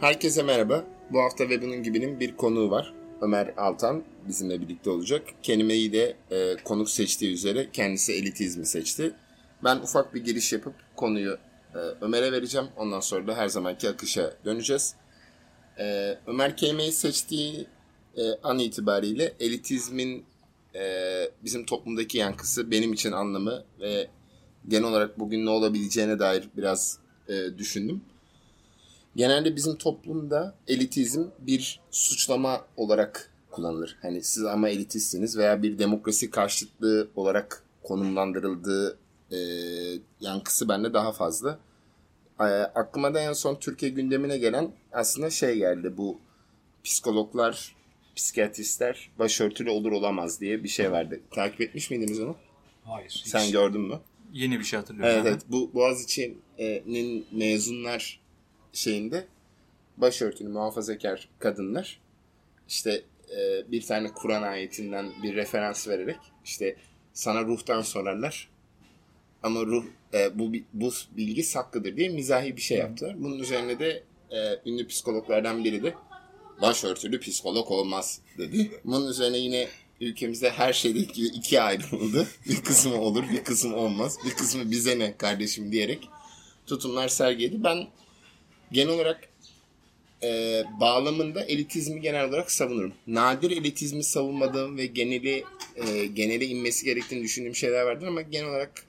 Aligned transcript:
Herkese 0.00 0.42
merhaba. 0.42 0.84
Bu 1.10 1.20
hafta 1.20 1.48
ve 1.48 1.62
bunun 1.62 1.82
gibinin 1.82 2.20
bir 2.20 2.36
konuğu 2.36 2.70
var. 2.70 2.94
Ömer 3.20 3.54
Altan 3.56 4.04
bizimle 4.28 4.60
birlikte 4.60 4.90
olacak. 4.90 5.22
Kelimeyi 5.42 5.92
de 5.92 6.16
e, 6.30 6.56
konuk 6.64 6.90
seçtiği 6.90 7.32
üzere 7.32 7.68
kendisi 7.72 8.12
elitizmi 8.12 8.66
seçti. 8.66 9.12
Ben 9.64 9.76
ufak 9.76 10.14
bir 10.14 10.24
giriş 10.24 10.52
yapıp 10.52 10.74
konuyu 10.96 11.38
e, 11.74 11.78
Ömer'e 11.78 12.32
vereceğim. 12.32 12.66
Ondan 12.76 13.00
sonra 13.00 13.26
da 13.26 13.36
her 13.36 13.48
zamanki 13.48 13.88
akışa 13.88 14.34
döneceğiz. 14.44 14.94
E, 15.78 16.18
Ömer 16.26 16.56
kelimeyi 16.56 16.92
seçtiği 16.92 17.66
e, 18.16 18.22
an 18.42 18.58
itibariyle 18.58 19.32
elitizmin 19.40 20.24
e, 20.74 20.82
bizim 21.44 21.66
toplumdaki 21.66 22.18
yankısı, 22.18 22.70
benim 22.70 22.92
için 22.92 23.12
anlamı 23.12 23.64
ve 23.80 24.08
genel 24.68 24.84
olarak 24.84 25.18
bugün 25.18 25.46
ne 25.46 25.50
olabileceğine 25.50 26.18
dair 26.18 26.48
biraz 26.56 26.98
e, 27.28 27.58
düşündüm. 27.58 28.02
Genelde 29.16 29.56
bizim 29.56 29.76
toplumda 29.76 30.54
elitizm 30.68 31.24
bir 31.38 31.80
suçlama 31.90 32.66
olarak 32.76 33.32
kullanılır. 33.50 33.98
Hani 34.02 34.22
siz 34.22 34.44
ama 34.44 34.68
elitistsiniz 34.68 35.36
veya 35.36 35.62
bir 35.62 35.78
demokrasi 35.78 36.30
karşıtlığı 36.30 37.08
olarak 37.16 37.64
konumlandırıldığı 37.82 38.98
e, 39.32 39.38
yankısı 40.20 40.68
bende 40.68 40.92
daha 40.94 41.12
fazla. 41.12 41.58
E, 42.40 42.44
aklıma 42.44 43.14
da 43.14 43.20
en 43.20 43.32
son 43.32 43.54
Türkiye 43.54 43.90
gündemine 43.90 44.38
gelen 44.38 44.72
aslında 44.92 45.30
şey 45.30 45.56
geldi 45.56 45.96
bu 45.96 46.18
psikologlar, 46.84 47.76
psikiyatristler 48.16 49.10
başörtülü 49.18 49.70
olur 49.70 49.92
olamaz 49.92 50.40
diye 50.40 50.64
bir 50.64 50.68
şey 50.68 50.92
vardı. 50.92 51.20
Takip 51.30 51.60
etmiş 51.60 51.90
miydiniz 51.90 52.20
onu? 52.20 52.36
Hayır. 52.84 53.22
Sen 53.24 53.40
hiç. 53.40 53.52
gördün 53.52 53.80
mü? 53.80 54.00
Yeni 54.32 54.58
bir 54.58 54.64
şey 54.64 54.78
hatırlıyorum. 54.78 55.14
Evet, 55.14 55.26
evet. 55.26 55.42
Bu 55.48 55.74
Boğaziçi'nin 55.74 57.26
mezunlar 57.32 58.19
şeyinde 58.72 59.26
başörtülü 59.96 60.48
muhafazakar 60.48 61.28
kadınlar 61.38 62.00
işte 62.68 63.02
e, 63.36 63.70
bir 63.72 63.82
tane 63.82 64.08
Kur'an 64.08 64.42
ayetinden 64.42 65.12
bir 65.22 65.34
referans 65.34 65.88
vererek 65.88 66.18
işte 66.44 66.76
sana 67.12 67.44
ruhtan 67.44 67.82
sorarlar 67.82 68.48
ama 69.42 69.60
ruh 69.60 69.84
e, 70.14 70.38
bu 70.38 70.52
bu 70.72 70.92
bilgi 71.16 71.42
saklıdır 71.42 71.96
diye 71.96 72.08
mizahi 72.08 72.56
bir 72.56 72.62
şey 72.62 72.78
yaptılar. 72.78 73.22
Bunun 73.22 73.38
üzerine 73.38 73.78
de 73.78 74.02
e, 74.30 74.70
ünlü 74.70 74.86
psikologlardan 74.86 75.64
biri 75.64 75.82
de 75.82 75.94
başörtülü 76.62 77.20
psikolog 77.20 77.70
olmaz 77.70 78.20
dedi. 78.38 78.70
Bunun 78.84 79.10
üzerine 79.10 79.38
yine 79.38 79.68
ülkemizde 80.00 80.50
her 80.50 80.72
şeydeki 80.72 81.12
gibi 81.12 81.26
ikiye 81.26 81.60
ayrıldı. 81.60 82.28
Bir 82.48 82.62
kısmı 82.62 83.00
olur, 83.00 83.24
bir 83.32 83.44
kısmı 83.44 83.76
olmaz. 83.76 84.18
Bir 84.24 84.30
kısmı 84.30 84.70
bize 84.70 84.98
ne 84.98 85.16
kardeşim 85.16 85.72
diyerek 85.72 86.08
tutumlar 86.66 87.08
sergiledi. 87.08 87.64
Ben 87.64 87.86
genel 88.72 88.88
olarak 88.88 89.28
e, 90.22 90.62
bağlamında 90.80 91.44
elitizmi 91.44 92.00
genel 92.00 92.28
olarak 92.28 92.50
savunurum. 92.50 92.92
Nadir 93.06 93.50
elitizmi 93.50 94.04
savunmadığım 94.04 94.76
ve 94.76 94.86
geneli 94.86 95.44
e, 95.76 96.06
genele 96.06 96.46
inmesi 96.46 96.84
gerektiğini 96.84 97.22
düşündüğüm 97.22 97.54
şeyler 97.54 97.82
vardır 97.82 98.06
ama 98.06 98.22
genel 98.22 98.48
olarak 98.48 98.84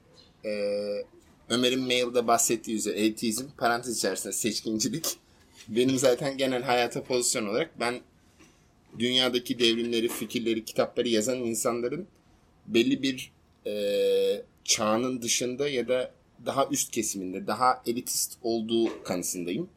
e, 0.45 0.51
Ömer'in 1.49 1.81
mailde 1.81 2.27
bahsettiği 2.27 2.77
üzere 2.77 2.99
elitizm 2.99 3.45
parantez 3.57 3.97
içerisinde 3.97 4.33
seçkincilik 4.33 5.05
benim 5.67 5.97
zaten 5.97 6.37
genel 6.37 6.63
hayata 6.63 7.03
pozisyon 7.03 7.47
olarak 7.47 7.79
ben 7.79 8.01
dünyadaki 8.99 9.59
devrimleri, 9.59 10.07
fikirleri, 10.07 10.65
kitapları 10.65 11.07
yazan 11.07 11.37
insanların 11.37 12.07
belli 12.67 13.03
bir 13.03 13.31
e, 13.67 13.73
çağının 14.63 15.21
dışında 15.21 15.69
ya 15.69 15.87
da 15.87 16.11
daha 16.45 16.67
üst 16.67 16.91
kesiminde, 16.91 17.47
daha 17.47 17.81
elitist 17.85 18.37
olduğu 18.41 19.03
kanısındayım. 19.03 19.69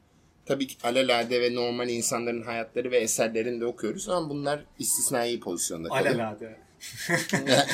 Tabii 0.47 0.67
ki 0.67 0.77
alelade 0.85 1.41
ve 1.41 1.55
normal 1.55 1.89
insanların 1.89 2.43
hayatları 2.43 2.91
ve 2.91 2.99
eserlerini 2.99 3.61
de 3.61 3.67
okuyoruz 3.67 4.09
ama 4.09 4.31
bunlar 4.31 4.65
istisnai 4.79 5.41
pozisyonda 5.41 5.89
kalıyor. 5.89 6.07
Alelade. 6.07 6.57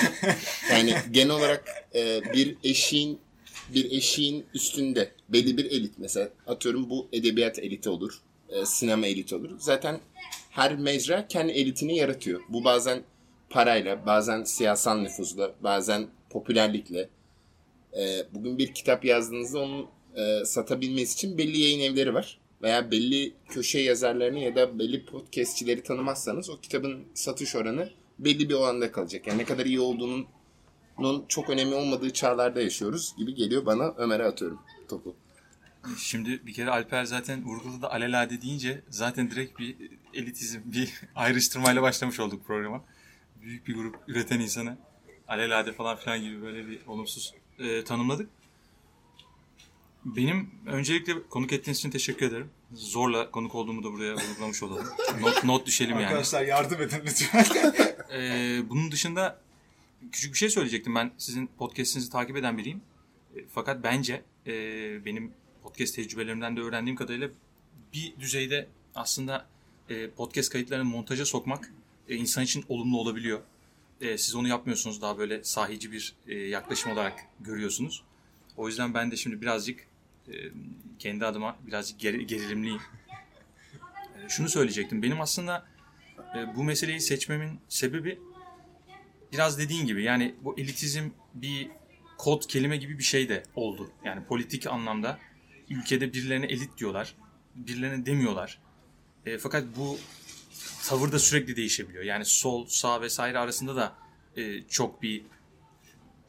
yani 0.71 0.95
genel 1.11 1.31
olarak 1.31 1.65
e, 1.95 2.21
bir 2.33 2.57
eşiğin 2.65 3.21
bir 3.75 3.91
eşiğin 3.91 4.47
üstünde 4.55 5.11
belli 5.29 5.57
bir 5.57 5.65
elit 5.65 5.95
mesela 5.99 6.29
atıyorum 6.47 6.91
bu 6.91 7.09
edebiyat 7.13 7.59
eliti 7.59 7.91
olur, 7.91 8.21
e, 8.49 8.67
sinema 8.67 9.07
eliti 9.07 9.35
olur. 9.35 9.51
Zaten 9.59 10.01
her 10.51 10.77
mecra 10.77 11.29
kendi 11.29 11.53
elitini 11.53 11.97
yaratıyor. 11.97 12.41
Bu 12.49 12.65
bazen 12.65 13.03
parayla, 13.51 14.07
bazen 14.07 14.45
siyasal 14.45 14.99
nüfuzla, 14.99 15.53
bazen 15.61 16.07
popülerlikle. 16.31 17.09
E, 17.97 18.27
bugün 18.35 18.59
bir 18.59 18.75
kitap 18.75 19.05
yazdığınızda 19.05 19.59
onu 19.59 19.91
e, 20.17 20.45
satabilmesi 20.45 21.15
için 21.15 21.39
belli 21.39 21.59
yayın 21.59 21.93
evleri 21.93 22.15
var. 22.15 22.41
Veya 22.63 22.91
belli 22.91 23.33
köşe 23.49 23.79
yazarlarını 23.79 24.39
ya 24.39 24.57
da 24.57 24.79
belli 24.79 25.05
podcastçileri 25.05 25.83
tanımazsanız 25.83 26.51
o 26.51 26.61
kitabın 26.61 27.05
satış 27.15 27.57
oranı 27.57 27.91
belli 28.19 28.49
bir 28.49 28.55
oranda 28.55 28.93
kalacak. 28.93 29.27
Yani 29.27 29.39
ne 29.39 29.45
kadar 29.45 29.67
iyi 29.67 29.81
olduğunun 29.81 30.27
çok 31.29 31.51
önemli 31.51 31.75
olmadığı 31.75 32.13
çağlarda 32.13 32.61
yaşıyoruz 32.61 33.15
gibi 33.19 33.35
geliyor 33.35 33.67
bana. 33.67 33.95
Ömer'e 33.97 34.25
atıyorum 34.25 34.61
topu. 34.89 35.17
Şimdi 35.99 36.47
bir 36.47 36.53
kere 36.53 36.71
Alper 36.71 37.05
zaten 37.05 37.45
vurguladı 37.45 37.87
alelade 37.87 38.43
deyince 38.43 38.83
zaten 38.89 39.31
direkt 39.31 39.59
bir 39.59 39.77
elitizm, 40.15 40.61
bir 40.65 41.01
ayrıştırmayla 41.15 41.83
başlamış 41.83 42.21
olduk 42.21 42.47
programa. 42.47 42.85
Büyük 43.43 43.67
bir 43.67 43.75
grup 43.75 43.97
üreten 44.09 44.41
insanı 44.41 44.77
alelade 45.29 45.73
falan 45.73 45.97
filan 45.97 46.21
gibi 46.21 46.43
böyle 46.43 46.69
bir 46.69 46.87
olumsuz 46.87 47.35
e, 47.61 47.85
tanımladık. 47.85 48.31
Benim 50.05 50.51
öncelikle 50.67 51.23
konuk 51.29 51.53
ettiğiniz 51.53 51.79
için 51.79 51.91
teşekkür 51.91 52.27
ederim. 52.27 52.51
Zorla 52.73 53.31
konuk 53.31 53.55
olduğumu 53.55 53.85
da 53.85 53.93
buraya 53.93 54.15
vurgulamış 54.15 54.63
olalım. 54.63 54.87
Not, 55.21 55.45
not 55.45 55.67
düşelim 55.67 55.95
yani. 55.95 56.07
Arkadaşlar 56.07 56.43
yardım 56.43 56.83
edin 56.83 57.01
lütfen. 57.07 57.45
Ee, 58.13 58.63
bunun 58.69 58.93
dışında 58.93 59.41
küçük 60.13 60.33
bir 60.33 60.39
şey 60.39 60.51
söyleyecektim. 60.51 60.95
Ben 60.95 61.13
sizin 61.19 61.47
podcast'inizi 61.59 62.11
takip 62.11 62.37
eden 62.37 62.59
biriyim. 62.59 62.83
E, 63.37 63.39
fakat 63.53 63.85
bence 63.85 64.23
e, 64.47 64.53
benim 65.05 65.33
podcast 65.63 65.97
tecrübelerimden 65.97 66.57
de 66.57 66.61
öğrendiğim 66.61 66.97
kadarıyla 66.97 67.29
bir 67.93 68.15
düzeyde 68.21 68.69
aslında 68.95 69.47
e, 69.89 70.11
podcast 70.11 70.51
kayıtlarını 70.53 70.85
montaja 70.85 71.25
sokmak 71.25 71.73
e, 72.09 72.17
insan 72.17 72.45
için 72.45 72.65
olumlu 72.69 72.99
olabiliyor. 72.99 73.41
E, 74.01 74.19
siz 74.19 74.35
onu 74.35 74.49
yapmıyorsunuz 74.49 75.03
daha 75.03 75.19
böyle 75.19 75.45
sahici 75.45 75.93
bir 75.93 76.15
e, 76.27 76.35
yaklaşım 76.35 76.93
olarak 76.93 77.21
görüyorsunuz. 77.41 78.03
O 78.57 78.69
yüzden 78.69 78.95
ben 78.95 79.11
de 79.11 79.17
şimdi 79.17 79.41
birazcık 79.41 79.87
e, 80.29 80.33
kendi 80.99 81.27
adıma 81.27 81.57
birazcık 81.67 82.03
ger- 82.03 82.23
gerilimliyim. 82.23 82.81
E, 84.25 84.29
şunu 84.29 84.49
söyleyecektim. 84.49 85.03
Benim 85.03 85.21
aslında 85.21 85.67
e, 86.37 86.57
bu 86.57 86.65
meseleyi 86.65 87.01
seçmemin 87.01 87.61
sebebi 87.69 88.19
biraz 89.33 89.59
dediğin 89.59 89.87
gibi 89.87 90.03
yani 90.03 90.35
bu 90.43 90.59
elitizm 90.59 91.09
bir 91.35 91.71
kod 92.19 92.43
kelime 92.49 92.77
gibi 92.77 92.99
bir 92.99 93.03
şey 93.05 93.29
de 93.29 93.43
oldu. 93.55 93.91
Yani 94.05 94.25
politik 94.25 94.67
anlamda 94.67 95.19
ülkede 95.71 96.13
birilerine 96.13 96.47
elit 96.47 96.79
diyorlar, 96.79 97.15
birilerine 97.55 98.07
demiyorlar. 98.07 98.61
E, 99.27 99.39
fakat 99.39 99.65
bu 99.77 99.99
tavır 100.85 101.13
da 101.13 101.19
sürekli 101.19 101.57
değişebiliyor. 101.57 102.05
Yani 102.05 102.25
sol, 102.25 102.67
sağ 102.67 103.01
vesaire 103.01 103.39
arasında 103.39 103.77
da 103.77 103.95
e, 104.37 104.63
çok 104.63 105.03
bir 105.03 105.23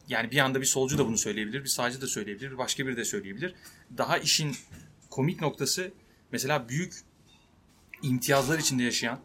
yani 0.08 0.30
bir 0.30 0.38
anda 0.38 0.60
bir 0.60 0.66
solcu 0.66 0.98
da 0.98 1.06
bunu 1.06 1.18
söyleyebilir, 1.18 1.64
bir 1.64 1.68
sağcı 1.68 2.00
da 2.00 2.06
söyleyebilir, 2.06 2.50
bir 2.50 2.58
başka 2.58 2.86
biri 2.86 2.96
de 2.96 3.04
söyleyebilir. 3.04 3.54
Daha 3.98 4.18
işin 4.18 4.56
komik 5.10 5.40
noktası 5.40 5.92
mesela 6.32 6.68
büyük 6.68 6.94
imtiyazlar 8.02 8.58
içinde 8.58 8.82
yaşayan 8.82 9.20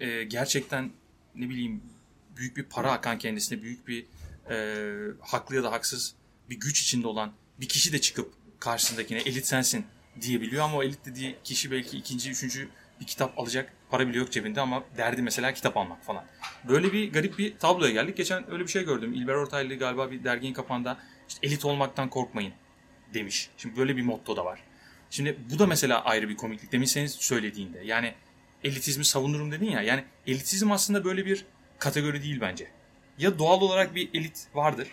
e, 0.00 0.24
gerçekten 0.24 0.90
ne 1.34 1.48
bileyim 1.48 1.82
büyük 2.36 2.56
bir 2.56 2.62
para 2.62 2.92
akan 2.92 3.18
kendisine 3.18 3.62
büyük 3.62 3.88
bir 3.88 4.06
e, 4.50 5.16
haklı 5.20 5.56
ya 5.56 5.62
da 5.62 5.72
haksız 5.72 6.14
bir 6.50 6.60
güç 6.60 6.82
içinde 6.82 7.06
olan 7.06 7.32
bir 7.60 7.68
kişi 7.68 7.92
de 7.92 8.00
çıkıp 8.00 8.34
karşısındakine 8.60 9.18
elit 9.18 9.46
sensin 9.46 9.86
diyebiliyor 10.20 10.64
ama 10.64 10.76
o 10.76 10.82
elit 10.82 11.06
dediği 11.06 11.36
kişi 11.44 11.70
belki 11.70 11.98
ikinci, 11.98 12.30
üçüncü 12.30 12.68
bir 13.00 13.06
kitap 13.06 13.38
alacak 13.38 13.72
para 13.90 14.08
bile 14.08 14.18
yok 14.18 14.32
cebinde 14.32 14.60
ama 14.60 14.84
derdi 14.96 15.22
mesela 15.22 15.52
kitap 15.52 15.76
almak 15.76 16.04
falan. 16.04 16.24
Böyle 16.68 16.92
bir 16.92 17.12
garip 17.12 17.38
bir 17.38 17.58
tabloya 17.58 17.92
geldik. 17.92 18.16
Geçen 18.16 18.50
öyle 18.50 18.62
bir 18.62 18.68
şey 18.68 18.84
gördüm. 18.84 19.14
İlber 19.14 19.34
Ortaylı 19.34 19.74
galiba 19.74 20.10
bir 20.10 20.24
derginin 20.24 20.52
kapağında 20.52 20.98
işte 21.28 21.46
elit 21.46 21.64
olmaktan 21.64 22.10
korkmayın 22.10 22.52
demiş. 23.14 23.50
Şimdi 23.56 23.76
böyle 23.76 23.96
bir 23.96 24.02
motto 24.02 24.36
da 24.36 24.44
var. 24.44 24.60
Şimdi 25.10 25.36
bu 25.52 25.58
da 25.58 25.66
mesela 25.66 26.04
ayrı 26.04 26.28
bir 26.28 26.36
komiklik. 26.36 26.72
Demin 26.72 26.86
senin 26.86 27.06
söylediğinde. 27.06 27.80
Yani 27.84 28.14
elitizmi 28.64 29.04
savunurum 29.04 29.52
dedin 29.52 29.70
ya. 29.70 29.82
Yani 29.82 30.04
elitizm 30.26 30.72
aslında 30.72 31.04
böyle 31.04 31.26
bir 31.26 31.44
kategori 31.78 32.22
değil 32.22 32.40
bence. 32.40 32.70
Ya 33.18 33.38
doğal 33.38 33.60
olarak 33.60 33.94
bir 33.94 34.08
elit 34.14 34.46
vardır 34.54 34.88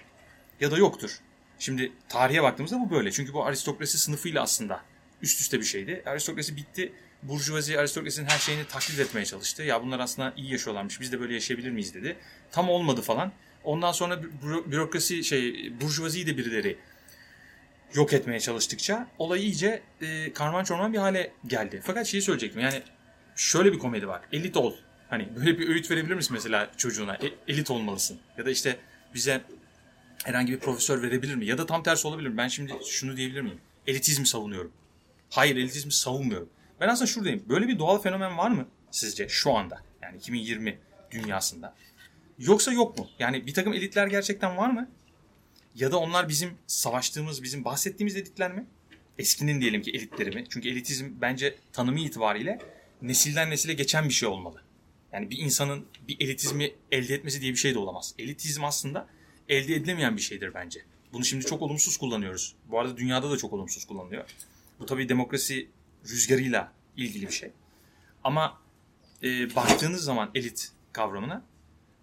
ya 0.59 0.71
da 0.71 0.77
yoktur. 0.77 1.19
Şimdi 1.59 1.91
tarihe 2.09 2.44
baktığımızda 2.44 2.79
bu 2.79 2.89
böyle. 2.91 3.11
Çünkü 3.11 3.33
bu 3.33 3.45
aristokrasi 3.45 3.97
sınıfıyla 3.97 4.41
aslında 4.41 4.81
üst 5.21 5.41
üste 5.41 5.59
bir 5.59 5.65
şeydi. 5.65 6.03
Aristokrasi 6.06 6.56
bitti. 6.57 6.94
Burjuvazi 7.27 7.79
aristokrasinin 7.79 8.29
her 8.29 8.37
şeyini 8.39 8.67
taklit 8.67 8.99
etmeye 8.99 9.25
çalıştı. 9.25 9.63
Ya 9.63 9.83
bunlar 9.83 9.99
aslında 9.99 10.33
iyi 10.37 10.51
yaşıyorlarmış. 10.51 11.01
Biz 11.01 11.11
de 11.11 11.19
böyle 11.19 11.33
yaşayabilir 11.33 11.71
miyiz 11.71 11.93
dedi. 11.93 12.15
Tam 12.51 12.69
olmadı 12.69 13.01
falan. 13.01 13.31
Ondan 13.63 13.91
sonra 13.91 14.13
büro- 14.43 14.71
bürokrasi 14.71 15.23
şey 15.23 15.71
burjuvaziyi 15.81 16.27
de 16.27 16.37
birileri 16.37 16.77
yok 17.93 18.13
etmeye 18.13 18.39
çalıştıkça 18.39 19.07
olay 19.17 19.41
iyice 19.41 19.81
e, 20.01 20.33
karman 20.33 20.63
çorman 20.63 20.93
bir 20.93 20.97
hale 20.97 21.31
geldi. 21.47 21.81
Fakat 21.85 22.07
şeyi 22.07 22.21
söyleyecektim 22.21 22.61
yani 22.61 22.81
şöyle 23.35 23.73
bir 23.73 23.79
komedi 23.79 24.07
var. 24.07 24.21
Elit 24.31 24.57
ol. 24.57 24.73
Hani 25.09 25.27
böyle 25.35 25.59
bir 25.59 25.69
öğüt 25.69 25.91
verebilir 25.91 26.13
misin 26.15 26.33
mesela 26.33 26.71
çocuğuna? 26.77 27.15
E, 27.15 27.31
elit 27.47 27.71
olmalısın. 27.71 28.19
Ya 28.37 28.45
da 28.45 28.49
işte 28.51 28.77
bize 29.13 29.41
herhangi 30.23 30.53
bir 30.53 30.59
profesör 30.59 31.01
verebilir 31.01 31.35
mi? 31.35 31.45
Ya 31.45 31.57
da 31.57 31.65
tam 31.65 31.83
tersi 31.83 32.07
olabilir 32.07 32.29
mi? 32.29 32.37
Ben 32.37 32.47
şimdi 32.47 32.73
şunu 32.89 33.17
diyebilir 33.17 33.41
miyim? 33.41 33.59
Elitizmi 33.87 34.27
savunuyorum. 34.27 34.71
Hayır 35.29 35.55
elitizmi 35.57 35.91
savunmuyorum. 35.91 36.49
Ben 36.79 36.87
aslında 36.87 37.07
şuradayım. 37.07 37.43
Böyle 37.49 37.67
bir 37.67 37.79
doğal 37.79 38.01
fenomen 38.01 38.37
var 38.37 38.49
mı 38.49 38.67
sizce 38.91 39.29
şu 39.29 39.51
anda? 39.51 39.83
Yani 40.01 40.17
2020 40.17 40.79
dünyasında. 41.11 41.75
Yoksa 42.39 42.73
yok 42.73 42.97
mu? 42.97 43.07
Yani 43.19 43.47
bir 43.47 43.53
takım 43.53 43.73
elitler 43.73 44.07
gerçekten 44.07 44.57
var 44.57 44.69
mı? 44.69 44.89
Ya 45.75 45.91
da 45.91 45.97
onlar 45.97 46.29
bizim 46.29 46.57
savaştığımız, 46.67 47.43
bizim 47.43 47.65
bahsettiğimiz 47.65 48.15
elitler 48.15 48.51
mi? 48.51 48.65
Eskinin 49.17 49.61
diyelim 49.61 49.81
ki 49.81 49.91
elitleri 49.91 50.31
mi? 50.31 50.45
Çünkü 50.49 50.69
elitizm 50.69 51.05
bence 51.21 51.55
tanımı 51.73 51.99
itibariyle 51.99 52.59
nesilden 53.01 53.49
nesile 53.49 53.73
geçen 53.73 54.09
bir 54.09 54.13
şey 54.13 54.29
olmalı. 54.29 54.61
Yani 55.13 55.29
bir 55.29 55.37
insanın 55.37 55.85
bir 56.07 56.17
elitizmi 56.19 56.71
elde 56.91 57.13
etmesi 57.13 57.41
diye 57.41 57.51
bir 57.51 57.57
şey 57.57 57.73
de 57.73 57.79
olamaz. 57.79 58.15
Elitizm 58.19 58.63
aslında 58.63 59.07
elde 59.49 59.75
edilemeyen 59.75 60.17
bir 60.17 60.21
şeydir 60.21 60.53
bence. 60.53 60.85
Bunu 61.13 61.25
şimdi 61.25 61.45
çok 61.45 61.61
olumsuz 61.61 61.97
kullanıyoruz. 61.97 62.55
Bu 62.71 62.79
arada 62.79 62.97
dünyada 62.97 63.31
da 63.31 63.37
çok 63.37 63.53
olumsuz 63.53 63.85
kullanılıyor. 63.85 64.25
Bu 64.79 64.85
tabii 64.85 65.09
demokrasi 65.09 65.67
rüzgarıyla 66.09 66.73
ilgili 66.97 67.27
bir 67.27 67.33
şey. 67.33 67.51
Ama 68.23 68.61
e, 69.23 69.55
baktığınız 69.55 70.03
zaman 70.03 70.31
elit 70.35 70.71
kavramına 70.94 71.45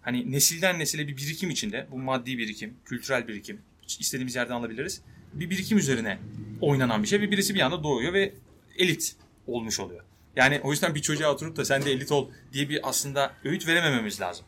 hani 0.01 0.31
nesilden 0.31 0.79
nesile 0.79 1.07
bir 1.07 1.17
birikim 1.17 1.49
içinde 1.49 1.87
bu 1.91 1.97
maddi 1.97 2.37
birikim, 2.37 2.73
kültürel 2.85 3.27
birikim 3.27 3.61
istediğimiz 3.99 4.35
yerden 4.35 4.53
alabiliriz. 4.53 5.01
Bir 5.33 5.49
birikim 5.49 5.77
üzerine 5.77 6.19
oynanan 6.61 7.03
bir 7.03 7.07
şey 7.07 7.21
ve 7.21 7.31
birisi 7.31 7.55
bir 7.55 7.59
anda 7.59 7.83
doğuyor 7.83 8.13
ve 8.13 8.33
elit 8.77 9.15
olmuş 9.47 9.79
oluyor. 9.79 10.03
Yani 10.35 10.61
o 10.63 10.71
yüzden 10.71 10.95
bir 10.95 11.01
çocuğa 11.01 11.33
oturup 11.33 11.57
da 11.57 11.65
sen 11.65 11.85
de 11.85 11.91
elit 11.91 12.11
ol 12.11 12.29
diye 12.53 12.69
bir 12.69 12.89
aslında 12.89 13.33
öğüt 13.43 13.67
veremememiz 13.67 14.21
lazım. 14.21 14.45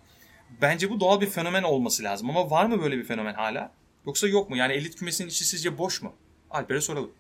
Bence 0.62 0.90
bu 0.90 1.00
doğal 1.00 1.22
bir 1.22 1.30
fenomen 1.30 1.64
olması 1.64 2.04
lazım 2.04 2.30
ama 2.30 2.50
var 2.50 2.66
mı 2.66 2.82
böyle 2.82 2.98
bir 2.98 3.04
fenomen 3.04 3.34
hala? 3.34 3.72
Yoksa 4.06 4.28
yok 4.28 4.50
mu? 4.50 4.58
Yani 4.58 4.74
elit 4.74 4.96
kümesinin 4.96 5.30
içi 5.30 5.46
sizce 5.46 5.78
boş 5.78 6.02
mu? 6.02 6.14
Alper'e 6.50 6.82
soralım. 6.82 7.12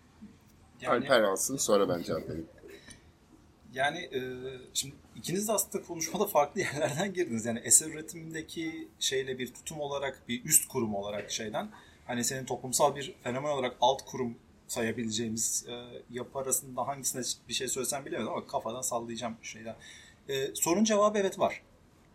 Yani, 0.83 1.05
Alper 1.05 1.21
alsın 1.21 1.57
sonra 1.57 1.89
ben 1.89 2.03
cevap 2.03 2.29
vereyim. 2.29 2.47
Yani 3.73 3.97
e, 3.97 4.21
şimdi 4.73 4.95
ikiniz 5.15 5.47
de 5.47 5.51
aslında 5.51 5.85
konuşmada 5.85 6.25
farklı 6.25 6.61
yerlerden 6.61 7.13
girdiniz. 7.13 7.45
Yani 7.45 7.59
eser 7.59 7.87
üretimindeki 7.87 8.87
şeyle 8.99 9.39
bir 9.39 9.53
tutum 9.53 9.79
olarak 9.79 10.21
bir 10.27 10.45
üst 10.45 10.67
kurum 10.67 10.95
olarak 10.95 11.31
şeyden 11.31 11.69
hani 12.07 12.23
senin 12.23 12.45
toplumsal 12.45 12.95
bir 12.95 13.15
fenomen 13.23 13.49
olarak 13.49 13.75
alt 13.81 14.05
kurum 14.05 14.35
sayabileceğimiz 14.67 15.65
e, 15.69 15.73
yapı 16.11 16.39
arasında 16.39 16.87
hangisine 16.87 17.21
bir 17.49 17.53
şey 17.53 17.67
söylesem 17.67 18.05
bilemedim 18.05 18.31
ama 18.31 18.47
kafadan 18.47 18.81
sallayacağım 18.81 19.35
şeyden. 19.41 19.75
E, 20.29 20.55
sorun 20.55 20.83
cevabı 20.83 21.17
evet 21.17 21.39
var. 21.39 21.61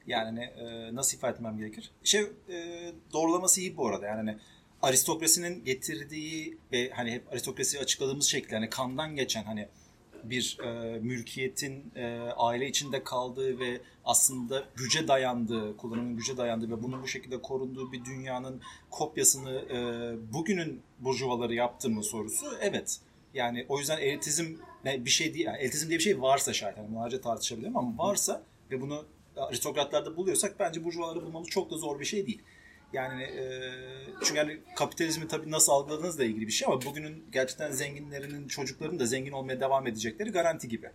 Yani 0.06 0.40
e, 0.40 0.94
nasıl 0.94 1.16
ifade 1.16 1.34
etmem 1.34 1.58
gerekir? 1.58 1.90
Şey 2.04 2.20
e, 2.48 2.92
doğrulaması 3.12 3.60
iyi 3.60 3.76
bu 3.76 3.88
arada. 3.88 4.06
Yani 4.06 4.16
hani 4.16 4.38
aristokrasinin 4.82 5.64
getirdiği 5.64 6.58
ve 6.72 6.90
hani 6.90 7.12
hep 7.12 7.32
aristokrasiyi 7.32 7.82
açıkladığımız 7.82 8.26
şekilde 8.26 8.54
hani 8.54 8.70
kandan 8.70 9.16
geçen 9.16 9.44
hani 9.44 9.68
bir 10.24 10.58
e, 10.64 10.98
mülkiyetin 10.98 11.92
e, 11.96 12.18
aile 12.36 12.68
içinde 12.68 13.04
kaldığı 13.04 13.58
ve 13.58 13.80
aslında 14.04 14.64
güce 14.76 15.08
dayandığı, 15.08 15.76
kullanımın 15.76 16.16
güce 16.16 16.36
dayandığı 16.36 16.70
ve 16.70 16.82
bunun 16.82 17.02
bu 17.02 17.08
şekilde 17.08 17.42
korunduğu 17.42 17.92
bir 17.92 18.04
dünyanın 18.04 18.60
kopyasını 18.90 19.50
e, 19.50 19.78
bugünün 20.32 20.82
burjuvaları 20.98 21.54
yaptı 21.54 21.90
mı 21.90 22.04
sorusu 22.04 22.46
evet. 22.60 23.00
Yani 23.34 23.66
o 23.68 23.78
yüzden 23.78 23.98
elitizm 23.98 24.54
bir 24.84 25.10
şey 25.10 25.34
değil. 25.34 25.46
Yani 25.46 25.58
elitizm 25.58 25.88
diye 25.88 25.98
bir 25.98 26.04
şey 26.04 26.22
varsa 26.22 26.52
şayet. 26.52 26.78
Yani 26.78 26.88
bunlarca 26.90 27.20
tartışabilirim 27.20 27.76
ama 27.76 28.04
varsa 28.04 28.42
ve 28.70 28.80
bunu 28.80 29.04
aristokratlarda 29.36 30.16
buluyorsak 30.16 30.60
bence 30.60 30.84
burjuvaları 30.84 31.22
bulmamız 31.22 31.48
çok 31.48 31.70
da 31.70 31.76
zor 31.76 32.00
bir 32.00 32.04
şey 32.04 32.26
değil. 32.26 32.42
Yani 32.92 33.22
e, 33.22 33.72
çünkü 34.24 34.38
yani 34.38 34.60
kapitalizmi 34.76 35.28
tabii 35.28 35.50
nasıl 35.50 35.72
algıladığınızla 35.72 36.24
ilgili 36.24 36.46
bir 36.46 36.52
şey 36.52 36.68
ama 36.68 36.82
bugünün 36.82 37.24
gerçekten 37.32 37.70
zenginlerinin 37.70 38.48
çocuklarının 38.48 38.98
da 38.98 39.06
zengin 39.06 39.32
olmaya 39.32 39.60
devam 39.60 39.86
edecekleri 39.86 40.30
garanti 40.30 40.68
gibi. 40.68 40.90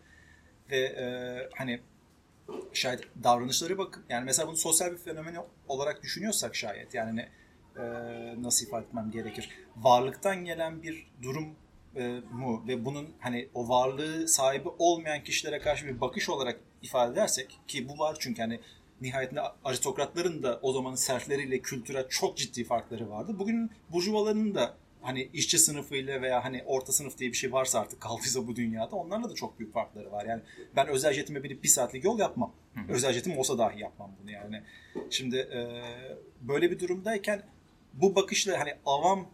Ve 0.72 0.78
e, 0.78 1.06
hani 1.56 1.80
şayet 2.74 3.04
davranışları 3.24 3.78
bakın 3.78 4.04
yani 4.10 4.26
mesela 4.26 4.48
bunu 4.48 4.58
sosyal 4.58 4.92
bir 4.92 4.98
fenomen 4.98 5.36
olarak 5.68 6.04
düşünüyorsak 6.04 6.56
şayet 6.56 6.94
yani 6.94 7.16
ne, 7.16 7.30
e, 7.78 7.84
nasıl 8.42 8.68
ifade 8.68 8.86
etmem 8.86 9.12
gerekir? 9.12 9.50
Varlıktan 9.78 10.46
gelen 10.46 10.84
bir 10.84 11.08
durum 11.22 11.56
e, 11.96 12.20
mu 12.32 12.64
ve 12.68 12.86
bunun 12.86 13.10
hani 13.20 13.50
o 13.54 13.70
varlığı 13.70 14.28
sahibi 14.28 14.70
olmayan 14.80 15.24
kişilere 15.24 15.60
karşı 15.60 15.86
bir 15.86 16.02
bakış 16.02 16.30
olarak 16.30 16.60
ifade 16.82 17.14
edersek 17.14 17.60
ki 17.68 17.90
bu 17.90 18.00
var 18.00 18.18
çünkü 18.20 18.42
hani 18.42 18.60
nihayetinde 19.04 19.42
aristokratların 19.64 20.44
da 20.44 20.60
o 20.62 20.74
zamanın 20.74 20.96
sertleriyle 20.96 21.60
kültüre 21.60 22.06
çok 22.10 22.38
ciddi 22.38 22.64
farkları 22.64 23.10
vardı. 23.10 23.36
Bugün 23.40 23.72
burjuvaların 23.92 24.56
da 24.56 24.74
hani 25.02 25.30
işçi 25.34 25.60
sınıfıyla 25.60 26.22
veya 26.22 26.44
hani 26.44 26.64
orta 26.66 26.92
sınıf 26.92 27.18
diye 27.18 27.32
bir 27.32 27.38
şey 27.38 27.52
varsa 27.52 27.80
artık 27.80 28.02
kaldıysa 28.02 28.48
bu 28.48 28.56
dünyada 28.56 28.96
onlarla 28.96 29.30
da 29.30 29.36
çok 29.36 29.60
büyük 29.60 29.74
farkları 29.74 30.12
var. 30.12 30.26
Yani 30.26 30.42
ben 30.76 30.88
özel 30.88 31.14
jetime 31.14 31.44
binip 31.44 31.64
bir 31.64 31.70
saatlik 31.70 32.04
yol 32.04 32.20
yapmam. 32.20 32.54
Özel 32.90 33.14
jetim 33.14 33.38
olsa 33.38 33.58
dahi 33.58 33.80
yapmam 33.80 34.12
bunu 34.22 34.32
yani. 34.32 34.62
Şimdi 35.10 35.38
e, 35.38 35.68
böyle 36.42 36.72
bir 36.72 36.80
durumdayken 36.80 37.44
bu 37.94 38.16
bakışla 38.16 38.60
hani 38.60 38.74
avam 38.86 39.28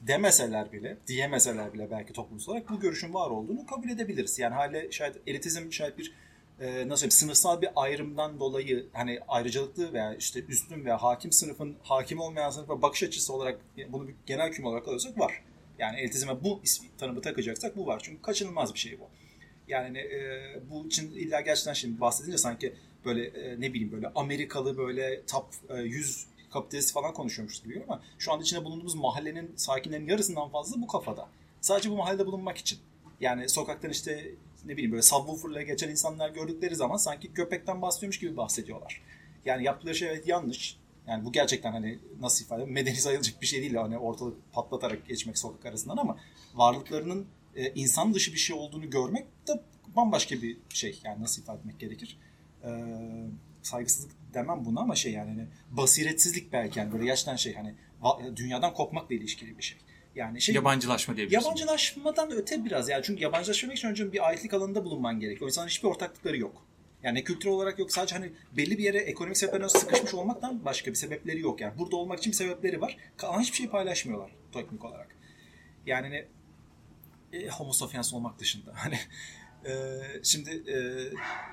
demeseler 0.00 0.72
bile, 0.72 0.96
diyemeseler 1.06 1.72
bile 1.72 1.90
belki 1.90 2.12
toplumsal 2.12 2.52
olarak 2.52 2.70
bu 2.70 2.80
görüşün 2.80 3.14
var 3.14 3.30
olduğunu 3.30 3.66
kabul 3.66 3.88
edebiliriz. 3.88 4.38
Yani 4.38 4.54
hale 4.54 4.92
şayet 4.92 5.16
elitizm 5.26 5.72
şayet 5.72 5.98
bir 5.98 6.12
e, 6.60 6.88
nasıl 6.88 7.10
sınıfsal 7.10 7.62
bir 7.62 7.68
ayrımdan 7.76 8.40
dolayı 8.40 8.86
hani 8.92 9.20
ayrıcalıklı 9.28 9.92
veya 9.92 10.14
işte 10.14 10.40
üstün 10.48 10.84
veya 10.84 11.02
hakim 11.02 11.32
sınıfın 11.32 11.76
hakim 11.82 12.20
olmayan 12.20 12.50
sınıfa 12.50 12.82
bakış 12.82 13.02
açısı 13.02 13.32
olarak 13.32 13.60
bunu 13.88 14.08
bir 14.08 14.14
genel 14.26 14.52
küme 14.52 14.68
olarak 14.68 14.88
alırsak 14.88 15.18
var. 15.18 15.42
Yani 15.78 16.00
elitizme 16.00 16.44
bu 16.44 16.60
ismi, 16.64 16.88
tanımı 16.98 17.20
takacaksak 17.20 17.76
bu 17.76 17.86
var. 17.86 18.00
Çünkü 18.02 18.22
kaçınılmaz 18.22 18.74
bir 18.74 18.78
şey 18.78 19.00
bu. 19.00 19.08
Yani 19.68 19.98
e, 19.98 20.40
bu 20.70 20.86
için 20.86 21.10
illa 21.10 21.40
gerçekten 21.40 21.72
şimdi 21.72 22.00
bahsedince 22.00 22.38
sanki 22.38 22.74
böyle 23.04 23.26
e, 23.26 23.60
ne 23.60 23.74
bileyim 23.74 23.92
böyle 23.92 24.08
Amerikalı 24.14 24.76
böyle 24.78 25.26
top 25.26 25.46
e, 25.68 25.76
100 25.76 26.26
kapitalist 26.52 26.92
falan 26.92 27.12
konuşuyormuş 27.12 27.62
gibi 27.62 27.82
ama 27.88 28.02
şu 28.18 28.32
anda 28.32 28.42
içinde 28.42 28.64
bulunduğumuz 28.64 28.94
mahallenin 28.94 29.52
sakinlerinin 29.56 30.08
yarısından 30.08 30.48
fazla 30.48 30.82
bu 30.82 30.86
kafada. 30.86 31.28
Sadece 31.60 31.90
bu 31.90 31.96
mahallede 31.96 32.26
bulunmak 32.26 32.58
için. 32.58 32.78
Yani 33.20 33.48
sokaktan 33.48 33.90
işte 33.90 34.30
ne 34.64 34.72
bileyim 34.72 34.92
böyle 34.92 35.02
subwoofer'la 35.02 35.62
geçen 35.62 35.88
insanlar 35.88 36.30
gördükleri 36.30 36.76
zaman 36.76 36.96
sanki 36.96 37.32
köpekten 37.32 37.82
bahsediyormuş 37.82 38.18
gibi 38.18 38.36
bahsediyorlar. 38.36 39.02
Yani 39.44 39.64
yaptıkları 39.64 39.94
şey 39.94 40.08
evet 40.08 40.28
yanlış. 40.28 40.76
Yani 41.06 41.24
bu 41.24 41.32
gerçekten 41.32 41.72
hani 41.72 41.98
nasıl 42.20 42.44
ifade 42.44 42.64
medeni 42.64 42.96
sayılacak 42.96 43.42
bir 43.42 43.46
şey 43.46 43.60
değil. 43.60 43.74
Hani 43.74 43.98
ortalık 43.98 44.52
patlatarak 44.52 45.08
geçmek 45.08 45.38
sokak 45.38 45.66
arasından 45.66 45.96
ama 45.96 46.18
varlıklarının 46.54 47.26
e, 47.56 47.72
insan 47.74 48.14
dışı 48.14 48.32
bir 48.32 48.38
şey 48.38 48.56
olduğunu 48.56 48.90
görmek 48.90 49.26
de 49.48 49.62
bambaşka 49.96 50.42
bir 50.42 50.56
şey. 50.68 51.00
Yani 51.04 51.22
nasıl 51.22 51.42
ifade 51.42 51.58
etmek 51.58 51.80
gerekir? 51.80 52.18
E, 52.64 52.70
saygısızlık 53.62 54.12
demem 54.34 54.64
buna 54.64 54.80
ama 54.80 54.94
şey 54.94 55.12
yani 55.12 55.30
hani 55.30 55.46
basiretsizlik 55.70 56.52
belki 56.52 56.78
yani 56.78 56.92
böyle 56.92 57.04
gerçekten 57.04 57.36
şey 57.36 57.54
hani 57.54 57.74
dünyadan 58.36 58.74
kopmakla 58.74 59.14
ilişkili 59.14 59.58
bir 59.58 59.62
şey. 59.62 59.78
Yani 60.18 60.40
şey, 60.40 60.54
yabancılaşma 60.54 61.16
diyebiliriz. 61.16 61.44
Yabancılaşmadan 61.44 62.30
öte 62.32 62.64
biraz 62.64 62.88
yani 62.88 63.02
çünkü 63.04 63.22
yabancılaşmak 63.22 63.76
için 63.76 63.88
önce 63.88 64.12
bir 64.12 64.28
aitlik 64.28 64.54
alanında 64.54 64.84
bulunman 64.84 65.20
gerekiyor. 65.20 65.46
O 65.46 65.48
insanların 65.48 65.70
hiçbir 65.70 65.88
ortaklıkları 65.88 66.38
yok. 66.38 66.66
Yani 67.02 67.24
kültürel 67.24 67.54
olarak 67.54 67.78
yok. 67.78 67.92
Sadece 67.92 68.14
hani 68.14 68.32
belli 68.56 68.78
bir 68.78 68.82
yere 68.82 68.98
ekonomik 68.98 69.36
sebeplerden 69.36 69.68
sıkışmış 69.68 70.14
olmaktan 70.14 70.64
başka 70.64 70.90
bir 70.90 70.96
sebepleri 70.96 71.40
yok. 71.40 71.60
Yani 71.60 71.78
burada 71.78 71.96
olmak 71.96 72.18
için 72.18 72.32
bir 72.32 72.36
sebepleri 72.36 72.80
var. 72.80 72.96
Ama 73.22 73.40
hiçbir 73.40 73.56
şey 73.56 73.68
paylaşmıyorlar 73.68 74.30
teknik 74.52 74.84
olarak. 74.84 75.08
Yani 75.86 76.26
e, 77.32 77.48
homo 77.48 77.72
sapiens 77.72 78.14
olmak 78.14 78.38
dışında. 78.38 78.72
Hani 78.76 78.98
e, 79.64 79.72
şimdi 80.22 80.50
e, 80.50 80.78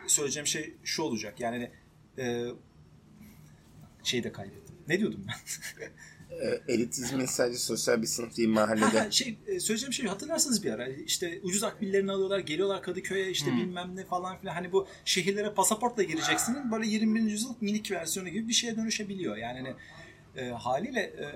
söyleyeceğim 0.08 0.48
şey 0.48 0.74
şu 0.84 1.04
olacak. 1.04 1.40
Yani 1.40 1.72
e, 2.18 2.46
şeyi 4.04 4.24
de 4.24 4.32
kaybettim. 4.32 4.76
Ne 4.88 5.00
diyordum 5.00 5.28
ben? 5.28 5.36
e, 6.42 6.74
elitizmin 6.74 7.26
sadece 7.26 7.58
sosyal 7.58 8.02
bir 8.02 8.08
sınıf 8.08 8.38
değil 8.38 8.50
mahallede. 8.50 9.00
Ha, 9.00 9.12
şey, 9.12 9.38
e, 9.48 9.60
söyleyeceğim 9.60 9.94
şey 9.94 10.08
hatırlarsınız 10.08 10.64
bir 10.64 10.72
ara. 10.72 10.88
İşte 10.88 11.40
ucuz 11.44 11.64
akbillerini 11.64 12.12
alıyorlar, 12.12 12.40
geliyorlar 12.40 12.82
Kadıköy'e 12.82 13.30
işte 13.30 13.52
hmm. 13.52 13.58
bilmem 13.58 13.96
ne 13.96 14.06
falan 14.06 14.40
filan. 14.40 14.54
Hani 14.54 14.72
bu 14.72 14.88
şehirlere 15.06 15.54
pasaportla 15.54 16.04
gireceksin. 16.04 16.72
Böyle 16.72 16.88
21. 16.88 17.22
yüzyıl 17.22 17.54
minik 17.62 17.92
versiyonu 17.92 18.30
gibi 18.30 18.48
bir 18.48 18.54
şeye 18.54 18.76
dönüşebiliyor. 18.76 19.38
Yani 19.38 19.60
hani 19.60 19.76
e, 20.36 20.50
haliyle 20.50 21.00
e, 21.00 21.28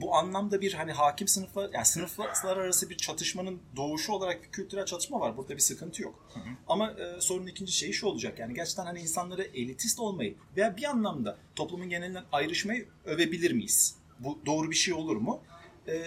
bu 0.00 0.14
anlamda 0.14 0.60
bir 0.60 0.72
hani 0.72 0.92
hakim 0.92 1.28
sınıflar 1.28 1.70
yani 1.72 1.86
sınıflar 1.86 2.56
arası 2.56 2.90
bir 2.90 2.96
çatışmanın 2.96 3.60
doğuşu 3.76 4.12
olarak 4.12 4.42
bir 4.42 4.48
kültürel 4.48 4.86
çatışma 4.86 5.20
var. 5.20 5.36
Burada 5.36 5.54
bir 5.54 5.60
sıkıntı 5.60 6.02
yok. 6.02 6.26
Hı 6.34 6.40
hı. 6.40 6.44
Ama 6.68 6.90
e, 6.90 7.20
sorunun 7.20 7.46
ikinci 7.46 7.72
şeyi 7.72 7.92
şu 7.92 8.06
olacak. 8.06 8.38
Yani 8.38 8.54
gerçekten 8.54 8.84
hani 8.84 9.00
insanları 9.00 9.42
elitist 9.42 10.00
olmayı 10.00 10.34
veya 10.56 10.76
bir 10.76 10.84
anlamda 10.84 11.38
toplumun 11.56 11.88
genelinden 11.88 12.24
ayrışmayı 12.32 12.88
övebilir 13.04 13.52
miyiz? 13.52 13.96
Bu 14.18 14.38
doğru 14.46 14.70
bir 14.70 14.76
şey 14.76 14.94
olur 14.94 15.16
mu? 15.16 15.40
E, 15.88 16.04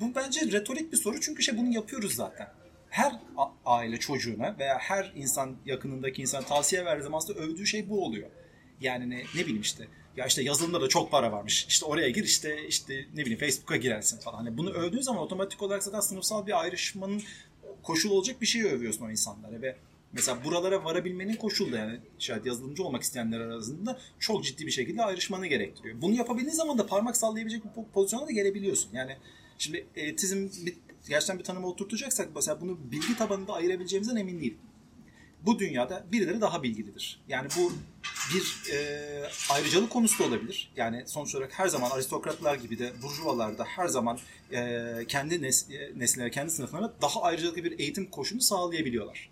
bu 0.00 0.14
bence 0.14 0.40
retorik 0.52 0.92
bir 0.92 0.96
soru 0.96 1.20
çünkü 1.20 1.42
şey 1.42 1.56
bunu 1.56 1.74
yapıyoruz 1.74 2.14
zaten. 2.14 2.48
Her 2.90 3.12
aile 3.66 3.96
çocuğuna 4.00 4.58
veya 4.58 4.78
her 4.78 5.12
insan 5.16 5.56
yakınındaki 5.66 6.22
insana 6.22 6.42
tavsiye 6.42 6.84
verdiği 6.84 7.02
zaman 7.02 7.18
aslında 7.18 7.38
övdüğü 7.38 7.66
şey 7.66 7.88
bu 7.88 8.04
oluyor. 8.04 8.30
Yani 8.80 9.10
ne, 9.10 9.24
ne 9.34 9.40
bileyim 9.40 9.60
işte 9.60 9.88
ya 10.16 10.26
işte 10.26 10.42
yazılımda 10.42 10.80
da 10.80 10.88
çok 10.88 11.10
para 11.10 11.32
varmış. 11.32 11.66
İşte 11.68 11.86
oraya 11.86 12.10
gir 12.10 12.24
işte 12.24 12.66
işte 12.66 13.06
ne 13.14 13.20
bileyim 13.20 13.38
Facebook'a 13.38 13.76
girersin 13.76 14.20
falan. 14.20 14.36
Hani 14.36 14.58
bunu 14.58 14.70
övdüğün 14.70 15.00
zaman 15.00 15.22
otomatik 15.22 15.62
olarak 15.62 15.82
zaten 15.82 16.00
sınıfsal 16.00 16.46
bir 16.46 16.60
ayrışmanın 16.60 17.22
koşul 17.82 18.10
olacak 18.10 18.40
bir 18.40 18.46
şeyi 18.46 18.64
övüyorsun 18.64 19.06
o 19.06 19.10
insanlara 19.10 19.62
ve 19.62 19.76
mesela 20.12 20.44
buralara 20.44 20.84
varabilmenin 20.84 21.36
koşulu 21.36 21.76
yani 21.76 22.00
şayet 22.18 22.46
yazılımcı 22.46 22.84
olmak 22.84 23.02
isteyenler 23.02 23.40
arasında 23.40 23.98
çok 24.18 24.44
ciddi 24.44 24.66
bir 24.66 24.70
şekilde 24.70 25.02
ayrışmanı 25.02 25.46
gerektiriyor. 25.46 26.02
Bunu 26.02 26.14
yapabildiğin 26.14 26.56
zaman 26.56 26.78
da 26.78 26.86
parmak 26.86 27.16
sallayabilecek 27.16 27.64
bir 27.64 27.70
po- 27.70 27.90
pozisyona 27.94 28.26
da 28.26 28.30
gelebiliyorsun. 28.30 28.90
Yani 28.92 29.16
şimdi 29.58 29.86
elitizm 29.96 30.48
bir, 30.66 30.76
gerçekten 31.08 31.38
bir 31.38 31.44
tanıma 31.44 31.68
oturtacaksak 31.68 32.28
mesela 32.34 32.60
bunu 32.60 32.78
bilgi 32.92 33.16
tabanında 33.16 33.52
ayırabileceğimizden 33.52 34.16
emin 34.16 34.40
değilim 34.40 34.58
bu 35.46 35.58
dünyada 35.58 36.04
birileri 36.12 36.40
daha 36.40 36.62
bilgilidir. 36.62 37.20
Yani 37.28 37.48
bu 37.58 37.72
bir 38.34 38.72
e, 38.72 39.28
ayrıcalık 39.50 39.90
konusu 39.90 40.24
da 40.24 40.28
olabilir. 40.28 40.72
Yani 40.76 41.02
sonuç 41.06 41.34
olarak 41.34 41.58
her 41.58 41.68
zaman 41.68 41.90
aristokratlar 41.90 42.54
gibi 42.54 42.78
de 42.78 42.92
burjuvalar 43.02 43.58
da 43.58 43.64
her 43.64 43.88
zaman 43.88 44.18
e, 44.52 44.84
kendi 45.08 45.42
nes 45.42 45.70
e, 45.70 45.92
nesillere, 45.96 46.30
kendi 46.30 46.50
sınıflarına 46.50 46.92
daha 47.02 47.22
ayrıcalıklı 47.22 47.64
bir 47.64 47.78
eğitim 47.78 48.10
koşunu 48.10 48.40
sağlayabiliyorlar. 48.40 49.30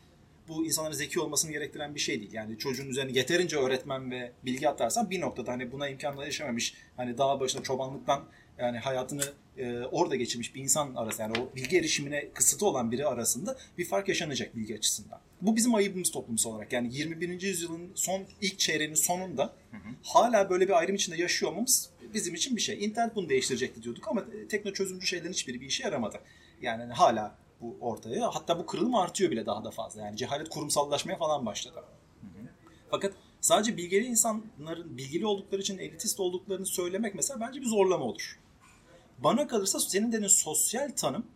Bu 0.51 0.67
insanların 0.67 0.95
zeki 0.95 1.21
olmasını 1.21 1.53
gerektiren 1.53 1.95
bir 1.95 2.01
şey 2.01 2.21
değil. 2.21 2.33
Yani 2.33 2.59
çocuğun 2.59 2.89
üzerine 2.89 3.19
yeterince 3.19 3.57
öğretmen 3.57 4.11
ve 4.11 4.33
bilgi 4.45 4.69
atarsan 4.69 5.11
bir 5.11 5.21
noktada 5.21 5.53
hani 5.53 5.73
buna 5.73 5.89
imkanla 5.89 6.25
yaşamamış, 6.25 6.75
hani 6.97 7.19
dağ 7.19 7.41
başında 7.41 7.63
çobanlıktan 7.63 8.25
yani 8.59 8.79
hayatını 8.79 9.23
e, 9.59 9.79
orada 9.79 10.17
geçirmiş 10.17 10.55
bir 10.55 10.63
insan 10.63 10.95
arasında 10.95 11.23
yani 11.23 11.39
o 11.39 11.57
bilgi 11.57 11.79
erişimine 11.79 12.29
kısıtı 12.35 12.67
olan 12.67 12.93
biri 12.93 13.07
arasında 13.07 13.59
bir 13.79 13.85
fark 13.85 14.09
yaşanacak 14.09 14.57
bilgi 14.57 14.75
açısından. 14.75 15.21
Bu 15.41 15.57
bizim 15.57 15.75
ayıbımız 15.75 16.11
toplumsal 16.11 16.51
olarak. 16.51 16.73
Yani 16.73 16.95
21. 16.95 17.43
yüzyılın 17.43 17.93
son 17.95 18.23
ilk 18.41 18.59
çeyreğinin 18.59 18.95
sonunda 18.95 19.55
hala 20.03 20.51
böyle 20.51 20.69
bir 20.69 20.79
ayrım 20.79 20.95
içinde 20.95 21.17
yaşıyor 21.17 21.53
olmamız 21.53 21.91
bizim 22.15 22.35
için 22.35 22.57
bir 22.57 22.61
şey. 22.61 22.85
İnternet 22.85 23.17
bunu 23.17 23.29
değiştirecekti 23.29 23.83
diyorduk 23.83 24.09
ama 24.09 24.25
tekno 24.49 24.73
çözümcü 24.73 25.07
şeylerin 25.07 25.33
hiçbiri 25.33 25.61
bir 25.61 25.67
işe 25.67 25.85
yaramadı. 25.85 26.21
Yani 26.63 26.83
hani 26.83 26.93
hala 26.93 27.39
bu 27.61 27.77
ortaya 27.81 28.35
hatta 28.35 28.59
bu 28.59 28.67
kırılım 28.67 28.95
artıyor 28.95 29.31
bile 29.31 29.47
daha 29.47 29.65
da 29.65 29.71
fazla. 29.71 30.01
Yani 30.01 30.17
cehalet 30.17 30.49
kurumsallaşmaya 30.49 31.19
falan 31.19 31.47
başladı. 31.47 31.85
Fakat 32.91 33.13
sadece 33.41 33.77
bilgili 33.77 34.07
insanların 34.07 34.97
bilgili 34.97 35.27
oldukları 35.27 35.61
için 35.61 35.79
elitist 35.79 36.21
olduklarını 36.21 36.67
söylemek 36.67 37.15
mesela 37.15 37.41
bence 37.41 37.61
bir 37.61 37.67
zorlama 37.67 38.05
olur. 38.05 38.39
Bana 39.19 39.47
kalırsa 39.47 39.81
senin 39.81 40.13
dediğin 40.13 40.29
sosyal 40.29 40.91
tanım 40.97 41.27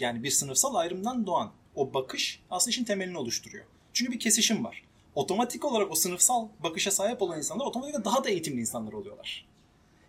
yani 0.00 0.22
bir 0.22 0.30
sınıfsal 0.30 0.74
ayrımdan 0.74 1.26
doğan 1.26 1.52
o 1.74 1.94
bakış 1.94 2.42
aslında 2.50 2.70
işin 2.70 2.84
temelini 2.84 3.18
oluşturuyor. 3.18 3.64
Çünkü 3.92 4.12
bir 4.12 4.20
kesişim 4.20 4.64
var. 4.64 4.84
Otomatik 5.14 5.64
olarak 5.64 5.90
o 5.90 5.94
sınıfsal 5.94 6.48
bakışa 6.62 6.90
sahip 6.90 7.22
olan 7.22 7.38
insanlar 7.38 7.66
otomatik 7.66 7.94
olarak 7.94 8.04
daha 8.04 8.24
da 8.24 8.30
eğitimli 8.30 8.60
insanlar 8.60 8.92
oluyorlar. 8.92 9.46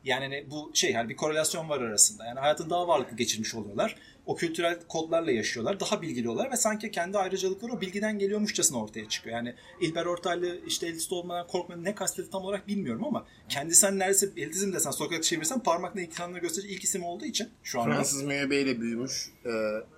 Yani 0.04 0.24
hani 0.24 0.52
bu 0.52 0.72
şey 0.74 0.92
yani 0.92 1.10
bir 1.10 1.16
korelasyon 1.16 1.70
var 1.70 1.82
arasında. 1.82 2.26
Yani 2.26 2.40
hayatın 2.40 2.70
daha 2.70 2.88
varlıklı 2.88 3.18
geçirmiş 3.18 3.56
oluyorlar. 3.56 3.96
O 4.26 4.36
kültürel 4.36 4.80
kodlarla 4.88 5.32
yaşıyorlar. 5.32 5.80
Daha 5.80 6.02
bilgili 6.02 6.30
oluyorlar 6.30 6.52
ve 6.52 6.58
sanki 6.58 6.92
kendi 6.92 7.18
ayrıcalıkları 7.18 7.72
o 7.74 7.82
bilgiden 7.82 8.20
geliyormuşçasına 8.20 8.84
ortaya 8.84 9.10
çıkıyor. 9.10 9.36
Yani 9.36 9.56
İlber 9.82 10.06
Ortaylı 10.06 10.60
işte 10.68 10.88
elitist 10.88 11.12
olmadan 11.12 11.48
korkmadan 11.48 11.84
ne 11.84 11.96
kastedi 11.96 12.30
tam 12.30 12.44
olarak 12.44 12.68
bilmiyorum 12.68 13.06
ama 13.06 13.26
kendisi 13.50 13.86
hani 13.86 14.00
neredeyse 14.00 14.30
elitizm 14.38 14.74
desen 14.74 14.92
sokakta 14.92 15.22
çevirsen 15.22 15.60
parmakla 15.60 16.02
ikramını 16.02 16.40
gösterecek 16.40 16.72
ilk 16.72 16.84
isim 16.84 17.04
olduğu 17.04 17.26
için 17.26 17.50
şu 17.64 17.82
anda. 17.82 17.96
Fransız 17.96 18.24
müebbeyle 18.24 18.82
büyümüş, 18.82 19.30
e, 19.46 19.52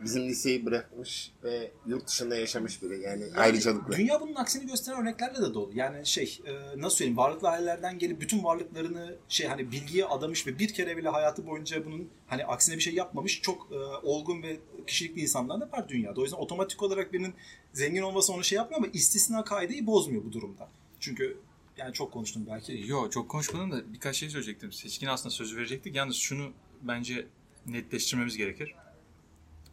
bizim 0.04 0.28
liseyi 0.28 0.66
bırakmış 0.66 1.32
ve 1.44 1.72
yurt 1.86 2.08
dışında 2.08 2.36
yaşamış 2.36 2.82
biri. 2.82 3.02
Yani, 3.02 3.24
ayrıcalıklı. 3.38 3.94
Dünya 3.98 4.22
bunun 4.22 4.36
aksini 4.36 4.68
gösteren 4.68 5.02
örneklerle 5.02 5.42
de 5.42 5.54
dolu. 5.54 5.72
Yani 5.74 6.06
şey 6.06 6.40
e, 6.46 6.82
nasıl 6.82 6.98
söyleyeyim 6.98 7.18
varlıklı 7.18 7.50
ailelerden 7.50 8.00
gelip 8.00 8.22
bütün 8.22 8.44
varlıklarını 8.44 9.16
şey 9.30 9.48
hani 9.48 9.72
bilgiye 9.72 10.06
adamış 10.06 10.48
ve 10.48 10.60
bir 10.60 10.74
kere 10.74 10.98
bile 10.98 11.10
hayatı 11.10 11.48
boyunca 11.48 11.86
bunun 11.86 12.10
hani 12.28 12.46
aksine 12.46 12.76
bir 12.76 12.82
şey 12.82 12.94
yapmamış 12.94 13.42
çok 13.42 13.72
e, 13.72 13.76
olgun 14.04 14.44
ve 14.44 14.60
kişilikli 14.88 15.22
insanlar 15.22 15.62
da 15.62 15.72
var 15.72 15.90
dünyada. 15.90 16.22
O 16.22 16.24
yüzden 16.24 16.38
otomatik 16.38 16.84
olarak 16.84 17.14
birinin 17.14 17.34
zengin 17.74 18.02
olması 18.02 18.34
onu 18.34 18.44
şey 18.44 18.56
yapmıyor 18.56 18.84
ama 18.84 18.92
istisna 18.94 19.44
kaideyi 19.44 19.88
bozmuyor 19.88 20.26
bu 20.26 20.34
durumda. 20.34 20.70
Çünkü 21.00 21.38
yani 21.78 21.94
çok 21.94 22.12
konuştum 22.12 22.46
belki. 22.50 22.84
Yo 22.88 23.10
çok 23.10 23.30
konuşmadım 23.30 23.72
da 23.72 23.94
birkaç 23.94 24.16
şey 24.16 24.30
söyleyecektim. 24.30 24.72
Seçkin 24.72 25.08
aslında 25.08 25.30
sözü 25.36 25.58
verecektik. 25.58 25.96
Yalnız 25.96 26.16
şunu 26.16 26.52
bence 26.82 27.28
netleştirmemiz 27.66 28.38
gerekir. 28.38 28.76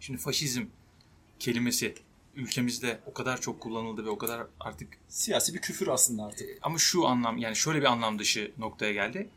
Şimdi 0.00 0.18
faşizm 0.18 0.64
kelimesi 1.38 1.94
ülkemizde 2.36 3.00
o 3.06 3.12
kadar 3.12 3.40
çok 3.40 3.60
kullanıldı 3.60 4.04
ve 4.04 4.10
o 4.10 4.18
kadar 4.18 4.46
artık 4.60 4.88
Siyasi 5.08 5.54
bir 5.54 5.60
küfür 5.60 5.88
aslında 5.88 6.24
artık. 6.24 6.48
ama 6.62 6.78
şu 6.78 7.06
anlam 7.06 7.38
yani 7.38 7.56
şöyle 7.56 7.80
bir 7.80 7.84
anlam 7.86 8.18
dışı 8.18 8.52
noktaya 8.58 8.92
geldi. 8.92 9.28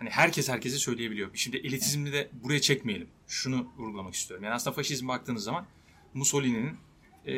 Hani 0.00 0.10
herkes 0.10 0.48
herkese 0.48 0.78
söyleyebiliyor. 0.78 1.30
Şimdi 1.34 1.56
elitizmi 1.56 2.12
de 2.12 2.28
buraya 2.32 2.60
çekmeyelim. 2.60 3.08
Şunu 3.28 3.72
vurgulamak 3.78 4.14
istiyorum. 4.14 4.44
Yani 4.44 4.54
aslında 4.54 4.76
faşizm 4.76 5.08
baktığınız 5.08 5.44
zaman 5.44 5.66
Mussolini'nin 6.14 6.76
e, 7.26 7.34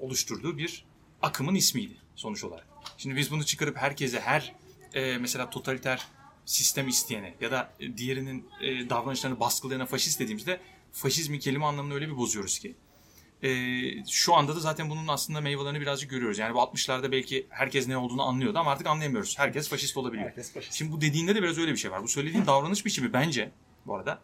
oluşturduğu 0.00 0.58
bir 0.58 0.84
akımın 1.22 1.54
ismiydi 1.54 1.92
sonuç 2.16 2.44
olarak. 2.44 2.66
Şimdi 2.98 3.16
biz 3.16 3.30
bunu 3.30 3.44
çıkarıp 3.44 3.76
herkese 3.76 4.20
her 4.20 4.54
e, 4.94 5.18
mesela 5.18 5.50
totaliter 5.50 6.06
sistem 6.44 6.88
isteyene 6.88 7.34
ya 7.40 7.50
da 7.50 7.72
diğerinin 7.96 8.48
e, 8.60 8.90
davranışlarını 8.90 9.40
baskılayana 9.40 9.86
faşist 9.86 10.20
dediğimizde 10.20 10.60
faşizmin 10.92 11.38
kelime 11.38 11.64
anlamını 11.64 11.94
öyle 11.94 12.08
bir 12.08 12.16
bozuyoruz 12.16 12.58
ki. 12.58 12.74
E, 13.46 14.04
şu 14.08 14.34
anda 14.34 14.56
da 14.56 14.60
zaten 14.60 14.90
bunun 14.90 15.08
aslında 15.08 15.40
meyvelerini 15.40 15.80
birazcık 15.80 16.10
görüyoruz. 16.10 16.38
Yani 16.38 16.54
bu 16.54 16.58
60'larda 16.58 17.12
belki 17.12 17.46
herkes 17.48 17.88
ne 17.88 17.96
olduğunu 17.96 18.22
anlıyordu 18.22 18.58
ama 18.58 18.70
artık 18.70 18.86
anlayamıyoruz. 18.86 19.38
Herkes 19.38 19.68
faşist 19.68 19.96
olabiliyor. 19.96 20.28
Herkes 20.28 20.52
faşist. 20.52 20.74
Şimdi 20.74 20.92
bu 20.92 21.00
dediğinde 21.00 21.34
de 21.34 21.42
biraz 21.42 21.58
öyle 21.58 21.72
bir 21.72 21.76
şey 21.76 21.90
var. 21.90 22.02
Bu 22.02 22.08
söylediğin 22.08 22.46
davranış 22.46 22.86
biçimi 22.86 23.12
bence 23.12 23.50
bu 23.86 23.94
arada 23.96 24.18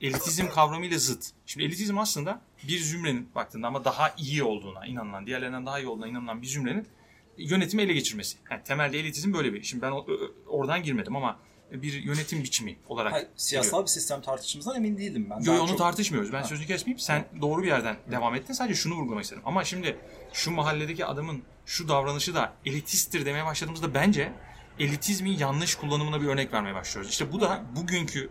elitizm 0.00 0.48
kavramıyla 0.48 0.98
zıt. 0.98 1.26
Şimdi 1.46 1.66
elitizm 1.66 1.98
aslında 1.98 2.40
bir 2.68 2.78
zümrenin 2.78 3.28
baktığında 3.34 3.66
ama 3.66 3.84
daha 3.84 4.14
iyi 4.18 4.42
olduğuna 4.42 4.86
inanılan, 4.86 5.26
diğerlerinden 5.26 5.66
daha 5.66 5.80
iyi 5.80 5.86
olduğuna 5.86 6.08
inanılan 6.08 6.42
bir 6.42 6.46
zümrenin 6.46 6.86
yönetimi 7.38 7.82
ele 7.82 7.92
geçirmesi. 7.92 8.38
Yani 8.50 8.62
temelde 8.62 8.98
elitizm 8.98 9.32
böyle 9.32 9.54
bir. 9.54 9.62
Şimdi 9.62 9.82
ben 9.82 9.92
oradan 10.46 10.82
girmedim 10.82 11.16
ama 11.16 11.38
bir 11.72 11.92
yönetim 12.02 12.42
biçimi 12.42 12.76
olarak. 12.88 13.12
Hayır, 13.12 13.28
siyasal 13.36 13.68
geliyor. 13.70 13.82
bir 13.84 13.90
sistem 13.90 14.20
tartışmamızdan 14.20 14.76
emin 14.76 14.98
değildim 14.98 15.26
ben. 15.30 15.40
Yo, 15.40 15.52
Daha 15.52 15.60
onu 15.62 15.68
çok- 15.68 15.78
tartışmıyoruz. 15.78 16.32
Ben 16.32 16.40
Ha. 16.42 16.44
sözünü 16.48 16.66
kesmeyeyim. 16.66 16.98
Sen 16.98 17.24
doğru 17.40 17.62
bir 17.62 17.68
yerden 17.68 17.96
devam 18.10 18.34
ettin. 18.34 18.52
Sadece 18.52 18.74
şunu 18.74 18.94
vurgulamak 18.94 19.24
istedim. 19.24 19.42
Ama 19.46 19.64
şimdi 19.64 19.96
şu 20.32 20.50
mahalledeki 20.50 21.06
adamın 21.06 21.42
şu 21.66 21.88
davranışı 21.88 22.34
da 22.34 22.52
elitisttir 22.66 23.26
demeye 23.26 23.44
başladığımızda 23.44 23.94
bence 23.94 24.32
elitizmin 24.78 25.38
yanlış 25.38 25.74
kullanımına 25.74 26.20
bir 26.20 26.26
örnek 26.26 26.52
vermeye 26.52 26.74
başlıyoruz. 26.74 27.10
İşte 27.10 27.32
bu 27.32 27.40
da 27.40 27.62
bugünkü 27.76 28.30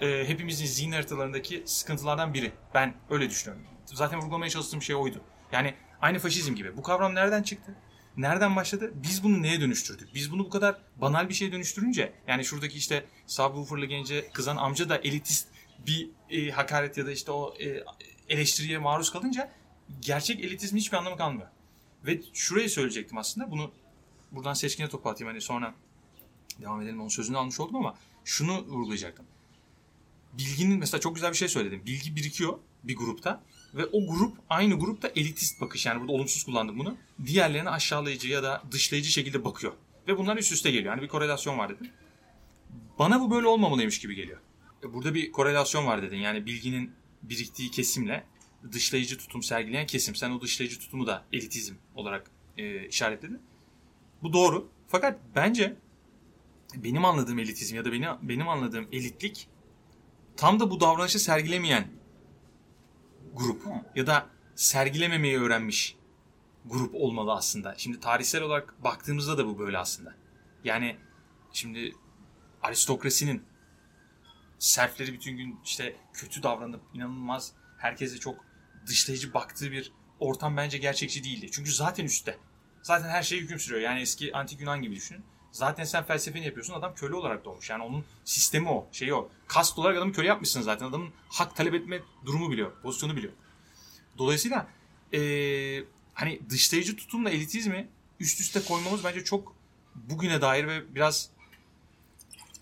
e, 0.00 0.24
hepimizin 0.28 0.66
zihin 0.66 0.92
haritalarındaki 0.92 1.62
sıkıntılardan 1.66 2.34
biri. 2.34 2.52
Ben 2.74 2.94
öyle 3.10 3.30
düşünüyorum. 3.30 3.66
Zaten 3.84 4.20
vurgulamaya 4.20 4.50
çalıştığım 4.50 4.82
şey 4.82 4.96
oydu. 4.96 5.20
Yani 5.52 5.74
aynı 6.00 6.18
faşizm 6.18 6.54
gibi. 6.54 6.76
Bu 6.76 6.82
kavram 6.82 7.14
nereden 7.14 7.42
çıktı? 7.42 7.74
Nereden 8.16 8.56
başladı? 8.56 8.92
Biz 8.94 9.24
bunu 9.24 9.42
neye 9.42 9.60
dönüştürdük? 9.60 10.14
Biz 10.14 10.32
bunu 10.32 10.44
bu 10.44 10.50
kadar 10.50 10.76
banal 10.96 11.28
bir 11.28 11.34
şeye 11.34 11.52
dönüştürünce 11.52 12.12
yani 12.26 12.44
şuradaki 12.44 12.78
işte 12.78 13.04
subwooferlı 13.26 13.86
gence 13.86 14.30
kızan 14.32 14.56
amca 14.56 14.88
da 14.88 14.96
elitist 14.96 15.48
bir 15.86 16.10
e, 16.30 16.50
hakaret 16.50 16.98
ya 16.98 17.06
da 17.06 17.12
işte 17.12 17.32
o 17.32 17.54
e, 17.60 17.84
eleştiriye 18.28 18.78
maruz 18.78 19.12
kalınca 19.12 19.52
gerçek 20.00 20.40
elitizmin 20.40 20.80
hiçbir 20.80 20.96
anlamı 20.96 21.16
kalmıyor. 21.16 21.48
Ve 22.06 22.20
şurayı 22.32 22.70
söyleyecektim 22.70 23.18
aslında. 23.18 23.50
Bunu 23.50 23.72
buradan 24.32 24.54
seçkine 24.54 24.88
topu 24.88 25.08
atayım. 25.08 25.32
Hani 25.32 25.40
sonra 25.40 25.74
devam 26.60 26.82
edelim. 26.82 27.00
Onun 27.00 27.08
sözünü 27.08 27.38
almış 27.38 27.60
oldum 27.60 27.76
ama 27.76 27.98
şunu 28.24 28.66
vurgulayacaktım. 28.66 29.26
Bilginin 30.32 30.78
mesela 30.78 31.00
çok 31.00 31.14
güzel 31.14 31.30
bir 31.30 31.36
şey 31.36 31.48
söyledim. 31.48 31.82
Bilgi 31.86 32.16
birikiyor 32.16 32.58
bir 32.84 32.96
grupta 32.96 33.42
ve 33.74 33.86
o 33.86 34.06
grup 34.06 34.36
aynı 34.50 34.78
grupta 34.78 35.08
elitist 35.08 35.60
bakış 35.60 35.86
yani 35.86 36.00
burada 36.00 36.12
olumsuz 36.12 36.44
kullandım 36.44 36.78
bunu. 36.78 36.96
Diğerlerine 37.26 37.70
aşağılayıcı 37.70 38.28
ya 38.28 38.42
da 38.42 38.62
dışlayıcı 38.70 39.10
şekilde 39.10 39.44
bakıyor. 39.44 39.72
Ve 40.08 40.18
bunlar 40.18 40.36
üst 40.36 40.52
üste 40.52 40.70
geliyor. 40.70 40.94
Yani 40.94 41.02
bir 41.02 41.08
korelasyon 41.08 41.58
var 41.58 41.68
dedim. 41.68 41.90
Bana 42.98 43.20
bu 43.20 43.30
böyle 43.30 43.46
olmamalıymış 43.46 43.98
gibi 43.98 44.14
geliyor. 44.14 44.38
E, 44.84 44.92
Burada 44.92 45.14
bir 45.14 45.32
korelasyon 45.32 45.86
var 45.86 46.02
dedin. 46.02 46.16
Yani 46.16 46.46
bilginin 46.46 46.92
biriktiği 47.22 47.70
kesimle 47.70 48.24
dışlayıcı 48.72 49.18
tutum 49.18 49.42
sergileyen 49.42 49.86
kesim. 49.86 50.14
Sen 50.14 50.30
o 50.30 50.40
dışlayıcı 50.40 50.78
tutumu 50.78 51.06
da 51.06 51.24
elitizm 51.32 51.74
olarak 51.94 52.30
e, 52.58 52.88
işaretledin. 52.88 53.40
Bu 54.22 54.32
doğru. 54.32 54.68
Fakat 54.88 55.18
bence 55.34 55.76
benim 56.74 57.04
anladığım 57.04 57.38
elitizm 57.38 57.76
ya 57.76 57.84
da 57.84 57.92
benim, 57.92 58.10
benim 58.22 58.48
anladığım 58.48 58.88
elitlik 58.92 59.48
tam 60.36 60.60
da 60.60 60.70
bu 60.70 60.80
davranışı 60.80 61.18
sergilemeyen 61.18 61.88
grup 63.34 63.66
Hı. 63.66 63.70
ya 63.94 64.06
da 64.06 64.26
sergilememeyi 64.54 65.40
öğrenmiş 65.40 65.96
grup 66.64 66.94
olmalı 66.94 67.32
aslında. 67.32 67.74
Şimdi 67.78 68.00
tarihsel 68.00 68.42
olarak 68.42 68.84
baktığımızda 68.84 69.38
da 69.38 69.46
bu 69.46 69.58
böyle 69.58 69.78
aslında. 69.78 70.14
Yani 70.64 70.96
şimdi 71.52 71.92
aristokrasinin 72.62 73.42
serfleri 74.58 75.12
bütün 75.12 75.36
gün 75.36 75.60
işte 75.64 75.96
kötü 76.12 76.42
davranıp 76.42 76.80
inanılmaz 76.94 77.52
herkese 77.78 78.18
çok 78.18 78.44
dışlayıcı 78.86 79.34
baktığı 79.34 79.72
bir 79.72 79.92
ortam 80.20 80.56
bence 80.56 80.78
gerçekçi 80.78 81.24
değildi. 81.24 81.50
Çünkü 81.52 81.72
zaten 81.72 82.04
üstte. 82.04 82.38
Zaten 82.82 83.08
her 83.08 83.22
şey 83.22 83.40
hüküm 83.40 83.58
sürüyor. 83.58 83.80
Yani 83.80 84.00
eski 84.00 84.36
antik 84.36 84.60
Yunan 84.60 84.82
gibi 84.82 84.96
düşünün. 84.96 85.24
Zaten 85.52 85.84
sen 85.84 86.04
felsefeni 86.04 86.44
yapıyorsun. 86.44 86.74
Adam 86.74 86.94
köle 86.94 87.14
olarak 87.14 87.44
doğmuş. 87.44 87.70
Yani 87.70 87.82
onun 87.82 88.04
sistemi 88.24 88.68
o. 88.68 88.86
Şeyi 88.92 89.14
o. 89.14 89.28
Kast 89.46 89.78
olarak 89.78 89.96
adamı 89.96 90.12
köle 90.12 90.26
yapmışsın 90.26 90.60
zaten. 90.60 90.86
Adamın 90.86 91.10
hak 91.28 91.56
talep 91.56 91.74
etme 91.74 92.02
durumu 92.26 92.50
biliyor. 92.50 92.72
Pozisyonu 92.82 93.16
biliyor. 93.16 93.32
Dolayısıyla 94.18 94.68
ee, 95.14 95.84
hani 96.14 96.40
dışlayıcı 96.50 96.96
tutumla 96.96 97.30
elitizmi 97.30 97.88
üst 98.20 98.40
üste 98.40 98.62
koymamız 98.64 99.04
bence 99.04 99.24
çok 99.24 99.54
bugüne 99.94 100.40
dair 100.40 100.66
ve 100.66 100.94
biraz 100.94 101.30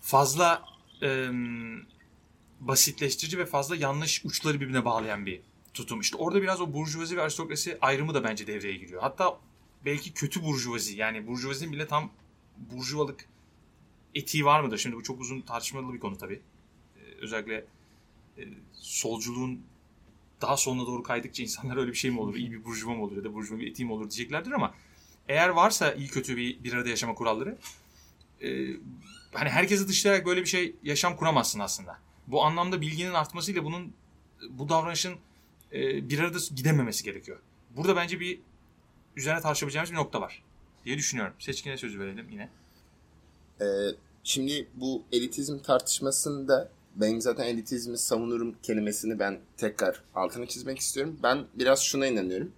fazla 0.01 0.65
e, 1.01 1.29
basitleştirici 2.59 3.37
ve 3.37 3.45
fazla 3.45 3.75
yanlış 3.75 4.25
uçları 4.25 4.61
birbirine 4.61 4.85
bağlayan 4.85 5.25
bir 5.25 5.41
tutum. 5.73 6.01
İşte 6.01 6.17
orada 6.17 6.41
biraz 6.41 6.61
o 6.61 6.73
burjuvazi 6.73 7.17
ve 7.17 7.21
aristokrasi 7.21 7.77
ayrımı 7.81 8.13
da 8.13 8.23
bence 8.23 8.47
devreye 8.47 8.75
giriyor. 8.75 9.01
Hatta 9.01 9.39
belki 9.85 10.13
kötü 10.13 10.43
burjuvazi 10.43 10.97
yani 10.97 11.27
burjuvazinin 11.27 11.73
bile 11.73 11.87
tam 11.87 12.11
burjuvalık 12.71 13.25
etiği 14.15 14.45
var 14.45 14.61
mıdır? 14.61 14.77
Şimdi 14.77 14.95
bu 14.95 15.03
çok 15.03 15.21
uzun 15.21 15.41
tartışmalı 15.41 15.93
bir 15.93 15.99
konu 15.99 16.17
tabii. 16.17 16.41
Ee, 16.97 16.99
özellikle 17.21 17.65
e, 18.37 18.43
solculuğun 18.73 19.61
daha 20.41 20.57
sonuna 20.57 20.87
doğru 20.87 21.03
kaydıkça 21.03 21.43
insanlar 21.43 21.77
öyle 21.77 21.91
bir 21.91 21.97
şey 21.97 22.11
mi 22.11 22.19
olur? 22.19 22.35
İyi 22.35 22.51
bir 22.51 22.65
burjuva 22.65 22.93
mı 22.93 23.03
olur 23.03 23.17
ya 23.17 23.23
da 23.23 23.33
burjuva 23.33 23.59
bir 23.59 23.67
etiği 23.67 23.85
mi 23.85 23.93
olur 23.93 24.09
diyeceklerdir 24.09 24.51
ama 24.51 24.73
eğer 25.29 25.49
varsa 25.49 25.93
iyi 25.93 26.07
kötü 26.07 26.37
bir, 26.37 26.63
bir 26.63 26.73
arada 26.73 26.89
yaşama 26.89 27.15
kuralları 27.15 27.57
e, 28.41 28.67
hani 29.33 29.49
herkesi 29.49 29.87
dışlayarak 29.87 30.25
böyle 30.25 30.41
bir 30.41 30.45
şey 30.45 30.75
yaşam 30.83 31.15
kuramazsın 31.15 31.59
aslında. 31.59 31.99
Bu 32.27 32.43
anlamda 32.43 32.81
bilginin 32.81 33.13
artmasıyla 33.13 33.63
bunun 33.63 33.93
bu 34.49 34.69
davranışın 34.69 35.15
e, 35.73 36.09
bir 36.09 36.19
arada 36.19 36.37
gidememesi 36.55 37.03
gerekiyor. 37.03 37.39
Burada 37.69 37.95
bence 37.95 38.19
bir 38.19 38.39
üzerine 39.15 39.41
tartışabileceğimiz 39.41 39.91
bir 39.91 39.95
nokta 39.95 40.21
var 40.21 40.43
diye 40.85 40.97
düşünüyorum. 40.97 41.33
Seçkine 41.39 41.77
sözü 41.77 41.99
verelim 41.99 42.29
yine. 42.29 42.49
Ee, 43.61 43.65
şimdi 44.23 44.67
bu 44.75 45.03
elitizm 45.11 45.59
tartışmasında 45.59 46.69
benim 46.95 47.21
zaten 47.21 47.45
elitizmi 47.45 47.97
savunurum 47.97 48.55
kelimesini 48.63 49.19
ben 49.19 49.39
tekrar 49.57 50.03
altını 50.15 50.47
çizmek 50.47 50.79
istiyorum. 50.79 51.19
Ben 51.23 51.45
biraz 51.53 51.83
şuna 51.83 52.07
inanıyorum. 52.07 52.51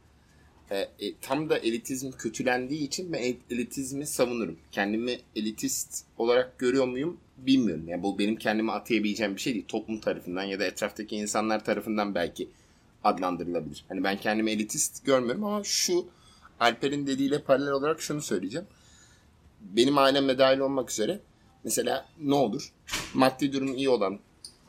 E, 0.72 0.78
e, 0.78 1.16
tam 1.22 1.50
da 1.50 1.58
elitizm 1.58 2.12
kötülendiği 2.12 2.88
için 2.88 3.14
ben 3.14 3.36
elitizmi 3.50 4.06
savunurum. 4.06 4.60
Kendimi 4.72 5.20
elitist 5.36 6.06
olarak 6.18 6.60
görüyor 6.60 6.88
muyum 6.88 7.18
bilmiyorum. 7.38 7.88
Yani 7.88 8.04
bu 8.04 8.20
benim 8.20 8.36
kendime 8.36 8.72
atayabileceğim 8.72 9.36
bir 9.36 9.42
şey 9.42 9.54
değil. 9.54 9.66
Toplum 9.68 10.00
tarafından 10.00 10.44
ya 10.44 10.60
da 10.60 10.66
etraftaki 10.66 11.16
insanlar 11.16 11.66
tarafından 11.66 12.16
belki 12.16 12.50
adlandırılabilir. 13.04 13.86
Hani 13.90 14.04
ben 14.04 14.18
kendimi 14.18 14.52
elitist 14.52 15.06
görmüyorum 15.06 15.44
ama 15.44 15.64
şu 15.64 16.08
Alper'in 16.64 17.08
dediğiyle 17.08 17.42
paralel 17.42 17.72
olarak 17.72 18.02
şunu 18.02 18.22
söyleyeceğim. 18.22 18.68
Benim 19.62 19.98
ailemle 19.98 20.38
dahil 20.38 20.60
olmak 20.60 20.92
üzere 20.92 21.20
mesela 21.64 22.06
ne 22.20 22.36
olur? 22.36 22.74
Maddi 23.14 23.54
durum 23.54 23.78
iyi 23.78 23.90
olan 23.90 24.20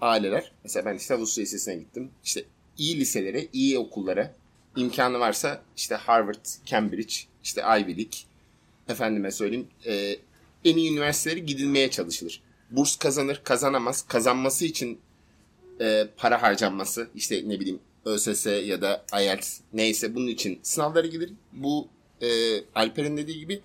aileler 0.00 0.52
mesela 0.64 0.86
ben 0.86 0.96
işte 0.96 1.14
Avusturya 1.14 1.44
Lisesi'ne 1.44 1.74
gittim. 1.76 2.10
İşte 2.24 2.44
iyi 2.78 3.00
liselere, 3.00 3.48
iyi 3.52 3.78
okullara 3.78 4.34
imkanı 4.76 5.18
varsa 5.18 5.62
işte 5.76 5.94
Harvard, 5.94 6.44
Cambridge, 6.66 7.14
işte 7.44 7.60
Ivy 7.60 7.96
League 7.96 8.18
efendime 8.88 9.30
söyleyeyim 9.30 9.68
e, 9.86 10.16
en 10.64 10.76
iyi 10.76 10.92
üniversitelere 10.92 11.40
gidilmeye 11.40 11.90
çalışılır. 11.90 12.42
Burs 12.70 12.96
kazanır, 12.96 13.40
kazanamaz. 13.44 14.06
Kazanması 14.08 14.64
için 14.64 15.00
e, 15.80 16.08
para 16.16 16.42
harcanması 16.42 17.08
işte 17.14 17.42
ne 17.46 17.60
bileyim 17.60 17.80
ÖSS 18.04 18.46
ya 18.46 18.82
da 18.82 19.04
IELTS 19.20 19.60
neyse 19.72 20.14
bunun 20.14 20.26
için 20.26 20.60
sınavlara 20.62 21.06
gidilir. 21.06 21.32
Bu 21.52 21.88
e, 22.22 22.28
Alper'in 22.74 23.16
dediği 23.16 23.38
gibi 23.38 23.60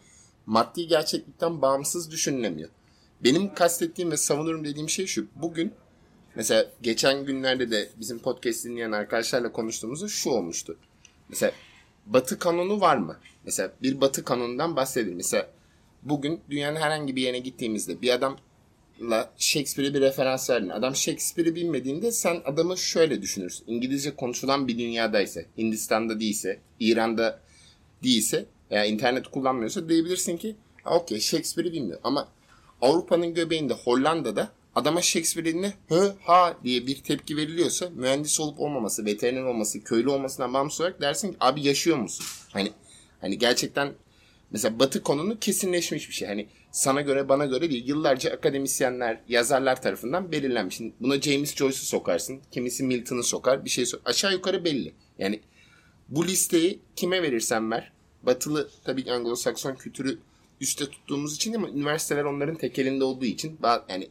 maddi 0.45 0.87
gerçeklikten 0.87 1.61
bağımsız 1.61 2.11
düşünülemiyor. 2.11 2.69
Benim 3.23 3.53
kastettiğim 3.53 4.11
ve 4.11 4.17
savunurum 4.17 4.65
dediğim 4.65 4.89
şey 4.89 5.05
şu. 5.05 5.27
Bugün 5.35 5.73
mesela 6.35 6.71
geçen 6.81 7.25
günlerde 7.25 7.71
de 7.71 7.89
bizim 7.99 8.19
podcast 8.19 8.65
dinleyen 8.65 8.91
arkadaşlarla 8.91 9.51
konuştuğumuzda 9.51 10.07
şu 10.07 10.29
olmuştu. 10.29 10.77
Mesela 11.29 11.51
batı 12.05 12.39
kanonu 12.39 12.81
var 12.81 12.97
mı? 12.97 13.17
Mesela 13.45 13.71
bir 13.81 14.01
batı 14.01 14.23
kanonundan 14.23 14.75
bahsedelim. 14.75 15.15
Mesela 15.17 15.49
bugün 16.03 16.41
dünyanın 16.49 16.79
herhangi 16.79 17.15
bir 17.15 17.21
yerine 17.21 17.39
gittiğimizde 17.39 18.01
bir 18.01 18.09
adamla 18.09 18.37
Shakespeare'e 19.37 19.93
bir 19.93 20.01
referans 20.01 20.49
verdin. 20.49 20.69
Adam 20.69 20.95
Shakespeare'i 20.95 21.55
bilmediğinde 21.55 22.11
sen 22.11 22.41
adamı 22.45 22.77
şöyle 22.77 23.21
düşünürsün. 23.21 23.63
İngilizce 23.67 24.15
konuşulan 24.15 24.67
bir 24.67 24.77
dünyadaysa, 24.77 25.41
Hindistan'da 25.57 26.19
değilse, 26.19 26.59
İran'da 26.79 27.39
değilse 28.03 28.45
veya 28.71 28.85
internet 28.85 29.27
kullanmıyorsa 29.27 29.89
diyebilirsin 29.89 30.37
ki 30.37 30.55
okey 30.85 31.19
Shakespeare'i 31.19 31.73
bilmiyor. 31.73 31.99
Ama 32.03 32.27
Avrupa'nın 32.81 33.33
göbeğinde 33.33 33.73
Hollanda'da 33.73 34.51
adama 34.75 35.01
Shakespeare'in 35.01 35.67
hı 35.89 36.15
ha 36.23 36.57
diye 36.63 36.87
bir 36.87 36.95
tepki 36.95 37.37
veriliyorsa 37.37 37.89
mühendis 37.95 38.39
olup 38.39 38.59
olmaması, 38.59 39.05
veteriner 39.05 39.43
olması, 39.43 39.83
köylü 39.83 40.09
olmasından 40.09 40.53
bağımsız 40.53 40.81
olarak 40.81 41.01
dersin 41.01 41.31
ki 41.31 41.37
abi 41.39 41.67
yaşıyor 41.67 41.97
musun? 41.97 42.25
Hani 42.49 42.71
hani 43.21 43.37
gerçekten 43.37 43.93
mesela 44.51 44.79
batı 44.79 45.03
konunu 45.03 45.39
kesinleşmiş 45.39 46.09
bir 46.09 46.13
şey. 46.13 46.27
Hani 46.27 46.47
sana 46.71 47.01
göre 47.01 47.29
bana 47.29 47.45
göre 47.45 47.69
değil. 47.69 47.87
Yıllarca 47.87 48.31
akademisyenler, 48.31 49.21
yazarlar 49.27 49.81
tarafından 49.81 50.31
belirlenmiş. 50.31 50.75
Şimdi 50.75 50.93
buna 50.99 51.21
James 51.21 51.55
Joyce'u 51.55 51.85
sokarsın. 51.85 52.39
Kimisi 52.51 52.83
Milton'u 52.83 53.23
sokar. 53.23 53.65
Bir 53.65 53.69
şey 53.69 53.85
sok 53.85 54.01
Aşağı 54.05 54.33
yukarı 54.33 54.65
belli. 54.65 54.93
Yani 55.19 55.39
bu 56.09 56.27
listeyi 56.27 56.79
kime 56.95 57.21
verirsen 57.21 57.71
ver. 57.71 57.91
Batılı 58.23 58.69
tabii 58.83 59.01
Anglo-Sakson 59.01 59.77
kültürü 59.77 60.19
üstte 60.61 60.85
tuttuğumuz 60.85 61.35
için 61.35 61.53
ama 61.53 61.69
üniversiteler 61.69 62.23
onların 62.23 62.55
tekelinde 62.55 63.03
olduğu 63.03 63.25
için 63.25 63.59
yani 63.89 64.09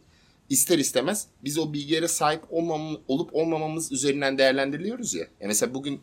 ister 0.49 0.79
istemez 0.79 1.27
biz 1.45 1.59
o 1.59 1.73
bilgilere 1.73 2.09
sahip 2.09 2.43
olmam, 2.51 3.01
olup 3.09 3.35
olmamamız 3.35 3.93
üzerinden 3.93 4.39
değerlendiriliyoruz 4.39 5.15
ya. 5.15 5.21
Yani 5.21 5.49
mesela 5.49 5.75
bugün 5.75 6.01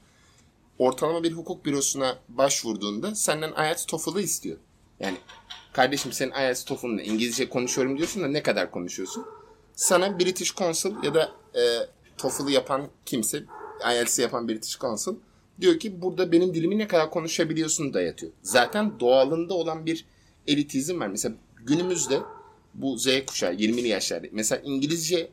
ortalama 0.79 1.23
bir 1.23 1.31
hukuk 1.31 1.65
bürosuna 1.65 2.17
başvurduğunda 2.29 3.15
senden 3.15 3.51
IELTS 3.51 3.85
TOEFL'ı 3.85 4.21
istiyor. 4.21 4.57
Yani 4.99 5.17
kardeşim 5.73 6.11
senin 6.11 6.31
IELTS 6.31 6.63
TOEFL'ın 6.63 6.97
İngilizce 6.97 7.49
konuşuyorum 7.49 7.97
diyorsun 7.97 8.23
da 8.23 8.27
ne 8.27 8.43
kadar 8.43 8.71
konuşuyorsun? 8.71 9.25
Sana 9.73 10.19
British 10.19 10.55
Council 10.55 10.91
ya 11.03 11.13
da 11.13 11.31
e, 11.55 11.61
TOEFL'ı 12.17 12.51
yapan 12.51 12.87
kimse, 13.05 13.43
IELTS'i 13.91 14.21
yapan 14.21 14.47
British 14.47 14.79
Council 14.79 15.13
diyor 15.61 15.79
ki 15.79 16.01
burada 16.01 16.31
benim 16.31 16.53
dilimi 16.53 16.77
ne 16.77 16.87
kadar 16.87 17.09
konuşabiliyorsun 17.09 17.93
dayatıyor. 17.93 18.31
Zaten 18.41 18.99
doğalında 18.99 19.53
olan 19.53 19.85
bir 19.85 20.05
elitizm 20.47 20.99
var. 20.99 21.07
Mesela 21.07 21.35
günümüzde 21.65 22.19
bu 22.73 22.97
Z 22.97 23.07
kuşağı 23.27 23.53
20'li 23.53 23.87
yaşlarda 23.87 24.27
mesela 24.31 24.61
İngilizce 24.65 25.29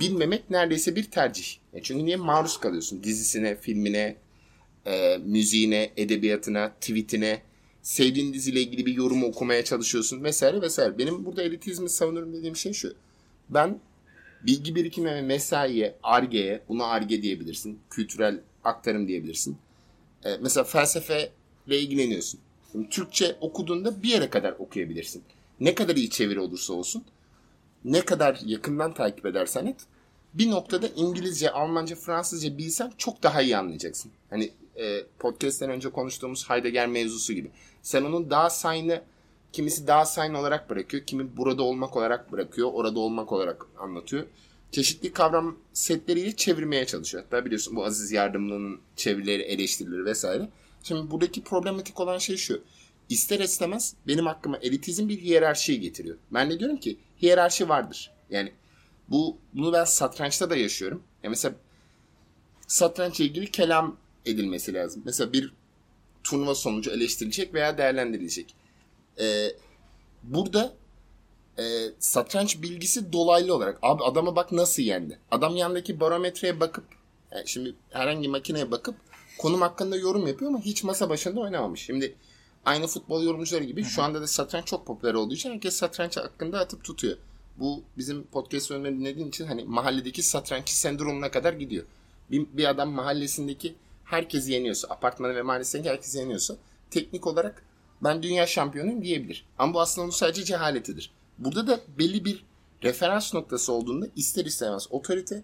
bilmemek 0.00 0.50
neredeyse 0.50 0.96
bir 0.96 1.10
tercih. 1.10 1.56
E 1.72 1.82
çünkü 1.82 2.04
niye 2.04 2.16
maruz 2.16 2.60
kalıyorsun 2.60 3.02
dizisine, 3.02 3.56
filmine, 3.56 4.16
e, 4.86 5.18
müziğine, 5.18 5.92
edebiyatına, 5.96 6.72
tweetine, 6.80 7.42
sevdiğin 7.82 8.34
diziyle 8.34 8.60
ilgili 8.60 8.86
bir 8.86 8.94
yorum 8.94 9.24
okumaya 9.24 9.64
çalışıyorsun 9.64 10.24
vesaire 10.24 10.62
vesaire. 10.62 10.98
Benim 10.98 11.24
burada 11.24 11.42
elitizmi 11.42 11.88
savunurum 11.88 12.32
dediğim 12.32 12.56
şey 12.56 12.72
şu. 12.72 12.94
Ben 13.48 13.80
bilgi 14.42 14.74
birikimi 14.74 15.14
ve 15.14 15.22
mesaiye, 15.22 15.96
argeye, 16.02 16.62
buna 16.68 16.84
arge 16.84 17.22
diyebilirsin, 17.22 17.78
kültürel 17.90 18.40
aktarım 18.64 19.08
diyebilirsin. 19.08 19.56
E, 20.24 20.36
mesela 20.36 20.64
felsefeyle 20.64 21.30
ilgileniyorsun. 21.68 22.40
Şimdi 22.72 22.88
Türkçe 22.88 23.36
okuduğunda 23.40 24.02
bir 24.02 24.08
yere 24.08 24.30
kadar 24.30 24.52
okuyabilirsin. 24.52 25.22
Ne 25.60 25.74
kadar 25.74 25.96
iyi 25.96 26.10
çeviri 26.10 26.40
olursa 26.40 26.72
olsun, 26.72 27.04
ne 27.84 28.00
kadar 28.00 28.40
yakından 28.44 28.94
takip 28.94 29.26
edersen 29.26 29.66
et, 29.66 29.76
bir 30.34 30.50
noktada 30.50 30.88
İngilizce, 30.96 31.50
Almanca, 31.50 31.96
Fransızca 31.96 32.58
bilsen 32.58 32.92
çok 32.98 33.22
daha 33.22 33.42
iyi 33.42 33.56
anlayacaksın. 33.56 34.12
Hani 34.30 34.50
e, 34.76 35.04
podcast'ten 35.18 35.70
önce 35.70 35.90
konuştuğumuz 35.90 36.50
Heidegger 36.50 36.86
mevzusu 36.86 37.32
gibi. 37.32 37.50
Sen 37.82 38.02
onun 38.02 38.30
daha 38.30 38.50
sign'ı 38.50 39.02
kimisi 39.52 39.86
daha 39.86 40.06
sign 40.06 40.34
olarak 40.34 40.70
bırakıyor, 40.70 41.06
kimi 41.06 41.36
burada 41.36 41.62
olmak 41.62 41.96
olarak 41.96 42.32
bırakıyor, 42.32 42.70
orada 42.72 43.00
olmak 43.00 43.32
olarak 43.32 43.66
anlatıyor. 43.78 44.26
Çeşitli 44.72 45.12
kavram 45.12 45.56
setleriyle 45.72 46.36
çevirmeye 46.36 46.86
çalışıyor. 46.86 47.24
Hatta 47.24 47.44
biliyorsun 47.44 47.76
bu 47.76 47.84
Aziz 47.84 48.12
Yardımlı'nın 48.12 48.80
çevirileri, 48.96 49.42
eleştirileri 49.42 50.04
vesaire. 50.04 50.48
Şimdi 50.82 51.10
buradaki 51.10 51.44
problematik 51.44 52.00
olan 52.00 52.18
şey 52.18 52.36
şu. 52.36 52.62
İster 53.08 53.40
istemez 53.40 53.94
benim 54.06 54.26
hakkıma 54.26 54.56
elitizm 54.56 55.08
bir 55.08 55.20
hiyerarşiyi 55.20 55.80
getiriyor. 55.80 56.16
Ben 56.30 56.50
de 56.50 56.58
diyorum 56.58 56.76
ki 56.76 56.98
hiyerarşi 57.22 57.68
vardır. 57.68 58.10
Yani 58.30 58.52
bu 59.08 59.38
bunu 59.54 59.72
ben 59.72 59.84
satrançta 59.84 60.50
da 60.50 60.56
yaşıyorum. 60.56 61.02
Ya 61.22 61.30
mesela 61.30 61.54
satrançla 62.66 63.24
ilgili 63.24 63.50
kelam 63.50 63.96
edilmesi 64.30 64.74
lazım. 64.74 65.02
Mesela 65.04 65.32
bir 65.32 65.52
turnuva 66.24 66.54
sonucu 66.54 66.90
eleştirilecek 66.90 67.54
veya 67.54 67.78
değerlendirilecek. 67.78 68.54
Ee, 69.20 69.48
burada 70.22 70.72
e, 71.58 71.62
satranç 71.98 72.62
bilgisi 72.62 73.12
dolaylı 73.12 73.54
olarak. 73.54 73.78
Abi 73.82 74.04
adama 74.04 74.36
bak 74.36 74.52
nasıl 74.52 74.82
yendi. 74.82 75.18
Adam 75.30 75.56
yandaki 75.56 76.00
barometreye 76.00 76.60
bakıp 76.60 76.84
yani 77.32 77.48
şimdi 77.48 77.74
herhangi 77.90 78.28
makineye 78.28 78.70
bakıp 78.70 78.94
konum 79.38 79.60
hakkında 79.60 79.96
yorum 79.96 80.26
yapıyor 80.26 80.50
ama 80.50 80.60
hiç 80.60 80.84
masa 80.84 81.08
başında 81.08 81.40
oynamamış. 81.40 81.80
Şimdi 81.80 82.14
aynı 82.64 82.86
futbol 82.86 83.22
yorumcuları 83.22 83.64
gibi 83.64 83.84
şu 83.84 84.02
anda 84.02 84.20
da 84.20 84.26
satranç 84.26 84.66
çok 84.66 84.86
popüler 84.86 85.14
olduğu 85.14 85.34
için 85.34 85.50
herkes 85.50 85.74
satranç 85.74 86.16
hakkında 86.16 86.60
atıp 86.60 86.84
tutuyor. 86.84 87.16
Bu 87.58 87.82
bizim 87.98 88.22
podcast 88.22 88.70
bölümünü 88.70 88.98
dinlediğin 88.98 89.28
için 89.28 89.46
hani 89.46 89.64
mahalledeki 89.64 90.22
satranççı 90.22 90.78
sendromuna 90.78 91.30
kadar 91.30 91.52
gidiyor. 91.52 91.84
Bir, 92.30 92.46
bir 92.52 92.70
adam 92.70 92.90
mahallesindeki 92.90 93.74
herkesi 94.10 94.52
yeniyorsa, 94.52 94.88
apartmanı 94.88 95.34
ve 95.34 95.42
mahallesindeki 95.42 95.90
herkesi 95.90 96.18
yeniyorsa 96.18 96.56
teknik 96.90 97.26
olarak 97.26 97.62
ben 98.02 98.22
dünya 98.22 98.46
şampiyonuyum 98.46 99.02
diyebilir. 99.02 99.46
Ama 99.58 99.74
bu 99.74 99.80
aslında 99.80 100.04
onun 100.04 100.12
sadece 100.12 100.44
cehaletidir. 100.44 101.12
Burada 101.38 101.66
da 101.66 101.80
belli 101.98 102.24
bir 102.24 102.44
referans 102.82 103.34
noktası 103.34 103.72
olduğunda 103.72 104.06
ister 104.16 104.44
istemez 104.44 104.86
otorite, 104.90 105.42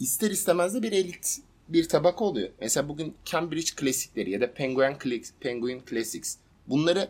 ister 0.00 0.30
istemez 0.30 0.74
de 0.74 0.82
bir 0.82 0.92
elit 0.92 1.38
bir 1.68 1.88
tabaka 1.88 2.24
oluyor. 2.24 2.48
Mesela 2.60 2.88
bugün 2.88 3.14
Cambridge 3.24 3.70
klasikleri 3.76 4.30
ya 4.30 4.40
da 4.40 4.52
Penguin, 4.52 5.22
Penguin 5.40 5.82
Classics 5.90 6.36
bunları 6.66 7.08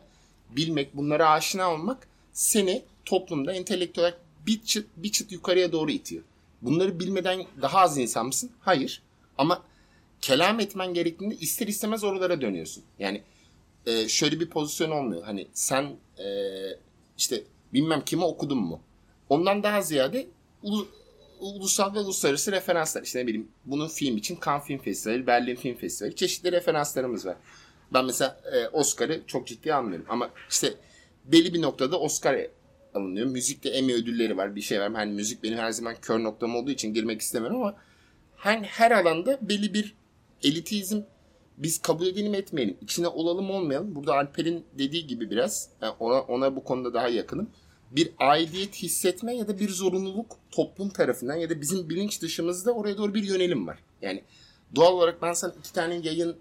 bilmek, 0.50 0.96
bunlara 0.96 1.30
aşina 1.30 1.72
olmak 1.72 2.08
seni 2.32 2.82
toplumda 3.04 3.52
entelektüel 3.52 4.14
bir 4.46 4.62
çıt, 4.62 4.86
bir 4.96 5.12
çıt 5.12 5.32
yukarıya 5.32 5.72
doğru 5.72 5.90
itiyor. 5.90 6.22
Bunları 6.62 7.00
bilmeden 7.00 7.46
daha 7.62 7.78
az 7.78 7.98
insan 7.98 8.26
mısın? 8.26 8.50
Hayır. 8.60 9.02
Ama 9.38 9.62
kelam 10.26 10.60
etmen 10.60 10.94
gerektiğinde 10.94 11.36
ister 11.36 11.66
istemez 11.66 12.04
oralara 12.04 12.40
dönüyorsun. 12.40 12.84
Yani 12.98 13.22
e, 13.86 14.08
şöyle 14.08 14.40
bir 14.40 14.50
pozisyon 14.50 14.90
olmuyor. 14.90 15.22
Hani 15.22 15.46
sen 15.52 15.96
e, 16.18 16.26
işte 17.18 17.42
bilmem 17.72 18.00
kimi 18.06 18.24
okudun 18.24 18.58
mu? 18.58 18.80
Ondan 19.28 19.62
daha 19.62 19.82
ziyade 19.82 20.26
ulu, 20.62 20.88
ulusal 21.40 21.94
ve 21.94 21.98
uluslararası 21.98 22.52
referanslar. 22.52 23.02
İşte 23.02 23.18
ne 23.18 23.26
bileyim 23.26 23.48
bunun 23.64 23.88
film 23.88 24.16
için 24.16 24.38
Cannes 24.46 24.64
Film 24.64 24.78
Festivali, 24.78 25.26
Berlin 25.26 25.56
Film 25.56 25.76
Festivali 25.76 26.16
çeşitli 26.16 26.52
referanslarımız 26.52 27.26
var. 27.26 27.36
Ben 27.92 28.04
mesela 28.04 28.40
e, 28.52 28.68
Oscar'ı 28.68 29.22
çok 29.26 29.46
ciddi 29.46 29.74
almıyorum. 29.74 30.06
Ama 30.08 30.30
işte 30.50 30.74
belli 31.24 31.54
bir 31.54 31.62
noktada 31.62 32.00
Oscar 32.00 32.46
alınıyor. 32.94 33.26
Müzikte 33.26 33.68
Emmy 33.68 33.94
ödülleri 33.94 34.36
var. 34.36 34.56
Bir 34.56 34.62
şey 34.62 34.80
var. 34.80 34.92
Hani 34.92 35.12
müzik 35.12 35.42
benim 35.42 35.58
her 35.58 35.70
zaman 35.70 35.94
kör 36.02 36.22
noktam 36.22 36.56
olduğu 36.56 36.70
için 36.70 36.94
girmek 36.94 37.20
istemiyorum 37.20 37.62
ama 37.62 37.74
her, 38.36 38.62
her 38.62 38.90
alanda 38.90 39.38
belli 39.42 39.74
bir 39.74 39.94
elitizm 40.42 41.00
biz 41.58 41.78
kabul 41.78 42.06
edelim 42.06 42.34
etmeyelim. 42.34 42.76
İçine 42.80 43.08
olalım 43.08 43.50
olmayalım. 43.50 43.94
Burada 43.94 44.14
Alper'in 44.14 44.64
dediği 44.78 45.06
gibi 45.06 45.30
biraz 45.30 45.68
yani 45.82 45.94
ona, 46.00 46.20
ona 46.20 46.56
bu 46.56 46.64
konuda 46.64 46.94
daha 46.94 47.08
yakınım. 47.08 47.50
Bir 47.90 48.12
aidiyet 48.18 48.74
hissetme 48.74 49.36
ya 49.36 49.48
da 49.48 49.58
bir 49.58 49.68
zorunluluk 49.68 50.36
toplum 50.50 50.88
tarafından 50.88 51.36
ya 51.36 51.50
da 51.50 51.60
bizim 51.60 51.88
bilinç 51.88 52.22
dışımızda 52.22 52.72
oraya 52.72 52.98
doğru 52.98 53.14
bir 53.14 53.22
yönelim 53.22 53.66
var. 53.66 53.78
Yani 54.02 54.22
doğal 54.74 54.92
olarak 54.92 55.22
ben 55.22 55.32
sana 55.32 55.54
iki 55.58 55.72
tane 55.72 55.94
yayın 55.94 56.36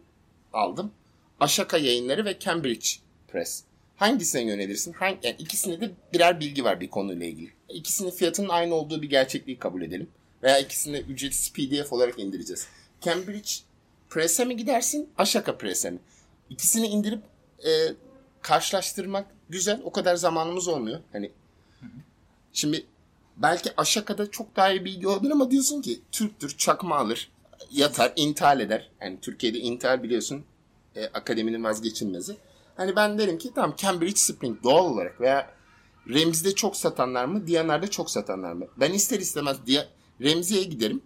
aldım. 0.54 0.92
Aşaka 1.40 1.78
yayınları 1.78 2.26
ve 2.26 2.40
Cambridge 2.40 2.88
Press. 3.28 3.64
Hangisine 3.96 4.42
yönelirsin? 4.42 4.94
Hangi, 4.94 5.18
yani 5.24 5.36
ikisinde 5.40 5.82
de 5.82 5.92
birer 6.14 6.40
bilgi 6.40 6.64
var 6.64 6.82
bir 6.82 6.90
konuyla 6.90 7.26
ilgili. 7.26 7.52
İkisinin 7.70 8.12
fiyatının 8.12 8.50
aynı 8.50 8.76
olduğu 8.76 9.02
bir 9.02 9.10
gerçekliği 9.10 9.60
kabul 9.60 9.82
edelim. 9.82 10.08
Veya 10.44 10.60
ikisini 10.60 10.98
ücretsiz 10.98 11.54
PDF 11.54 11.94
olarak 11.94 12.20
indireceğiz. 12.20 12.68
Cambridge 13.02 13.50
Press'e 14.16 14.46
mi 14.46 14.58
gidersin? 14.58 15.10
Aşaka 15.18 15.58
Press'e 15.58 15.92
mi? 15.92 16.00
İkisini 16.50 16.88
indirip 16.88 17.24
e, 17.66 17.72
karşılaştırmak 18.42 19.28
güzel. 19.50 19.82
O 19.84 19.92
kadar 19.92 20.16
zamanımız 20.16 20.68
olmuyor. 20.68 21.00
Hani 21.12 21.32
şimdi 22.54 22.86
belki 23.38 23.70
Aşaka'da 23.78 24.32
çok 24.32 24.56
daha 24.56 24.72
iyi 24.72 24.86
bilgi 24.86 25.08
olabilir 25.08 25.32
ama 25.32 25.52
diyorsun 25.52 25.82
ki 25.82 26.02
Türktür, 26.12 26.58
çakma 26.58 26.96
alır, 26.96 27.32
yatar, 27.72 28.14
intihal 28.16 28.60
eder. 28.60 28.92
Yani 29.02 29.20
Türkiye'de 29.22 29.60
intihal 29.60 30.04
biliyorsun 30.04 30.46
e, 30.96 31.06
akademinin 31.06 31.64
vazgeçilmezi. 31.64 32.38
Hani 32.78 32.96
ben 32.96 33.18
derim 33.18 33.38
ki 33.38 33.52
tamam 33.56 33.76
Cambridge 33.78 34.16
Spring 34.16 34.64
doğal 34.64 34.86
olarak 34.86 35.22
veya 35.22 35.52
Remzi'de 36.10 36.56
çok 36.56 36.76
satanlar 36.78 37.26
mı, 37.26 37.48
Diyanar'da 37.48 37.88
çok 37.88 38.12
satanlar 38.12 38.54
mı? 38.54 38.68
Ben 38.78 38.94
ister 38.94 39.20
istemez 39.20 39.58
Diya 39.66 39.88
Remzi'ye 40.22 40.64
giderim. 40.64 41.02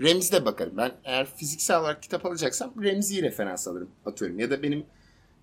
Remzi'de 0.00 0.44
bakarım. 0.44 0.76
Ben 0.76 0.92
eğer 1.04 1.26
fiziksel 1.36 1.80
olarak 1.80 2.02
kitap 2.02 2.26
alacaksam 2.26 2.74
Remzi'yi 2.82 3.22
referans 3.22 3.68
alırım 3.68 3.90
atıyorum. 4.06 4.38
Ya 4.38 4.50
da 4.50 4.62
benim 4.62 4.86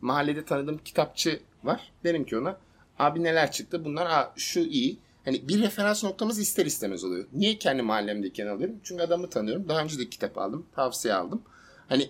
mahallede 0.02 0.46
tanıdığım 0.46 0.78
kitapçı 0.78 1.39
var. 1.63 1.91
Derim 2.04 2.26
ki 2.26 2.38
ona 2.38 2.58
abi 3.00 3.24
neler 3.24 3.52
çıktı 3.52 3.86
bunlar 3.86 4.06
Aa, 4.06 4.34
şu 4.36 4.60
iyi. 4.60 4.98
Hani 5.26 5.48
bir 5.48 5.62
referans 5.62 6.04
noktamız 6.04 6.39
ister 6.39 6.65
istemez 6.65 7.04
oluyor. 7.04 7.26
Niye 7.34 7.58
kendi 7.58 7.82
mahallemdekini 7.82 8.50
alıyorum? 8.50 8.76
Çünkü 8.84 9.04
adamı 9.04 9.30
tanıyorum. 9.30 9.70
Daha 9.70 9.84
önce 9.84 10.00
de 10.00 10.10
kitap 10.10 10.38
aldım. 10.38 10.65
Tavsiye 10.76 11.13
aldım. 11.13 11.41
Hani 11.89 12.10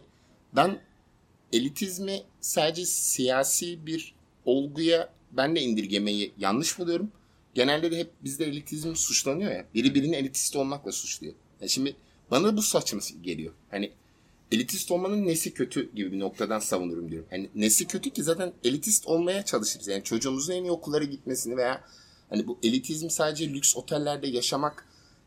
ben 0.56 0.80
elitizmi 1.54 2.22
sadece 2.42 2.86
siyasi 2.86 3.86
bir 3.86 4.16
olguya 4.46 5.10
ben 5.32 5.56
de 5.56 5.62
indirgemeyi 5.62 6.34
yanlış 6.38 6.80
buluyorum. 6.80 7.12
Genelde 7.54 7.92
de 7.92 7.98
hep 7.98 8.12
bizde 8.24 8.46
elitizm 8.46 8.96
suçlanıyor 8.96 9.52
ya. 9.52 9.66
Biri 9.74 9.96
birini 9.96 10.16
elitist 10.16 10.56
olmakla 10.56 10.92
suçluyor. 10.92 11.34
Yani 11.62 11.70
şimdi 11.70 11.96
bana 12.32 12.58
bu 12.58 12.62
saçma 12.62 13.00
geliyor. 13.22 13.54
Hani 13.72 13.92
elitist 14.52 14.92
olmanın 14.92 15.26
nesi 15.26 15.54
kötü 15.54 15.96
gibi 15.96 16.12
bir 16.12 16.20
noktadan 16.20 16.60
savunurum 16.60 17.12
diyorum. 17.12 17.28
Hani 17.30 17.50
nesi 17.56 17.88
kötü 17.88 18.10
ki 18.10 18.24
zaten 18.24 18.54
elitist 18.64 19.08
olmaya 19.08 19.46
çalışırız. 19.46 19.88
Yani 19.88 20.04
çocuğumuzun 20.04 20.54
en 20.54 20.64
iyi 20.64 20.72
okullara 20.72 21.04
gitmesini 21.04 21.58
veya 21.58 21.84
hani 22.30 22.48
bu 22.48 22.58
elitizm 22.64 23.10
sadece 23.10 23.54
lüks 23.54 23.78
otellerde 23.78 24.28
yaşamak, 24.28 24.86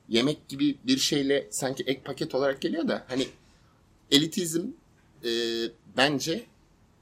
yemek 0.09 0.49
gibi 0.49 0.79
bir 0.87 0.99
şeyle 0.99 1.49
sanki 1.51 1.83
ek 1.87 2.01
paket 2.05 2.35
olarak 2.35 2.61
geliyor 2.61 2.89
da 2.89 3.05
hani 3.09 3.27
elitizm 4.11 4.67
e, 5.25 5.31
bence 5.97 6.45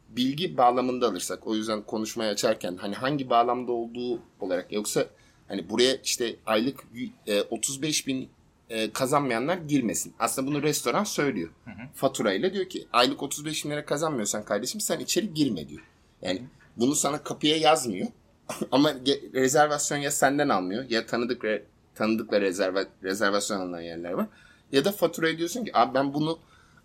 bilgi 0.08 0.56
bağlamında 0.56 1.08
alırsak 1.08 1.46
o 1.46 1.54
yüzden 1.54 1.82
konuşmaya 1.82 2.32
açarken 2.32 2.76
hani 2.76 2.94
hangi 2.94 3.30
bağlamda 3.30 3.72
olduğu 3.72 4.20
olarak 4.40 4.72
yoksa 4.72 5.06
hani 5.48 5.70
buraya 5.70 5.96
işte 5.96 6.36
aylık 6.46 6.84
e, 7.26 7.42
35 7.42 8.06
bin 8.06 8.28
e, 8.70 8.92
kazanmayanlar 8.92 9.56
girmesin. 9.56 10.14
Aslında 10.18 10.48
bunu 10.48 10.62
restoran 10.62 11.04
söylüyor. 11.04 11.50
Hı 11.64 11.70
hı. 11.70 11.88
Faturayla 11.94 12.52
diyor 12.52 12.68
ki 12.68 12.86
aylık 12.92 13.22
35 13.22 13.64
bin 13.64 13.70
lira 13.70 13.84
kazanmıyorsan 13.84 14.44
kardeşim 14.44 14.80
sen 14.80 15.00
içeri 15.00 15.34
girme 15.34 15.68
diyor. 15.68 15.82
Yani 16.22 16.42
bunu 16.76 16.94
sana 16.94 17.22
kapıya 17.22 17.56
yazmıyor. 17.56 18.08
Ama 18.72 18.94
rezervasyon 19.34 19.98
ya 19.98 20.10
senden 20.10 20.48
almıyor 20.48 20.84
ya 20.90 21.06
tanıdık 21.06 21.44
re, 21.44 21.64
tanıdıkla 21.94 22.40
rezerva, 22.40 22.84
rezervasyon 23.02 23.60
alınan 23.60 23.80
yerler 23.80 24.12
var. 24.12 24.26
Ya 24.72 24.84
da 24.84 24.92
faturaya 24.92 25.38
diyorsun 25.38 25.64
ki 25.64 25.70
abi 25.74 25.94
ben 25.94 26.14
bunu 26.14 26.38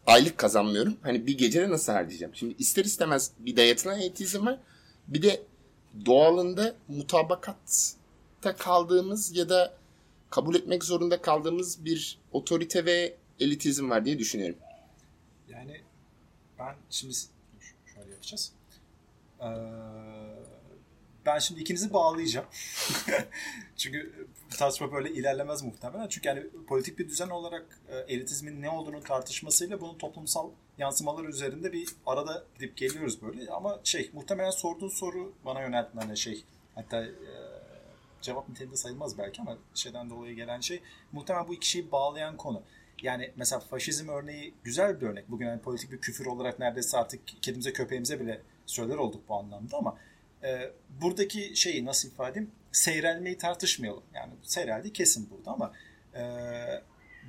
aylık 0.05 0.37
kazanmıyorum. 0.37 0.97
Hani 1.01 1.27
bir 1.27 1.37
gecede 1.37 1.69
nasıl 1.69 1.93
harcayacağım? 1.93 2.35
Şimdi 2.35 2.55
ister 2.59 2.85
istemez 2.85 3.31
bir 3.39 3.55
dayatılan 3.55 3.99
eğitim 3.99 4.45
var. 4.45 4.59
Bir 5.07 5.21
de 5.21 5.41
doğalında 6.05 6.75
mutabakatta 6.87 8.55
kaldığımız 8.57 9.37
ya 9.37 9.49
da 9.49 9.73
kabul 10.33 10.55
etmek 10.55 10.83
zorunda 10.83 11.21
kaldığımız 11.21 11.85
bir 11.85 12.19
otorite 12.31 12.85
ve 12.85 13.17
elitizm 13.39 13.89
var 13.89 14.05
diye 14.05 14.19
düşünüyorum. 14.19 14.57
Yani 15.49 15.81
ben 16.59 16.75
şimdi 16.89 17.13
şöyle 17.93 18.11
yapacağız. 18.11 18.51
Ee, 19.41 19.45
ben 21.25 21.39
şimdi 21.39 21.61
ikinizi 21.61 21.93
bağlayacağım. 21.93 22.45
Çünkü 23.77 24.27
tartışma 24.57 24.91
böyle 24.91 25.11
ilerlemez 25.11 25.63
muhtemelen. 25.63 26.07
Çünkü 26.07 26.27
yani 26.27 26.43
politik 26.67 26.99
bir 26.99 27.09
düzen 27.09 27.29
olarak 27.29 27.79
e, 27.89 27.97
elitizmin 28.13 28.61
ne 28.61 28.69
olduğunu 28.69 29.03
tartışmasıyla 29.03 29.81
bunun 29.81 29.97
toplumsal 29.97 30.49
yansımaları 30.77 31.27
üzerinde 31.27 31.73
bir 31.73 31.89
arada 32.05 32.43
gidip 32.55 32.77
geliyoruz 32.77 33.21
böyle. 33.21 33.51
Ama 33.51 33.79
şey 33.83 34.09
muhtemelen 34.13 34.51
sorduğun 34.51 34.89
soru 34.89 35.33
bana 35.45 35.61
yöneltilen 35.61 36.01
hani 36.01 36.17
şey 36.17 36.43
hatta 36.75 37.03
e, 37.05 37.11
cevap 38.23 38.49
niteliğinde 38.49 38.77
sayılmaz 38.77 39.17
belki 39.17 39.41
ama 39.41 39.57
şeyden 39.75 40.09
dolayı 40.09 40.35
gelen 40.35 40.59
şey 40.59 40.81
muhtemelen 41.11 41.47
bu 41.47 41.53
iki 41.53 41.69
şeyi 41.69 41.91
bağlayan 41.91 42.37
konu. 42.37 42.61
Yani 43.01 43.31
mesela 43.35 43.59
faşizm 43.59 44.09
örneği 44.09 44.53
güzel 44.63 45.01
bir 45.01 45.05
örnek. 45.05 45.31
Bugün 45.31 45.45
yani 45.45 45.61
politik 45.61 45.91
bir 45.91 46.01
küfür 46.01 46.25
olarak 46.25 46.59
neredeyse 46.59 46.97
artık 46.97 47.21
kedimize 47.41 47.73
köpeğimize 47.73 48.19
bile 48.19 48.41
söyler 48.65 48.95
olduk 48.95 49.29
bu 49.29 49.35
anlamda 49.35 49.77
ama 49.77 49.97
e, 50.43 50.71
buradaki 51.01 51.55
şeyi 51.55 51.85
nasıl 51.85 52.09
ifade 52.09 52.31
edeyim? 52.31 52.51
Seyrelmeyi 52.71 53.37
tartışmayalım. 53.37 54.03
Yani 54.13 54.33
seyreldi 54.43 54.93
kesin 54.93 55.29
burada 55.29 55.51
ama 55.51 55.73
e, 56.15 56.23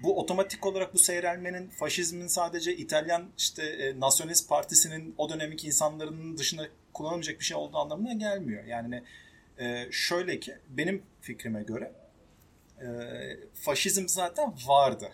bu 0.02 0.20
otomatik 0.20 0.66
olarak 0.66 0.94
bu 0.94 0.98
seyrelmenin 0.98 1.68
faşizmin 1.68 2.26
sadece 2.26 2.76
İtalyan 2.76 3.28
işte 3.38 3.62
e, 3.62 4.00
Nasyonist 4.00 4.48
Partisi'nin 4.48 5.14
o 5.18 5.28
dönemki 5.28 5.66
insanların 5.66 6.38
dışında 6.38 6.68
kullanılmayacak 6.92 7.40
bir 7.40 7.44
şey 7.44 7.56
olduğu 7.56 7.78
anlamına 7.78 8.12
gelmiyor. 8.12 8.64
Yani 8.64 9.02
e, 9.58 9.88
şöyle 9.90 10.40
ki 10.40 10.54
benim 10.68 11.02
fikrime 11.20 11.62
göre 11.62 11.92
e, 12.80 12.86
faşizm 13.54 14.08
zaten 14.08 14.54
vardı. 14.66 15.12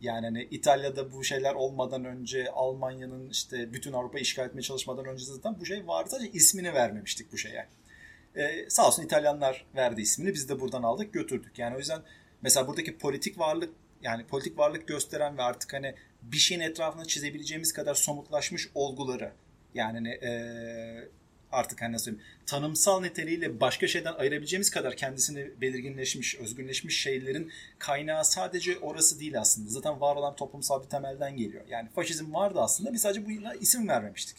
Yani 0.00 0.26
hani 0.26 0.48
İtalya'da 0.50 1.12
bu 1.12 1.24
şeyler 1.24 1.54
olmadan 1.54 2.04
önce 2.04 2.50
Almanya'nın 2.50 3.30
işte 3.30 3.72
bütün 3.72 3.92
Avrupa 3.92 4.18
işgal 4.18 4.46
etmeye 4.46 4.62
çalışmadan 4.62 5.04
önce 5.04 5.24
zaten 5.24 5.60
bu 5.60 5.66
şey 5.66 5.86
vardı. 5.86 6.10
Sadece 6.10 6.30
ismini 6.30 6.74
vermemiştik 6.74 7.32
bu 7.32 7.38
şeye. 7.38 7.66
E, 8.36 8.70
sağ 8.70 8.86
olsun 8.86 9.02
İtalyanlar 9.02 9.66
verdi 9.76 10.00
ismini. 10.00 10.34
Biz 10.34 10.48
de 10.48 10.60
buradan 10.60 10.82
aldık 10.82 11.12
götürdük. 11.12 11.58
Yani 11.58 11.76
o 11.76 11.78
yüzden 11.78 12.02
mesela 12.42 12.68
buradaki 12.68 12.98
politik 12.98 13.38
varlık 13.38 13.74
yani 14.02 14.26
politik 14.26 14.58
varlık 14.58 14.88
gösteren 14.88 15.38
ve 15.38 15.42
artık 15.42 15.72
hani 15.72 15.94
bir 16.22 16.36
şeyin 16.36 16.60
etrafına 16.60 17.04
çizebileceğimiz 17.04 17.72
kadar 17.72 17.94
somutlaşmış 17.94 18.68
olguları 18.74 19.32
yani 19.74 19.94
hani, 19.94 20.08
e, 20.08 20.30
artık 21.52 21.82
hani 21.82 21.92
nasıl 21.92 22.12
tanımsal 22.46 23.00
niteliğiyle 23.00 23.60
başka 23.60 23.86
şeyden 23.86 24.12
ayırabileceğimiz 24.12 24.70
kadar 24.70 24.96
kendisini 24.96 25.60
belirginleşmiş, 25.60 26.34
özgünleşmiş 26.34 27.02
şeylerin 27.02 27.52
kaynağı 27.78 28.24
sadece 28.24 28.78
orası 28.78 29.20
değil 29.20 29.40
aslında. 29.40 29.70
Zaten 29.70 30.00
var 30.00 30.16
olan 30.16 30.36
toplumsal 30.36 30.82
bir 30.82 30.88
temelden 30.88 31.36
geliyor. 31.36 31.64
Yani 31.68 31.88
faşizm 31.88 32.34
vardı 32.34 32.60
aslında 32.60 32.92
biz 32.92 33.02
sadece 33.02 33.26
buna 33.26 33.54
isim 33.54 33.88
vermemiştik. 33.88 34.36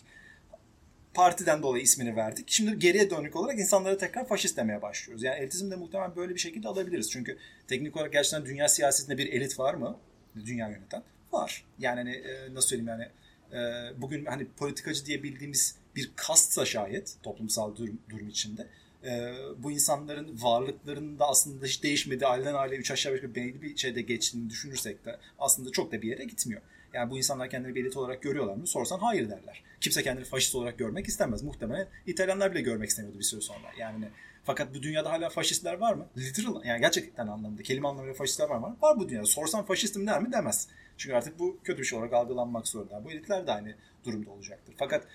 Partiden 1.14 1.64
dolayı 1.64 1.84
ismini 1.84 2.16
verdik. 2.16 2.50
Şimdi 2.50 2.80
geriye 2.80 3.10
dönük 3.10 3.36
olarak 3.36 3.60
insanlara 3.60 3.98
tekrar 3.98 4.28
faşist 4.28 4.58
demeye 4.58 4.82
başlıyoruz. 4.82 5.24
Yani 5.24 5.40
elitizm 5.40 5.72
de 5.72 5.76
muhtemelen 5.76 6.16
böyle 6.16 6.34
bir 6.36 6.40
şekilde 6.40 6.68
alabiliriz. 6.68 7.12
Çünkü 7.12 7.38
teknik 7.68 7.98
olarak 7.98 8.14
gerçekten 8.14 8.46
dünya 8.46 8.68
siyasetinde 8.68 9.18
bir 9.18 9.34
elit 9.34 9.60
var 9.60 9.74
mı? 9.74 9.98
Dünya 10.46 10.70
yöneten. 10.70 11.04
Var. 11.32 11.66
Yani 11.80 11.98
hani, 11.98 12.12
e, 12.12 12.54
nasıl 12.54 12.68
söyleyeyim 12.68 12.90
yani 12.90 13.08
e, 13.54 14.02
bugün 14.02 14.26
hani 14.26 14.48
politikacı 14.48 15.06
diye 15.06 15.24
bildiğimiz 15.24 15.81
bir 15.96 16.12
kastsa 16.16 16.66
şayet 16.66 17.16
toplumsal 17.24 17.76
durum, 17.76 18.00
durum 18.10 18.30
içinde 18.30 18.68
e, 19.04 19.34
bu 19.58 19.72
insanların 19.72 20.42
varlıklarının 20.42 21.20
da 21.20 21.28
aslında 21.28 21.66
hiç 21.66 21.84
değişmedi. 21.84 22.28
Aileden 22.28 22.54
aile 22.54 22.76
üç 22.76 22.92
aşağı 22.92 23.14
beş 23.14 23.24
belli 23.24 23.62
bir 23.62 23.78
şeyde 23.78 24.02
geçtiğini 24.02 24.50
düşünürsek 24.50 25.06
de 25.06 25.20
aslında 25.40 25.72
çok 25.72 25.92
da 25.92 26.02
bir 26.02 26.08
yere 26.08 26.24
gitmiyor. 26.24 26.62
Yani 26.94 27.12
bu 27.12 27.18
insanlar 27.18 27.50
kendini 27.50 27.80
elit 27.80 27.98
olarak 27.98 28.22
görüyorlar 28.22 28.56
mı? 28.56 28.68
Sorsan 28.68 29.00
hayır 29.00 29.30
derler. 29.30 29.64
Kimse 29.82 30.04
kendini 30.04 30.26
faşist 30.26 30.56
olarak 30.56 30.78
görmek 30.78 31.08
istemez. 31.08 31.44
Muhtemelen 31.44 31.88
İtalyanlar 32.08 32.52
bile 32.52 32.62
görmek 32.62 32.90
istemiyordu 32.90 33.20
bir 33.20 33.24
süre 33.24 33.42
sonra. 33.42 33.68
Yani 33.78 34.06
fakat 34.44 34.76
bu 34.76 34.84
dünyada 34.84 35.12
hala 35.12 35.30
faşistler 35.30 35.74
var 35.74 35.94
mı? 35.94 36.06
Literal 36.18 36.66
yani 36.66 36.82
gerçekten 36.82 37.28
anlamda 37.28 37.64
kelime 37.64 37.88
anlamıyla 37.88 38.14
faşistler 38.14 38.50
var 38.50 38.58
mı? 38.58 38.78
Var 38.82 39.00
bu 39.00 39.10
dünyada. 39.10 39.26
Sorsan 39.26 39.66
faşistim 39.66 40.08
der 40.08 40.22
mi? 40.22 40.32
Demez. 40.32 40.68
Çünkü 40.98 41.16
artık 41.16 41.40
bu 41.40 41.60
kötü 41.64 41.80
bir 41.80 41.86
şey 41.86 42.00
olarak 42.00 42.14
algılanmak 42.14 42.68
zorunda. 42.68 43.04
Bu 43.06 43.12
elitler 43.12 43.48
de 43.48 43.52
aynı 43.52 43.76
durumda 44.06 44.32
olacaktır. 44.32 44.76
Fakat 44.78 45.08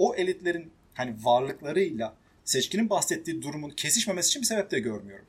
o 0.00 0.14
elitlerin 0.14 0.72
hani 0.94 1.16
varlıklarıyla 1.24 2.16
seçkinin 2.44 2.90
bahsettiği 2.90 3.42
durumun 3.42 3.70
kesişmemesi 3.70 4.28
için 4.28 4.42
bir 4.42 4.46
sebep 4.46 4.70
de 4.70 4.80
görmüyorum. 4.80 5.26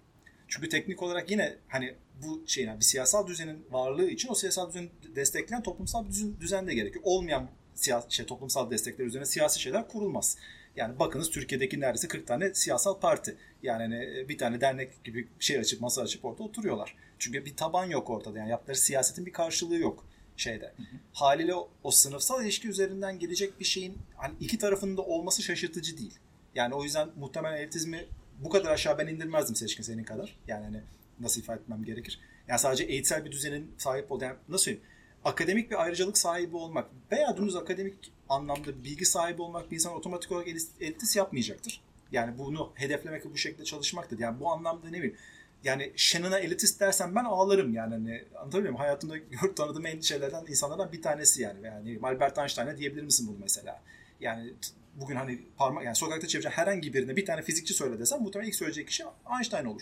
Çünkü 0.47 0.69
teknik 0.69 1.03
olarak 1.03 1.31
yine 1.31 1.57
hani 1.67 1.95
bu 2.23 2.43
yani 2.57 2.79
bir 2.79 2.86
siyasal 2.86 3.27
düzenin 3.27 3.65
varlığı 3.71 4.10
için 4.10 4.29
o 4.29 4.36
siyasal 4.36 4.69
düzeni 4.69 4.89
destekleyen 5.15 5.63
toplumsal 5.63 6.05
bir 6.05 6.41
düzen 6.41 6.67
de 6.67 6.73
gerekiyor. 6.73 7.03
Olmayan 7.07 7.49
siyasi 7.75 8.15
şey, 8.15 8.25
toplumsal 8.25 8.71
destekler 8.71 9.05
üzerine 9.05 9.25
siyasi 9.25 9.62
şeyler 9.62 9.88
kurulmaz. 9.88 10.38
Yani 10.75 10.99
bakınız 10.99 11.29
Türkiye'deki 11.29 11.79
neredeyse 11.79 12.07
40 12.07 12.27
tane 12.27 12.53
siyasal 12.53 12.99
parti. 12.99 13.38
Yani 13.63 13.81
hani 13.81 14.29
bir 14.29 14.38
tane 14.38 14.62
dernek 14.62 15.03
gibi 15.03 15.27
şey 15.39 15.60
açıp 15.60 15.81
masa 15.81 16.01
açıp 16.01 16.25
orada 16.25 16.43
oturuyorlar. 16.43 16.95
Çünkü 17.19 17.45
bir 17.45 17.55
taban 17.55 17.86
yok 17.86 18.10
ortada. 18.10 18.39
Yani 18.39 18.49
yaptıkları 18.49 18.77
siyasetin 18.77 19.25
bir 19.25 19.34
karşılığı 19.34 19.77
yok 19.77 20.05
şeyde. 20.41 20.65
Hı. 20.65 20.84
Haliyle 21.13 21.56
o, 21.56 21.69
o 21.84 21.91
sınıfsal 21.91 22.43
ilişki 22.43 22.67
üzerinden 22.67 23.19
gelecek 23.19 23.60
bir 23.60 23.65
şeyin 23.65 23.97
hani 24.15 24.34
iki 24.39 24.58
tarafında 24.58 25.01
olması 25.01 25.43
şaşırtıcı 25.43 25.97
değil. 25.97 26.19
Yani 26.56 26.73
o 26.75 26.84
yüzden 26.84 27.10
muhtemelen 27.15 27.58
elitizmi 27.58 28.06
bu 28.39 28.49
kadar 28.49 28.71
aşağı 28.71 28.97
ben 28.97 29.08
indirmezdim 29.08 29.56
seçkin 29.56 29.84
senin 29.84 30.04
kadar. 30.04 30.38
Yani 30.47 30.63
hani 30.63 30.82
nasıl 31.19 31.41
ifade 31.41 31.62
etmem 31.62 31.86
gerekir. 31.86 32.19
Yani 32.47 32.60
sadece 32.60 32.84
eğitsel 32.84 33.25
bir 33.25 33.32
düzenin 33.32 33.71
sahip 33.77 34.12
olduğu, 34.12 34.23
yani 34.23 34.36
nasıl 34.49 34.63
söyleyeyim, 34.63 34.88
akademik 35.23 35.71
bir 35.71 35.82
ayrıcalık 35.84 36.17
sahibi 36.17 36.56
olmak 36.56 36.89
veya 37.12 37.38
dümdüz 37.38 37.56
akademik 37.56 38.12
anlamda 38.30 38.84
bilgi 38.84 39.06
sahibi 39.06 39.41
olmak 39.41 39.71
bir 39.71 39.75
insan 39.75 39.93
otomatik 39.93 40.32
olarak 40.32 40.47
elitist 40.80 41.15
yapmayacaktır. 41.15 41.82
Yani 42.12 42.38
bunu 42.38 42.71
hedeflemek 42.75 43.25
ve 43.25 43.32
bu 43.32 43.38
şekilde 43.38 43.63
çalışmaktır. 43.63 44.19
Yani 44.19 44.39
bu 44.39 44.51
anlamda 44.51 44.89
ne 44.89 44.97
bileyim 44.97 45.17
yani 45.63 45.93
Shannon'a 45.95 46.39
elitist 46.39 46.80
dersen 46.80 47.15
ben 47.15 47.26
ağlarım 47.26 47.74
yani. 47.74 47.93
Hani, 47.93 48.24
anlatabiliyor 48.36 48.62
muyum? 48.62 48.76
Hayatımda 48.76 49.17
gör, 49.17 49.56
tanıdığım 49.56 49.86
en 49.86 50.00
şeylerden 50.00 50.45
insanlardan 50.47 50.91
bir 50.91 51.02
tanesi 51.02 51.41
yani. 51.41 51.65
Yani 51.65 52.00
Albert 52.04 52.38
Einstein'a 52.38 52.78
diyebilir 52.78 53.04
misin 53.04 53.28
bunu 53.28 53.38
mesela? 53.41 53.82
Yani 54.19 54.54
bugün 54.95 55.15
hani 55.15 55.41
parmak 55.58 55.86
yani 55.86 55.95
sokakta 55.95 56.28
çevireceğin 56.28 56.56
herhangi 56.56 56.93
birine 56.93 57.15
bir 57.15 57.26
tane 57.26 57.41
fizikçi 57.41 57.74
söyle 57.74 58.00
desem 58.00 58.21
muhtemelen 58.21 58.50
ilk 58.50 58.56
söyleyecek 58.56 58.88
kişi 58.88 59.04
Einstein 59.38 59.65
olur. 59.65 59.82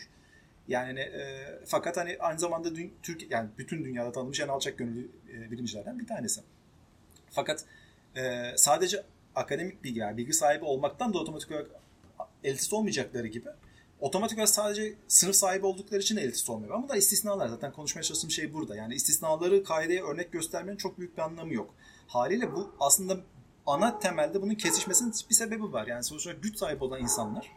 Yani 0.67 0.99
e, 0.99 1.45
fakat 1.65 1.97
hani 1.97 2.17
aynı 2.19 2.39
zamanda 2.39 2.75
dün, 2.75 2.93
Türk 3.03 3.31
yani 3.31 3.49
bütün 3.57 3.85
dünyada 3.85 4.11
tanınmış 4.11 4.39
en 4.39 4.47
alçak 4.47 4.77
gönüllü 4.77 5.07
e, 5.33 5.51
bilimcilerden 5.51 5.99
bir 5.99 6.07
tanesi. 6.07 6.41
Fakat 7.29 7.65
e, 8.15 8.53
sadece 8.55 9.03
akademik 9.35 9.83
bilgi 9.83 9.99
yani 9.99 10.17
bilgi 10.17 10.33
sahibi 10.33 10.65
olmaktan 10.65 11.13
da 11.13 11.17
otomatik 11.19 11.51
olarak 11.51 11.67
elitist 12.43 12.73
olmayacakları 12.73 13.27
gibi 13.27 13.49
otomatik 13.99 14.37
olarak 14.37 14.49
sadece 14.49 14.95
sınıf 15.07 15.35
sahibi 15.35 15.65
oldukları 15.65 16.01
için 16.01 16.17
elitist 16.17 16.49
olmuyor. 16.49 16.75
Ama 16.75 16.89
da 16.89 16.95
istisnalar 16.95 17.47
zaten 17.47 17.71
konuşmaya 17.73 18.03
çalıştığım 18.03 18.31
şey 18.31 18.53
burada. 18.53 18.75
Yani 18.75 18.95
istisnaları 18.95 19.63
kaideye 19.63 20.03
örnek 20.03 20.31
göstermenin 20.31 20.77
çok 20.77 20.99
büyük 20.99 21.17
bir 21.17 21.21
anlamı 21.21 21.53
yok. 21.53 21.73
Haliyle 22.07 22.51
bu 22.53 22.71
aslında 22.79 23.17
ana 23.65 23.99
temelde 23.99 24.41
bunun 24.41 24.55
kesişmesinin 24.55 25.13
bir 25.29 25.35
sebebi 25.35 25.73
var. 25.73 25.87
Yani 25.87 26.03
sonuçta 26.03 26.31
güç 26.31 26.57
sahibi 26.57 26.83
olan 26.83 27.01
insanlar 27.01 27.51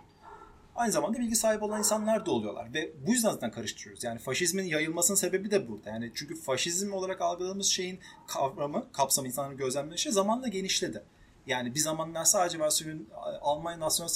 aynı 0.75 0.93
zamanda 0.93 1.19
bilgi 1.19 1.37
sahibi 1.37 1.65
olan 1.65 1.79
insanlar 1.79 2.27
da 2.27 2.31
oluyorlar. 2.31 2.75
Ve 2.75 2.93
bu 3.07 3.13
yüzden 3.13 3.31
zaten 3.31 3.51
karıştırıyoruz. 3.51 4.05
Yani 4.05 4.19
faşizmin 4.19 4.65
yayılmasının 4.65 5.17
sebebi 5.17 5.51
de 5.51 5.69
burada. 5.69 5.91
Yani 5.91 6.13
çünkü 6.15 6.41
faşizm 6.41 6.93
olarak 6.93 7.21
algıladığımız 7.21 7.67
şeyin 7.67 8.01
kavramı, 8.27 8.93
kapsamı 8.93 9.29
insanların 9.29 9.57
gözlemlediği 9.57 9.99
şey 9.99 10.13
zamanla 10.13 10.49
genişledi. 10.49 11.03
Yani 11.47 11.75
bir 11.75 11.81
zamanlar 11.81 12.25
sadece 12.25 12.59
Varsovya 12.59 12.95
Almanya 13.41 13.81
Nasyonel 13.81 14.11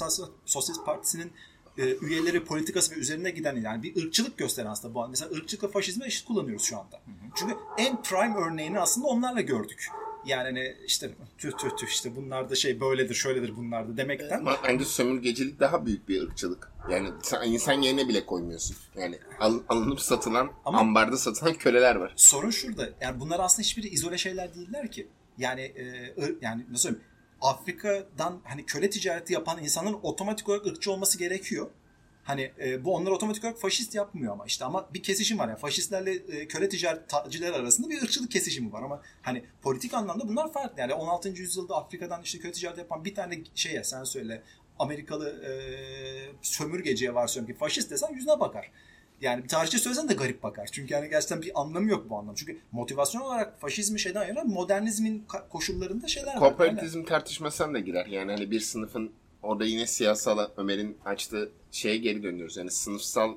Sosyalist 0.46 0.86
Partisi'nin 0.86 1.32
e, 1.78 1.96
üyeleri 1.96 2.44
politikası 2.44 2.94
ve 2.94 2.98
üzerine 2.98 3.30
giden 3.30 3.56
yani 3.56 3.82
bir 3.82 4.04
ırkçılık 4.04 4.38
gösteren 4.38 4.70
aslında 4.70 4.94
bu. 4.94 5.08
Mesela 5.08 5.30
ırkçılıkla 5.30 5.68
faşizmi 5.68 6.06
eşit 6.06 6.24
kullanıyoruz 6.24 6.64
şu 6.64 6.78
anda. 6.78 6.96
Hı 6.96 7.10
hı. 7.10 7.30
Çünkü 7.34 7.54
en 7.78 8.02
prime 8.02 8.36
örneğini 8.36 8.80
aslında 8.80 9.06
onlarla 9.06 9.40
gördük. 9.40 9.88
Yani 10.26 10.42
hani 10.42 10.76
işte 10.86 11.10
tüh 11.38 11.52
tüh 11.52 11.70
tüh 11.76 11.86
işte 11.86 12.16
bunlar 12.16 12.50
da 12.50 12.54
şey 12.54 12.80
böyledir 12.80 13.14
şöyledir 13.14 13.56
bunlar 13.56 13.88
da 13.88 13.96
demekten. 13.96 14.38
Ama 14.38 14.56
bence 14.64 14.84
sömürgecilik 14.84 15.60
daha 15.60 15.86
büyük 15.86 16.08
bir 16.08 16.22
ırkçılık. 16.22 16.72
Yani 16.90 17.08
insan 17.44 17.72
yerine 17.72 18.08
bile 18.08 18.26
koymuyorsun. 18.26 18.76
Yani 18.96 19.18
al, 19.40 19.60
alınıp 19.68 20.00
satılan, 20.00 20.50
Ama 20.64 20.78
ambarda 20.78 21.16
satılan 21.16 21.54
köleler 21.54 21.96
var. 21.96 22.12
Sorun 22.16 22.50
şurada. 22.50 22.90
Yani 23.00 23.20
bunlar 23.20 23.40
aslında 23.40 23.62
hiçbiri 23.62 23.88
izole 23.88 24.18
şeyler 24.18 24.54
değiller 24.54 24.90
ki. 24.90 25.08
Yani 25.38 25.60
e, 25.60 25.84
yani 26.40 26.66
nasıl 26.70 26.82
söyleyeyim 26.82 27.06
Afrika'dan 27.40 28.40
hani 28.44 28.66
köle 28.66 28.90
ticareti 28.90 29.32
yapan 29.32 29.62
insanların 29.62 29.98
otomatik 30.02 30.48
olarak 30.48 30.66
ırkçı 30.66 30.92
olması 30.92 31.18
gerekiyor. 31.18 31.70
Hani 32.24 32.52
e, 32.60 32.84
bu 32.84 32.94
onları 32.94 33.14
otomatik 33.14 33.44
olarak 33.44 33.60
faşist 33.60 33.94
yapmıyor 33.94 34.32
ama 34.32 34.46
işte 34.46 34.64
ama 34.64 34.88
bir 34.94 35.02
kesişim 35.02 35.38
var 35.38 35.48
yani 35.48 35.58
faşistlerle 35.58 36.14
e, 36.14 36.48
köle 36.48 36.68
ticaretçiler 36.68 37.52
arasında 37.52 37.90
bir 37.90 38.02
ırkçılık 38.02 38.30
kesişimi 38.30 38.72
var 38.72 38.82
ama 38.82 39.02
hani 39.22 39.44
politik 39.62 39.94
anlamda 39.94 40.28
bunlar 40.28 40.52
farklı. 40.52 40.80
Yani 40.80 40.94
16. 40.94 41.28
yüzyılda 41.28 41.76
Afrika'dan 41.76 42.22
işte 42.22 42.38
köle 42.38 42.52
ticareti 42.52 42.80
yapan 42.80 43.04
bir 43.04 43.14
tane 43.14 43.38
şeye 43.54 43.84
sen 43.84 44.04
söyle 44.04 44.42
Amerikalı 44.78 45.44
e, 45.44 45.50
sömürgeciye 46.42 47.14
varsayıyorum 47.14 47.54
ki 47.54 47.58
faşist 47.58 47.90
desen 47.90 48.12
yüzüne 48.12 48.40
bakar. 48.40 48.70
Yani 49.20 49.44
bir 49.44 49.48
tarihçi 49.48 49.78
söylesen 49.78 50.08
de 50.08 50.14
garip 50.14 50.42
bakar. 50.42 50.68
Çünkü 50.72 50.94
yani 50.94 51.08
gerçekten 51.08 51.42
bir 51.42 51.60
anlamı 51.60 51.90
yok 51.90 52.10
bu 52.10 52.18
anlam. 52.18 52.34
Çünkü 52.34 52.58
motivasyon 52.72 53.20
olarak 53.20 53.60
faşizmi 53.60 54.00
şeyden 54.00 54.20
ayıran 54.20 54.48
modernizmin 54.48 55.26
koşullarında 55.50 56.08
şeyler 56.08 56.34
var. 56.34 56.38
Kooperativizm 56.38 56.98
yani. 56.98 57.08
tartışmasına 57.08 57.74
da 57.74 57.78
girer. 57.78 58.06
Yani 58.06 58.32
hani 58.32 58.50
bir 58.50 58.60
sınıfın 58.60 59.12
orada 59.42 59.64
yine 59.64 59.86
siyasal 59.86 60.48
Ömer'in 60.56 60.98
açtığı 61.04 61.50
şeye 61.70 61.96
geri 61.96 62.22
dönüyoruz. 62.22 62.56
Yani 62.56 62.70
sınıfsal 62.70 63.34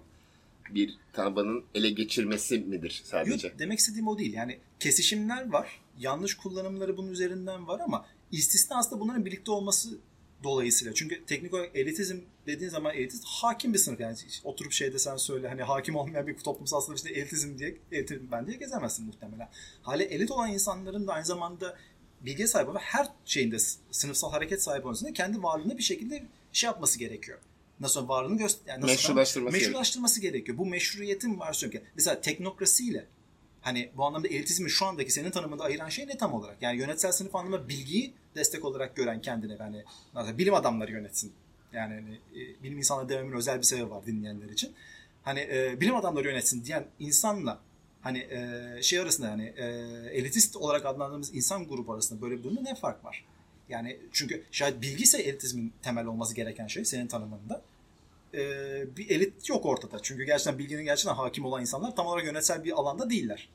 bir 0.69 0.97
tabanın 1.13 1.63
ele 1.75 1.89
geçirmesi 1.89 2.59
midir 2.59 3.01
sadece? 3.05 3.47
Yok, 3.47 3.59
demek 3.59 3.79
istediğim 3.79 4.07
o 4.07 4.17
değil. 4.17 4.33
Yani 4.33 4.57
kesişimler 4.79 5.51
var. 5.51 5.81
Yanlış 5.99 6.37
kullanımları 6.37 6.97
bunun 6.97 7.11
üzerinden 7.11 7.67
var 7.67 7.79
ama 7.79 8.05
istisna 8.31 8.77
aslında 8.77 9.01
bunların 9.01 9.25
birlikte 9.25 9.51
olması 9.51 9.97
dolayısıyla. 10.43 10.93
Çünkü 10.93 11.25
teknik 11.25 11.54
olarak 11.54 11.75
elitizm 11.75 12.17
dediğin 12.47 12.69
zaman 12.69 12.95
elitist 12.95 13.23
hakim 13.25 13.73
bir 13.73 13.80
sınıf. 13.80 13.99
Yani 13.99 14.17
oturup 14.43 14.71
şey 14.71 14.93
desen 14.93 15.17
söyle 15.17 15.47
hani 15.47 15.63
hakim 15.63 15.95
olmayan 15.95 16.28
bir 16.28 16.38
toplumsal 16.38 16.82
sınıf 16.82 16.97
işte 16.97 17.10
elitizm 17.10 17.58
diye 17.58 17.78
elitizm 17.91 18.23
ben 18.32 18.47
diye 18.47 18.58
gezemezsin 18.58 19.06
muhtemelen. 19.06 19.49
Hale 19.82 20.04
elit 20.04 20.32
olan 20.32 20.52
insanların 20.52 21.08
da 21.08 21.13
aynı 21.13 21.25
zamanda 21.25 21.78
bilgi 22.21 22.47
sahibi 22.47 22.73
ve 22.73 22.80
her 22.80 23.08
şeyinde 23.25 23.58
sınıfsal 23.91 24.32
hareket 24.32 24.63
sahibi 24.63 24.86
olmasında 24.86 25.13
kendi 25.13 25.43
varlığını 25.43 25.78
bir 25.78 25.84
şekilde 25.84 26.23
şey 26.54 26.67
yapması 26.67 26.99
gerekiyor. 26.99 27.39
Nasıl 27.80 28.08
varlığını 28.08 28.38
göster 28.38 28.67
yani 28.67 28.82
nasıl 28.82 28.93
meşrulaştırması, 28.93 29.58
meşrulaştırması 29.58 30.21
gerekiyor. 30.21 30.45
gerekiyor. 30.45 30.58
Bu 30.58 30.65
meşruiyetin 30.65 31.39
var 31.39 31.54
çünkü. 31.54 31.82
Mesela 31.95 32.21
teknokrasiyle 32.21 33.06
hani 33.62 33.89
bu 33.98 34.06
anlamda 34.06 34.28
elitizmi 34.28 34.69
şu 34.69 34.86
andaki 34.86 35.12
senin 35.12 35.32
tanımında 35.32 35.63
ayıran 35.63 35.89
şey 35.89 36.08
ne 36.08 36.17
tam 36.17 36.34
olarak? 36.34 36.62
Yani 36.62 36.78
yönetsel 36.78 37.12
sınıf 37.12 37.36
anlamında 37.36 37.69
bilgiyi 37.69 38.13
destek 38.36 38.65
olarak 38.65 38.95
gören 38.95 39.22
kendine 39.22 39.58
yani 39.60 40.38
bilim 40.38 40.54
adamları 40.54 40.91
yönetsin. 40.91 41.34
Yani 41.74 41.93
hani, 41.93 42.41
e, 42.43 42.63
bilim 42.63 42.78
insanları 42.78 43.10
dememin 43.10 43.38
özel 43.38 43.58
bir 43.58 43.63
sebebi 43.63 43.89
var 43.89 44.06
dinleyenler 44.06 44.50
için. 44.50 44.74
Hani 45.24 45.39
e, 45.39 45.82
bilim 45.82 45.95
adamları 45.95 46.28
yönetsin 46.28 46.65
diyen 46.65 46.86
insanla 47.00 47.60
hani 48.02 48.17
e, 48.19 48.80
şey 48.82 49.00
arasında 49.00 49.28
yani 49.28 49.54
e, 49.58 49.65
elitist 50.12 50.56
olarak 50.56 50.86
adlandırdığımız 50.86 51.36
insan 51.36 51.67
grubu 51.67 51.93
arasında 51.93 52.22
böyle 52.22 52.38
bir 52.38 52.43
durumda 52.43 52.62
ne 52.62 52.76
fark 52.76 53.06
var? 53.06 53.26
Yani 53.69 54.00
çünkü 54.12 54.43
şayet 54.52 54.82
bilgi 54.82 55.04
ise 55.04 55.22
elitizmin 55.22 55.74
temel 55.82 56.06
olması 56.06 56.36
gereken 56.36 56.67
şey 56.67 56.86
senin 56.86 57.08
tanımında. 57.08 57.62
E, 58.33 58.97
bir 58.97 59.09
elit 59.09 59.49
yok 59.49 59.65
ortada. 59.65 59.99
Çünkü 60.01 60.23
gerçekten 60.23 60.59
bilginin 60.59 60.83
gerçekten 60.83 61.15
hakim 61.15 61.45
olan 61.45 61.61
insanlar 61.61 61.95
tam 61.95 62.07
olarak 62.07 62.25
yönetsel 62.25 62.63
bir 62.63 62.71
alanda 62.71 63.09
değiller. 63.09 63.49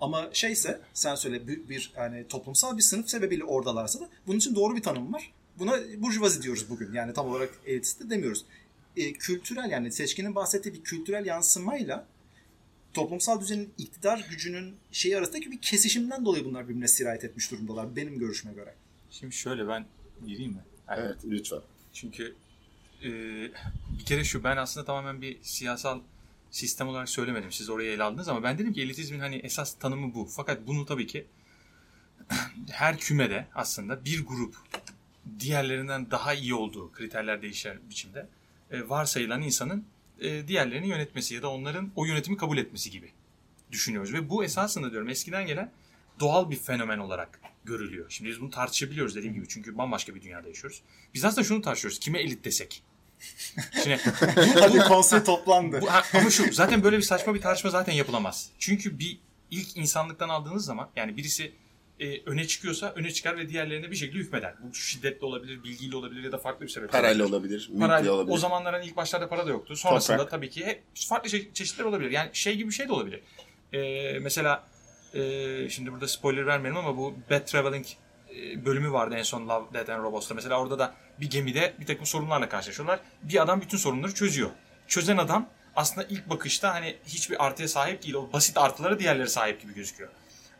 Ama 0.00 0.30
şeyse 0.32 0.80
sen 0.94 1.14
söyle 1.14 1.48
bir, 1.48 1.68
bir 1.68 1.92
yani 1.96 2.28
toplumsal 2.28 2.76
bir 2.76 2.82
sınıf 2.82 3.08
sebebiyle 3.08 3.44
oradalarsa 3.44 4.00
da 4.00 4.08
bunun 4.26 4.38
için 4.38 4.54
doğru 4.54 4.76
bir 4.76 4.82
tanım 4.82 5.12
var. 5.12 5.32
Buna 5.58 5.78
burjuvazi 5.98 6.42
diyoruz 6.42 6.70
bugün. 6.70 6.92
Yani 6.92 7.12
tam 7.12 7.28
olarak 7.28 7.50
elitist 7.66 8.00
de 8.00 8.10
demiyoruz. 8.10 8.44
E, 8.96 9.12
kültürel 9.12 9.70
yani 9.70 9.92
seçkinin 9.92 10.34
bahsettiği 10.34 10.74
bir 10.74 10.82
kültürel 10.82 11.26
yansımayla 11.26 12.06
toplumsal 12.94 13.40
düzenin 13.40 13.72
iktidar 13.78 14.26
gücünün 14.30 14.76
şeyi 14.92 15.18
arasındaki 15.18 15.50
bir 15.52 15.60
kesişimden 15.60 16.24
dolayı 16.24 16.44
bunlar 16.44 16.68
birbirine 16.68 16.88
sirayet 16.88 17.24
etmiş 17.24 17.50
durumdalar 17.50 17.96
benim 17.96 18.18
görüşüme 18.18 18.54
göre. 18.54 18.74
Şimdi 19.10 19.34
şöyle 19.34 19.68
ben 19.68 19.86
gireyim 20.26 20.52
mi? 20.52 20.64
Yani 20.88 21.00
Evet 21.00 21.16
lütfen. 21.24 21.60
Çünkü 21.92 22.34
e, 23.02 23.10
bir 23.98 24.04
kere 24.06 24.24
şu 24.24 24.44
ben 24.44 24.56
aslında 24.56 24.86
tamamen 24.86 25.22
bir 25.22 25.38
siyasal 25.42 26.00
sistem 26.50 26.88
olarak 26.88 27.08
söylemedim. 27.08 27.52
Siz 27.52 27.70
oraya 27.70 27.92
ele 27.92 28.02
aldınız 28.02 28.28
ama 28.28 28.42
ben 28.42 28.58
dedim 28.58 28.72
ki 28.72 28.82
elitizmin 28.82 29.20
hani 29.20 29.36
esas 29.36 29.74
tanımı 29.74 30.14
bu. 30.14 30.24
Fakat 30.24 30.66
bunu 30.66 30.86
tabii 30.86 31.06
ki 31.06 31.26
her 32.70 32.98
kümede 32.98 33.46
aslında 33.54 34.04
bir 34.04 34.26
grup 34.26 34.56
diğerlerinden 35.40 36.10
daha 36.10 36.34
iyi 36.34 36.54
olduğu 36.54 36.92
kriterler 36.92 37.42
değişen 37.42 37.78
biçimde 37.90 38.28
e, 38.70 38.88
varsayılan 38.88 39.42
insanın 39.42 39.84
e, 40.20 40.48
diğerlerini 40.48 40.88
yönetmesi 40.88 41.34
ya 41.34 41.42
da 41.42 41.50
onların 41.50 41.90
o 41.96 42.04
yönetimi 42.04 42.36
kabul 42.36 42.58
etmesi 42.58 42.90
gibi 42.90 43.12
düşünüyoruz. 43.72 44.12
Ve 44.12 44.30
bu 44.30 44.44
esasında 44.44 44.90
diyorum 44.90 45.08
eskiden 45.08 45.46
gelen 45.46 45.72
doğal 46.20 46.50
bir 46.50 46.56
fenomen 46.56 46.98
olarak 46.98 47.40
görülüyor. 47.64 48.06
Şimdi 48.08 48.30
biz 48.30 48.40
bunu 48.40 48.50
tartışabiliyoruz 48.50 49.16
dediğim 49.16 49.34
gibi 49.34 49.48
çünkü 49.48 49.78
bambaşka 49.78 50.14
bir 50.14 50.22
dünyada 50.22 50.48
yaşıyoruz. 50.48 50.82
Biz 51.14 51.24
aslında 51.24 51.44
şunu 51.44 51.62
tartışıyoruz. 51.62 51.98
Kime 51.98 52.20
elit 52.20 52.44
desek? 52.44 52.82
Şimdi 53.82 53.96
Hadi 54.60 54.78
konsey 54.78 55.24
toplandı. 55.24 55.80
bu, 55.82 55.92
ha, 55.92 56.02
ama 56.14 56.30
şu 56.30 56.52
zaten 56.52 56.82
böyle 56.84 56.96
bir 56.96 57.02
saçma 57.02 57.34
bir 57.34 57.40
tartışma 57.40 57.70
zaten 57.70 57.92
yapılamaz. 57.92 58.50
Çünkü 58.58 58.98
bir 58.98 59.18
ilk 59.50 59.76
insanlıktan 59.76 60.28
aldığınız 60.28 60.64
zaman 60.64 60.90
yani 60.96 61.16
birisi 61.16 61.52
e, 62.00 62.20
öne 62.26 62.46
çıkıyorsa 62.46 62.92
öne 62.96 63.10
çıkar 63.10 63.36
ve 63.38 63.48
diğerlerine 63.48 63.90
bir 63.90 63.96
şekilde 63.96 64.18
hükmeder. 64.18 64.54
Bu 64.62 64.74
şiddetli 64.74 65.24
olabilir, 65.24 65.64
bilgiyle 65.64 65.96
olabilir 65.96 66.22
ya 66.24 66.32
da 66.32 66.38
farklı 66.38 66.64
bir 66.66 66.70
sebep. 66.70 66.92
Parayla 66.92 67.26
olabilir, 67.26 67.68
mülkle 67.70 67.86
Parayla. 67.86 68.12
olabilir. 68.12 68.34
O 68.34 68.38
zamanlar 68.38 68.74
hani 68.74 68.86
ilk 68.86 68.96
başlarda 68.96 69.28
para 69.28 69.46
da 69.46 69.50
yoktu. 69.50 69.76
Sonrasında 69.76 70.16
Toprak. 70.16 70.30
tabii 70.30 70.50
ki 70.50 70.66
hep 70.66 70.82
farklı 71.08 71.30
çe- 71.30 71.52
çeşitler 71.52 71.84
olabilir. 71.84 72.10
Yani 72.10 72.30
şey 72.32 72.56
gibi 72.56 72.68
bir 72.68 72.74
şey 72.74 72.88
de 72.88 72.92
olabilir. 72.92 73.20
E, 73.72 74.18
mesela 74.18 74.64
e, 75.14 75.20
şimdi 75.70 75.92
burada 75.92 76.08
spoiler 76.08 76.46
vermeyelim 76.46 76.76
ama 76.80 76.96
bu 76.96 77.14
Bad 77.30 77.46
Traveling 77.46 77.86
bölümü 78.64 78.92
vardı 78.92 79.14
en 79.18 79.22
son 79.22 79.48
Love, 79.48 79.74
Death 79.74 79.90
and 79.90 80.02
Robots'ta. 80.02 80.34
Mesela 80.34 80.60
orada 80.60 80.78
da 80.78 80.94
bir 81.20 81.30
gemide 81.30 81.74
bir 81.80 81.86
takım 81.86 82.06
sorunlarla 82.06 82.48
karşılaşıyorlar. 82.48 83.00
Bir 83.22 83.42
adam 83.42 83.60
bütün 83.60 83.78
sorunları 83.78 84.14
çözüyor. 84.14 84.50
Çözen 84.88 85.16
adam 85.16 85.48
aslında 85.76 86.06
ilk 86.10 86.30
bakışta 86.30 86.74
hani 86.74 86.96
hiçbir 87.06 87.46
artıya 87.46 87.68
sahip 87.68 88.02
değil. 88.02 88.14
O 88.14 88.32
basit 88.32 88.58
artılara 88.58 88.98
diğerleri 88.98 89.28
sahip 89.28 89.62
gibi 89.62 89.74
gözüküyor. 89.74 90.10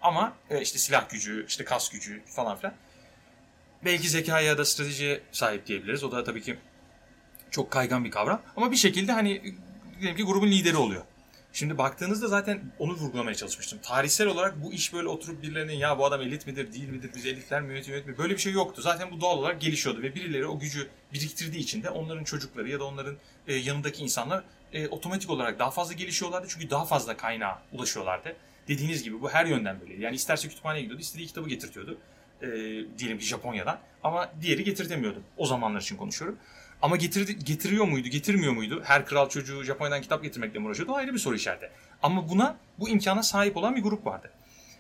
Ama 0.03 0.33
e, 0.51 0.61
işte 0.61 0.79
silah 0.79 1.11
gücü, 1.11 1.47
işte 1.49 1.65
kas 1.65 1.91
gücü 1.91 2.23
falan 2.27 2.57
filan. 2.57 2.75
Belki 3.85 4.09
zekaya 4.09 4.47
ya 4.47 4.59
da 4.59 4.65
stratejiye 4.65 5.21
sahip 5.33 5.67
diyebiliriz. 5.67 6.05
O 6.05 6.13
da 6.13 6.25
tabii 6.25 6.43
ki 6.43 6.59
çok 7.51 7.71
kaygan 7.71 8.05
bir 8.05 8.11
kavram. 8.11 8.43
Ama 8.57 8.71
bir 8.71 8.77
şekilde 8.77 9.13
hani 9.13 9.55
diyelim 10.01 10.17
ki 10.17 10.23
grubun 10.23 10.49
lideri 10.49 10.77
oluyor. 10.77 11.03
Şimdi 11.57 11.79
baktığınızda 11.79 12.29
zaten 12.29 12.61
onu 12.79 12.93
vurgulamaya 12.93 13.35
çalışmıştım. 13.35 13.79
Tarihsel 13.83 14.27
olarak 14.27 14.63
bu 14.63 14.73
iş 14.73 14.95
böyle 14.95 15.09
oturup 15.09 15.43
birilerinin 15.43 15.73
ya 15.73 15.99
bu 15.99 16.05
adam 16.05 16.21
elit 16.21 16.47
midir 16.47 16.73
değil 16.73 16.89
midir 16.89 17.11
biz 17.17 17.27
elitler 17.27 17.63
mi 17.63 17.73
yönetiyor 17.73 17.97
yönetmiyor 17.97 18.19
böyle 18.19 18.35
bir 18.35 18.39
şey 18.39 18.53
yoktu. 18.53 18.83
Zaten 18.83 19.11
bu 19.11 19.21
doğal 19.21 19.39
olarak 19.39 19.61
gelişiyordu 19.61 20.03
ve 20.03 20.15
birileri 20.15 20.47
o 20.47 20.59
gücü 20.59 20.89
biriktirdiği 21.13 21.59
için 21.59 21.83
de 21.83 21.91
onların 21.91 22.25
çocukları 22.25 22.69
ya 22.69 22.81
da 22.81 22.85
onların 22.85 23.17
e, 23.49 23.55
yanındaki 23.55 24.03
insanlar 24.03 24.45
e, 24.73 24.89
otomatik 24.89 25.31
olarak 25.31 25.59
daha 25.59 25.71
fazla 25.71 25.95
gelişiyorlardı. 25.95 26.47
Çünkü 26.51 26.71
daha 26.71 26.85
fazla 26.85 27.17
kaynağa 27.17 27.63
ulaşıyorlardı. 27.73 28.37
Dediğiniz 28.69 29.03
gibi 29.03 29.23
bu 29.23 29.31
her 29.31 29.47
yönden 29.47 29.81
böyle. 29.81 30.03
Yani 30.03 30.15
isterse 30.15 30.49
kütüphaneye 30.49 30.83
gidiyordu, 30.83 31.03
istediği 31.03 31.27
kitabı 31.27 31.49
getirtiyordu. 31.49 31.99
E, 32.43 32.47
diyelim 32.99 33.19
ki 33.19 33.25
Japonya'dan. 33.25 33.79
Ama 34.03 34.33
diğeri 34.41 34.65
getirtemiyordu. 34.65 35.23
O 35.37 35.47
zamanlar 35.47 35.81
için 35.81 35.97
konuşuyorum. 35.97 36.39
Ama 36.83 36.97
getirdi, 36.97 37.39
getiriyor 37.45 37.85
muydu, 37.85 38.09
getirmiyor 38.09 38.53
muydu? 38.53 38.83
Her 38.85 39.07
kral 39.07 39.29
çocuğu 39.29 39.63
Japonya'dan 39.63 40.03
kitap 40.03 40.23
getirmekle 40.23 40.59
mi 40.59 40.67
uğraşıyordu? 40.67 40.93
O 40.93 40.97
ayrı 40.97 41.15
bir 41.15 41.19
soru 41.19 41.35
işareti. 41.35 41.71
Ama 42.03 42.29
buna, 42.29 42.57
bu 42.79 42.89
imkana 42.89 43.23
sahip 43.23 43.57
olan 43.57 43.77
bir 43.77 43.83
grup 43.83 44.07
vardı. 44.07 44.31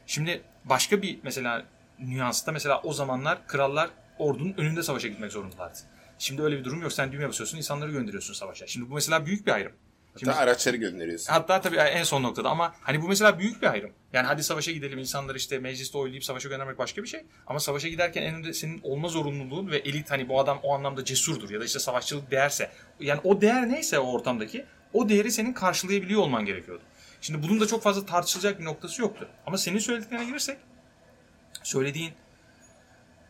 Şimdi 0.06 0.42
başka 0.64 1.02
bir 1.02 1.18
mesela 1.22 1.64
nüansta 1.98 2.52
mesela 2.52 2.80
o 2.82 2.92
zamanlar 2.92 3.46
krallar 3.46 3.90
ordunun 4.18 4.54
önünde 4.56 4.82
savaşa 4.82 5.08
gitmek 5.08 5.32
zorundalardı. 5.32 5.78
Şimdi 6.18 6.42
öyle 6.42 6.58
bir 6.58 6.64
durum 6.64 6.82
yok. 6.82 6.92
Sen 6.92 7.12
düğmeye 7.12 7.28
basıyorsun, 7.28 7.58
insanları 7.58 7.92
gönderiyorsun 7.92 8.34
savaşa. 8.34 8.66
Şimdi 8.66 8.90
bu 8.90 8.94
mesela 8.94 9.26
büyük 9.26 9.46
bir 9.46 9.52
ayrım. 9.52 9.72
Şimdi, 10.18 10.30
Hatta 10.30 10.42
araçları 10.42 10.76
gönderiyorsun. 10.76 11.32
Hatta 11.32 11.60
tabii 11.60 11.76
en 11.76 12.02
son 12.02 12.22
noktada 12.22 12.50
ama 12.50 12.74
hani 12.80 13.02
bu 13.02 13.08
mesela 13.08 13.38
büyük 13.38 13.62
bir 13.62 13.66
ayrım. 13.66 13.90
Yani 14.12 14.26
hadi 14.26 14.42
savaşa 14.42 14.72
gidelim 14.72 14.98
insanları 14.98 15.36
işte 15.36 15.58
mecliste 15.58 15.98
oylayıp 15.98 16.24
savaşa 16.24 16.48
göndermek 16.48 16.78
başka 16.78 17.02
bir 17.02 17.08
şey. 17.08 17.24
Ama 17.46 17.60
savaşa 17.60 17.88
giderken 17.88 18.22
en 18.22 18.34
önde 18.34 18.52
senin 18.52 18.80
olma 18.82 19.08
zorunluluğun 19.08 19.70
ve 19.70 19.76
elit 19.76 20.10
hani 20.10 20.28
bu 20.28 20.40
adam 20.40 20.60
o 20.62 20.74
anlamda 20.74 21.04
cesurdur 21.04 21.50
ya 21.50 21.60
da 21.60 21.64
işte 21.64 21.78
savaşçılık 21.78 22.30
değerse. 22.30 22.70
Yani 23.00 23.20
o 23.24 23.40
değer 23.40 23.68
neyse 23.68 23.98
o 23.98 24.12
ortamdaki 24.12 24.66
o 24.92 25.08
değeri 25.08 25.32
senin 25.32 25.52
karşılayabiliyor 25.52 26.20
olman 26.20 26.44
gerekiyordu. 26.44 26.82
Şimdi 27.20 27.42
bunun 27.42 27.60
da 27.60 27.66
çok 27.66 27.82
fazla 27.82 28.06
tartışılacak 28.06 28.60
bir 28.60 28.64
noktası 28.64 29.02
yoktu. 29.02 29.28
Ama 29.46 29.58
senin 29.58 29.78
söylediklerine 29.78 30.26
girirsek 30.26 30.58
söylediğin 31.62 32.12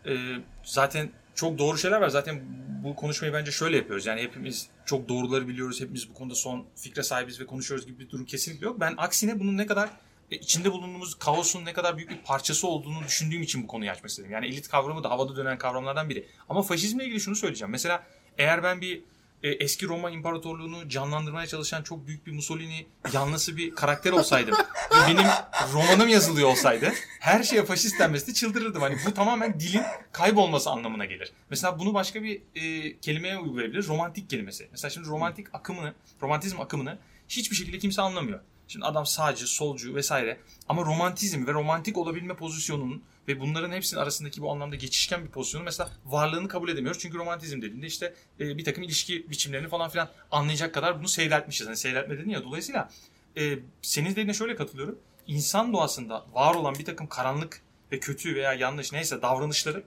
e, 0.07 0.15
zaten 0.63 1.11
çok 1.37 1.59
doğru 1.59 1.79
şeyler 1.79 2.01
var. 2.01 2.09
Zaten 2.09 2.43
bu 2.85 2.97
konuşmayı 2.97 3.35
bence 3.35 3.51
şöyle 3.51 3.77
yapıyoruz. 3.77 4.07
Yani 4.07 4.23
hepimiz 4.23 4.69
çok 4.87 5.09
doğruları 5.09 5.49
biliyoruz. 5.49 5.81
Hepimiz 5.81 6.11
bu 6.11 6.15
konuda 6.15 6.35
son 6.35 6.67
fikre 6.77 7.03
sahibiz 7.03 7.41
ve 7.41 7.47
konuşuyoruz 7.47 7.87
gibi 7.87 7.99
bir 7.99 8.11
durum 8.11 8.25
kesinlikle 8.25 8.67
yok. 8.67 8.81
Ben 8.81 8.95
aksine 8.97 9.41
bunun 9.41 9.57
ne 9.57 9.67
kadar 9.67 9.89
e, 10.31 10.37
içinde 10.37 10.73
bulunduğumuz 10.73 11.15
kaosun 11.15 11.65
ne 11.65 11.73
kadar 11.73 11.97
büyük 11.97 12.11
bir 12.11 12.19
parçası 12.25 12.69
olduğunu 12.69 13.05
düşündüğüm 13.07 13.43
için 13.43 13.63
bu 13.63 13.67
konuyu 13.67 13.91
açmak 13.91 14.11
istedim. 14.11 14.31
Yani 14.31 14.47
elit 14.47 14.69
kavramı 14.69 15.05
da 15.05 15.11
havada 15.11 15.37
dönen 15.37 15.59
kavramlardan 15.59 16.09
biri. 16.09 16.27
Ama 16.49 16.63
faşizmle 16.63 17.05
ilgili 17.05 17.21
şunu 17.21 17.37
söyleyeceğim. 17.37 17.71
Mesela 17.71 18.07
eğer 18.39 18.63
ben 18.63 18.81
bir 18.81 19.03
e, 19.43 19.49
eski 19.49 19.89
Roma 19.89 20.11
İmparatorluğunu 20.11 20.89
canlandırmaya 20.89 21.47
çalışan 21.47 21.83
çok 21.83 22.07
büyük 22.07 22.27
bir 22.27 22.33
Mussolini 22.33 22.87
yanlısı 23.13 23.57
bir 23.57 23.71
karakter 23.71 24.13
olsaydım 24.13 24.55
ve 24.91 25.09
benim 25.09 25.27
romanım 25.73 26.09
yazılıyor 26.09 26.49
olsaydı 26.49 26.93
her 27.21 27.43
şeye 27.43 27.65
faşist 27.65 28.01
denmesi 28.01 28.27
de 28.27 28.35
çıldırırdım. 28.35 28.83
Hani 28.83 28.97
bu 29.07 29.15
tamamen 29.15 29.61
dilin 29.61 29.83
kaybolması 30.13 30.71
anlamına 30.71 31.05
gelir. 31.05 31.33
Mesela 31.51 31.79
bunu 31.79 31.95
başka 31.95 32.23
bir 32.23 32.43
e, 32.55 32.97
kelimeye 32.99 33.39
uygulayabiliriz. 33.39 33.89
Romantik 33.89 34.31
kelimesi. 34.31 34.69
Mesela 34.71 34.91
şimdi 34.91 35.09
romantik 35.09 35.55
akımını, 35.55 35.95
romantizm 36.23 36.61
akımını 36.61 36.99
hiçbir 37.29 37.57
şekilde 37.57 37.79
kimse 37.79 38.03
anlamıyor. 38.03 38.41
Şimdi 38.69 38.87
adam 38.87 39.07
sağcı, 39.07 39.47
solcu 39.47 39.95
vesaire 39.95 40.41
ama 40.69 40.83
romantizm 40.83 41.47
ve 41.47 41.53
romantik 41.53 41.99
olabilme 41.99 42.35
pozisyonunun 42.35 43.03
ve 43.29 43.41
bunların 43.41 43.73
hepsinin 43.73 44.01
arasındaki 44.01 44.43
bu 44.43 44.53
anlamda 44.53 44.77
geçişken 44.77 45.25
bir 45.25 45.31
pozisyonu 45.31 45.65
mesela 45.65 45.91
varlığını 46.07 46.49
kabul 46.49 46.69
edemiyoruz. 46.69 47.01
Çünkü 47.03 47.19
romantizm 47.19 47.63
dediğinde 47.63 47.87
işte 47.87 48.15
e, 48.41 48.59
bir 48.59 48.65
takım 48.65 48.83
ilişki 48.83 49.31
biçimlerini 49.31 49.69
falan 49.69 49.91
filan 49.91 50.09
anlayacak 50.31 50.75
kadar 50.75 50.99
bunu 50.99 51.09
seyretmişiz. 51.09 51.67
Hani 51.67 51.77
seyretme 51.77 52.19
dedin 52.19 52.31
ya 52.31 52.45
dolayısıyla 52.45 52.91
e, 53.39 53.59
senin 53.83 54.11
dediğine 54.11 54.35
şöyle 54.35 54.57
katılıyorum. 54.57 54.99
İnsan 55.27 55.73
doğasında 55.73 56.27
var 56.33 56.55
olan 56.55 56.75
bir 56.75 56.85
takım 56.85 57.07
karanlık 57.07 57.63
ve 57.93 58.01
kötü 58.01 58.35
veya 58.35 58.53
yanlış 58.53 58.93
neyse 58.93 59.23
davranışları 59.23 59.83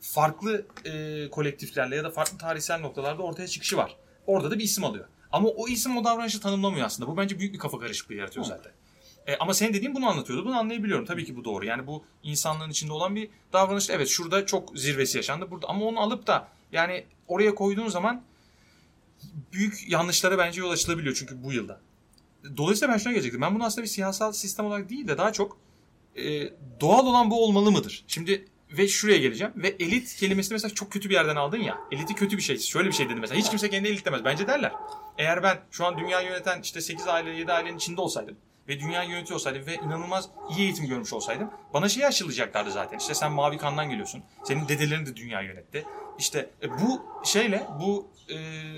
farklı 0.00 0.66
e, 0.84 1.30
kolektiflerle 1.30 1.96
ya 1.96 2.04
da 2.04 2.10
farklı 2.10 2.38
tarihsel 2.38 2.80
noktalarda 2.80 3.22
ortaya 3.22 3.48
çıkışı 3.48 3.76
var. 3.76 3.96
Orada 4.26 4.50
da 4.50 4.58
bir 4.58 4.64
isim 4.64 4.84
alıyor. 4.84 5.04
Ama 5.32 5.48
o 5.48 5.68
isim 5.68 5.96
o 5.96 6.04
davranışı 6.04 6.40
tanımlamıyor 6.40 6.86
aslında. 6.86 7.10
Bu 7.10 7.16
bence 7.16 7.38
büyük 7.38 7.54
bir 7.54 7.58
kafa 7.58 7.78
karışıklığı 7.78 8.14
yaratıyor 8.14 8.46
zaten. 8.46 8.72
E, 9.26 9.36
ama 9.36 9.54
senin 9.54 9.74
dediğin 9.74 9.94
bunu 9.94 10.08
anlatıyordu. 10.08 10.44
Bunu 10.44 10.58
anlayabiliyorum. 10.58 11.04
Tabii 11.04 11.24
ki 11.24 11.36
bu 11.36 11.44
doğru. 11.44 11.64
Yani 11.64 11.86
bu 11.86 12.04
insanlığın 12.22 12.70
içinde 12.70 12.92
olan 12.92 13.16
bir 13.16 13.30
davranış. 13.52 13.90
Evet 13.90 14.08
şurada 14.08 14.46
çok 14.46 14.78
zirvesi 14.78 15.18
yaşandı. 15.18 15.50
Burada 15.50 15.68
ama 15.68 15.84
onu 15.84 16.00
alıp 16.00 16.26
da 16.26 16.48
yani 16.72 17.04
oraya 17.28 17.54
koyduğun 17.54 17.88
zaman 17.88 18.22
büyük 19.52 19.90
yanlışlara 19.90 20.38
bence 20.38 20.60
yol 20.60 20.70
açılabiliyor 20.70 21.14
çünkü 21.14 21.42
bu 21.42 21.52
yılda. 21.52 21.80
Dolayısıyla 22.56 22.94
ben 22.94 22.98
şuna 22.98 23.12
gelecektim. 23.12 23.40
Ben 23.40 23.54
bunu 23.54 23.64
aslında 23.64 23.82
bir 23.82 23.88
siyasal 23.88 24.32
sistem 24.32 24.66
olarak 24.66 24.90
değil 24.90 25.08
de 25.08 25.18
daha 25.18 25.32
çok 25.32 25.58
e, 26.16 26.52
doğal 26.80 27.06
olan 27.06 27.30
bu 27.30 27.44
olmalı 27.44 27.72
mıdır? 27.72 28.04
Şimdi 28.08 28.48
ve 28.78 28.88
şuraya 28.88 29.18
geleceğim. 29.18 29.52
Ve 29.56 29.68
elit 29.68 30.16
kelimesini 30.16 30.54
mesela 30.54 30.74
çok 30.74 30.92
kötü 30.92 31.08
bir 31.08 31.14
yerden 31.14 31.36
aldın 31.36 31.58
ya. 31.58 31.78
Eliti 31.90 32.14
kötü 32.14 32.36
bir 32.36 32.42
şey. 32.42 32.58
Şöyle 32.58 32.88
bir 32.88 32.94
şey 32.94 33.08
dedi 33.08 33.20
mesela. 33.20 33.40
Hiç 33.40 33.50
kimse 33.50 33.70
kendi 33.70 33.88
elit 33.88 34.06
demez. 34.06 34.24
Bence 34.24 34.46
derler. 34.46 34.72
Eğer 35.18 35.42
ben 35.42 35.60
şu 35.70 35.86
an 35.86 35.98
dünya 35.98 36.20
yöneten 36.20 36.60
işte 36.62 36.80
8 36.80 37.08
aile 37.08 37.30
7 37.30 37.52
ailenin 37.52 37.76
içinde 37.76 38.00
olsaydım 38.00 38.36
ve 38.68 38.80
dünya 38.80 39.02
yönetiyor 39.02 39.34
olsaydım 39.34 39.66
ve 39.66 39.74
inanılmaz 39.74 40.28
iyi 40.50 40.60
eğitim 40.60 40.86
görmüş 40.86 41.12
olsaydım 41.12 41.50
bana 41.74 41.88
şeyi 41.88 42.06
aşılayacaklardı 42.06 42.70
zaten. 42.70 42.98
İşte 42.98 43.14
sen 43.14 43.32
mavi 43.32 43.58
kandan 43.58 43.90
geliyorsun. 43.90 44.22
Senin 44.44 44.68
dedelerin 44.68 45.06
de 45.06 45.16
dünya 45.16 45.40
yönetti. 45.40 45.84
İşte 46.18 46.50
e, 46.62 46.70
bu 46.70 47.02
şeyle 47.24 47.66
bu 47.80 48.08
e, 48.28 48.36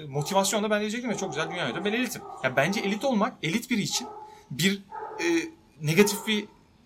motivasyonla 0.09 0.71
ben 0.71 0.81
diyecektim 0.81 1.11
ya 1.11 1.17
çok 1.17 1.31
güzel 1.31 1.51
dünya 1.51 1.63
yönetiyor. 1.63 1.85
Ben 1.85 1.93
elitim. 1.93 2.23
Ya 2.43 2.57
bence 2.57 2.81
elit 2.81 3.05
olmak 3.05 3.33
elit 3.43 3.71
biri 3.71 3.81
için 3.81 4.09
bir 4.51 4.83
e, 5.21 5.27
negatif 5.81 6.27
bir 6.27 6.45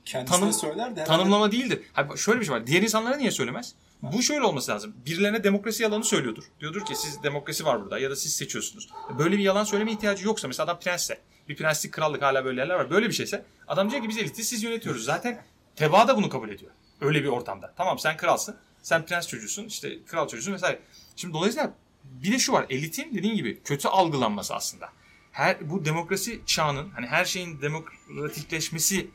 Kendisine 0.09 0.41
Tanım- 0.41 0.53
söyler 0.53 0.77
de 0.97 1.01
herhalde 1.01 1.05
tanımlama 1.05 1.53
değildir. 1.53 1.83
Ha, 1.93 2.09
şöyle 2.17 2.41
bir 2.41 2.45
şey 2.45 2.55
var. 2.55 2.67
Diğer 2.67 2.83
insanlara 2.83 3.17
niye 3.17 3.31
söylemez? 3.31 3.75
Bu 4.03 4.23
şöyle 4.23 4.43
olması 4.43 4.71
lazım. 4.73 4.95
Birilerine 5.07 5.45
demokrasi 5.45 5.83
yalanı 5.83 6.05
söylüyordur. 6.05 6.45
Diyordur 6.61 6.85
ki 6.85 6.97
siz 6.97 7.23
demokrasi 7.23 7.65
var 7.65 7.83
burada 7.83 7.99
ya 7.99 8.11
da 8.11 8.17
siz 8.17 8.37
seçiyorsunuz. 8.37 8.89
Böyle 9.19 9.39
bir 9.39 9.43
yalan 9.43 9.65
söyleme 9.65 9.93
ihtiyacı 9.93 10.27
yoksa 10.27 10.49
mesela 10.49 10.65
adam 10.65 10.81
prensse. 10.81 11.21
Bir 11.49 11.57
prenslik 11.57 11.93
krallık 11.93 12.23
hala 12.23 12.45
böyle 12.45 12.61
yerler 12.61 12.75
var. 12.75 12.91
Böyle 12.91 13.09
bir 13.09 13.13
şeyse 13.13 13.45
adam 13.69 13.91
diyor 13.91 14.03
ki 14.03 14.09
biz 14.09 14.19
eliti 14.19 14.45
siz 14.45 14.63
yönetiyoruz. 14.63 15.05
Zaten 15.05 15.43
tebaa 15.77 16.09
da 16.09 16.17
bunu 16.17 16.29
kabul 16.29 16.49
ediyor. 16.49 16.71
Öyle 17.01 17.23
bir 17.23 17.29
ortamda. 17.29 17.75
Tamam 17.77 17.99
sen 17.99 18.17
kralsın. 18.17 18.57
Sen 18.83 19.07
prens 19.07 19.29
çocuğusun. 19.29 19.65
işte 19.65 20.05
kral 20.05 20.29
çocuğusun 20.29 20.53
vesaire. 20.53 20.81
Şimdi 21.17 21.35
dolayısıyla 21.35 21.73
bir 22.05 22.33
de 22.33 22.39
şu 22.39 22.53
var. 22.53 22.67
Elitin 22.71 23.15
dediğin 23.15 23.37
gibi 23.37 23.63
kötü 23.63 23.89
algılanması 23.89 24.55
aslında. 24.55 24.89
Her 25.33 25.71
bu 25.71 25.85
demokrasi 25.85 26.41
çağının 26.47 26.91
hani 26.91 27.07
her 27.07 27.25
şeyin 27.25 27.63
demokratikleşmesi 27.63 29.11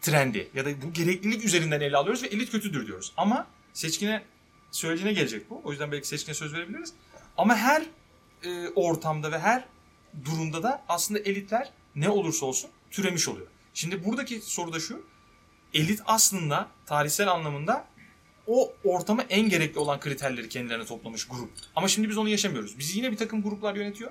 trendi 0.00 0.50
ya 0.54 0.64
da 0.64 0.82
bu 0.82 0.92
gereklilik 0.92 1.44
üzerinden 1.44 1.80
ele 1.80 1.96
alıyoruz 1.96 2.22
ve 2.22 2.26
elit 2.26 2.50
kötüdür 2.50 2.86
diyoruz. 2.86 3.12
Ama 3.16 3.46
seçkine 3.72 4.22
söylediğine 4.70 5.12
gelecek 5.12 5.50
bu. 5.50 5.60
O 5.64 5.70
yüzden 5.70 5.92
belki 5.92 6.08
seçkine 6.08 6.34
söz 6.34 6.54
verebiliriz. 6.54 6.92
Ama 7.36 7.56
her 7.56 7.82
e, 8.44 8.68
ortamda 8.68 9.32
ve 9.32 9.38
her 9.38 9.64
durumda 10.24 10.62
da 10.62 10.82
aslında 10.88 11.20
elitler 11.20 11.72
ne 11.94 12.08
olursa 12.08 12.46
olsun 12.46 12.70
türemiş 12.90 13.28
oluyor. 13.28 13.46
Şimdi 13.74 14.04
buradaki 14.04 14.40
soru 14.40 14.72
da 14.72 14.80
şu. 14.80 15.06
Elit 15.74 16.00
aslında 16.06 16.68
tarihsel 16.86 17.28
anlamında 17.28 17.86
o 18.46 18.72
ortama 18.84 19.22
en 19.22 19.48
gerekli 19.48 19.78
olan 19.78 20.00
kriterleri 20.00 20.48
kendilerine 20.48 20.84
toplamış 20.84 21.28
grup. 21.28 21.50
Ama 21.76 21.88
şimdi 21.88 22.08
biz 22.08 22.18
onu 22.18 22.28
yaşamıyoruz. 22.28 22.78
Bizi 22.78 22.98
yine 22.98 23.12
bir 23.12 23.16
takım 23.16 23.42
gruplar 23.42 23.74
yönetiyor. 23.74 24.10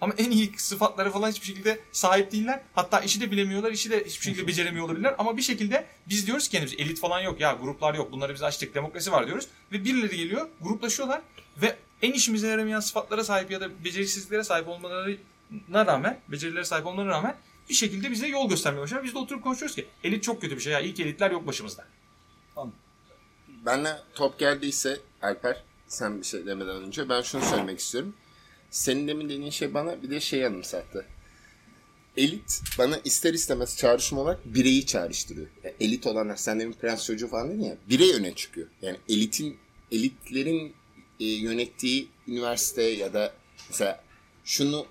Ama 0.00 0.14
en 0.18 0.30
iyi 0.30 0.52
sıfatlara 0.56 1.10
falan 1.10 1.30
hiçbir 1.30 1.46
şekilde 1.46 1.80
sahip 1.92 2.32
değiller. 2.32 2.62
Hatta 2.74 3.00
işi 3.00 3.20
de 3.20 3.30
bilemiyorlar, 3.30 3.72
işi 3.72 3.90
de 3.90 4.04
hiçbir 4.04 4.24
şekilde 4.24 4.46
beceremiyor 4.46 4.86
olabilirler. 4.86 5.14
Ama 5.18 5.36
bir 5.36 5.42
şekilde 5.42 5.86
biz 6.08 6.26
diyoruz 6.26 6.44
ki 6.44 6.50
kendimiz 6.50 6.74
elit 6.78 7.00
falan 7.00 7.20
yok 7.20 7.40
ya 7.40 7.52
gruplar 7.52 7.94
yok 7.94 8.12
bunları 8.12 8.34
biz 8.34 8.42
açtık 8.42 8.74
demokrasi 8.74 9.12
var 9.12 9.26
diyoruz. 9.26 9.46
Ve 9.72 9.84
birileri 9.84 10.16
geliyor 10.16 10.48
gruplaşıyorlar 10.60 11.20
ve 11.62 11.76
en 12.02 12.12
işimize 12.12 12.48
yaramayan 12.48 12.80
sıfatlara 12.80 13.24
sahip 13.24 13.50
ya 13.50 13.60
da 13.60 13.84
beceriksizliklere 13.84 14.44
sahip 14.44 14.68
olmalarına 14.68 15.86
rağmen, 15.86 16.20
becerilere 16.28 16.64
sahip 16.64 16.86
olmalarına 16.86 17.12
rağmen 17.12 17.36
bir 17.68 17.74
şekilde 17.74 18.10
bize 18.10 18.26
yol 18.26 18.48
göstermeye 18.48 18.82
başlar. 18.82 19.04
Biz 19.04 19.14
de 19.14 19.18
oturup 19.18 19.42
konuşuyoruz 19.42 19.76
ki 19.76 19.86
elit 20.04 20.22
çok 20.22 20.40
kötü 20.40 20.56
bir 20.56 20.60
şey 20.60 20.72
ya 20.72 20.80
ilk 20.80 21.00
elitler 21.00 21.30
yok 21.30 21.46
başımızda. 21.46 21.84
Benle 23.66 23.96
top 24.14 24.38
geldiyse 24.38 25.00
Alper 25.22 25.62
sen 25.88 26.18
bir 26.18 26.24
şey 26.24 26.46
demeden 26.46 26.76
önce 26.76 27.08
ben 27.08 27.22
şunu 27.22 27.44
söylemek 27.44 27.78
istiyorum. 27.78 28.14
Senin 28.76 29.08
demin 29.08 29.28
dediğin 29.28 29.50
şey 29.50 29.74
bana 29.74 30.02
bir 30.02 30.10
de 30.10 30.20
şey 30.20 30.46
anımsattı. 30.46 31.06
Elit 32.16 32.60
bana 32.78 33.00
ister 33.04 33.34
istemez 33.34 33.76
çağrışım 33.76 34.18
olarak 34.18 34.54
bireyi 34.54 34.86
çağrıştırıyor. 34.86 35.46
Yani 35.64 35.74
elit 35.80 36.06
olanlar 36.06 36.36
sen 36.36 36.60
demin 36.60 36.72
prens 36.72 37.06
çocuğu 37.06 37.28
falan 37.28 37.50
dedin 37.50 37.62
ya 37.62 37.76
birey 37.88 38.14
öne 38.14 38.34
çıkıyor. 38.34 38.68
Yani 38.82 38.96
elitin 39.08 39.58
elitlerin 39.92 40.74
e, 41.20 41.24
yönettiği 41.24 42.08
üniversite 42.28 42.82
ya 42.82 43.12
da 43.14 43.32
mesela 43.68 44.04
şunu 44.44 44.86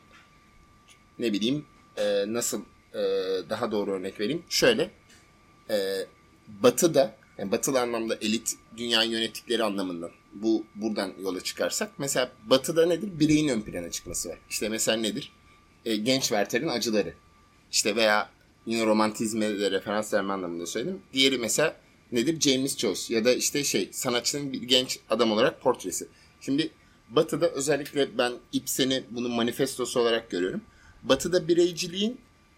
ne 1.19 1.33
bileyim 1.33 1.65
e, 1.97 2.33
nasıl 2.33 2.61
e, 2.93 2.99
daha 3.49 3.71
doğru 3.71 3.91
örnek 3.91 4.19
vereyim. 4.19 4.43
Şöyle 4.49 4.91
e, 5.69 6.05
batıda 6.47 7.15
yani 7.37 7.51
batılı 7.51 7.81
anlamda 7.81 8.15
elit 8.15 8.55
dünya 8.77 9.03
yönettikleri 9.03 9.63
anlamından 9.63 10.11
bu 10.35 10.65
buradan 10.75 11.13
yola 11.23 11.41
çıkarsak 11.41 11.91
mesela 11.97 12.31
batıda 12.43 12.85
nedir? 12.85 13.19
Bireyin 13.19 13.47
ön 13.47 13.61
plana 13.61 13.91
çıkması 13.91 14.29
var. 14.29 14.37
İşte 14.49 14.69
mesela 14.69 14.97
nedir? 14.97 15.31
E, 15.85 15.95
genç 15.95 16.21
Werther'in 16.21 16.67
acıları. 16.67 17.13
İşte 17.71 17.95
veya 17.95 18.29
yine 18.65 18.85
romantizme 18.85 19.59
de 19.59 19.71
referans 19.71 20.13
verme 20.13 20.33
anlamında 20.33 20.65
söyledim. 20.65 21.01
Diğeri 21.13 21.37
mesela 21.37 21.75
nedir? 22.11 22.39
James 22.39 22.77
Joyce 22.77 23.15
ya 23.15 23.25
da 23.25 23.33
işte 23.33 23.63
şey 23.63 23.89
sanatçının 23.91 24.53
bir 24.53 24.61
genç 24.61 24.99
adam 25.09 25.31
olarak 25.31 25.61
portresi. 25.61 26.07
Şimdi 26.41 26.71
Batı'da 27.09 27.49
özellikle 27.49 28.17
ben 28.17 28.33
Ibsen'i 28.53 29.03
bunun 29.09 29.31
manifestosu 29.31 29.99
olarak 29.99 30.31
görüyorum. 30.31 30.61
Batı'da 31.03 31.47
bireyciliğin 31.47 32.17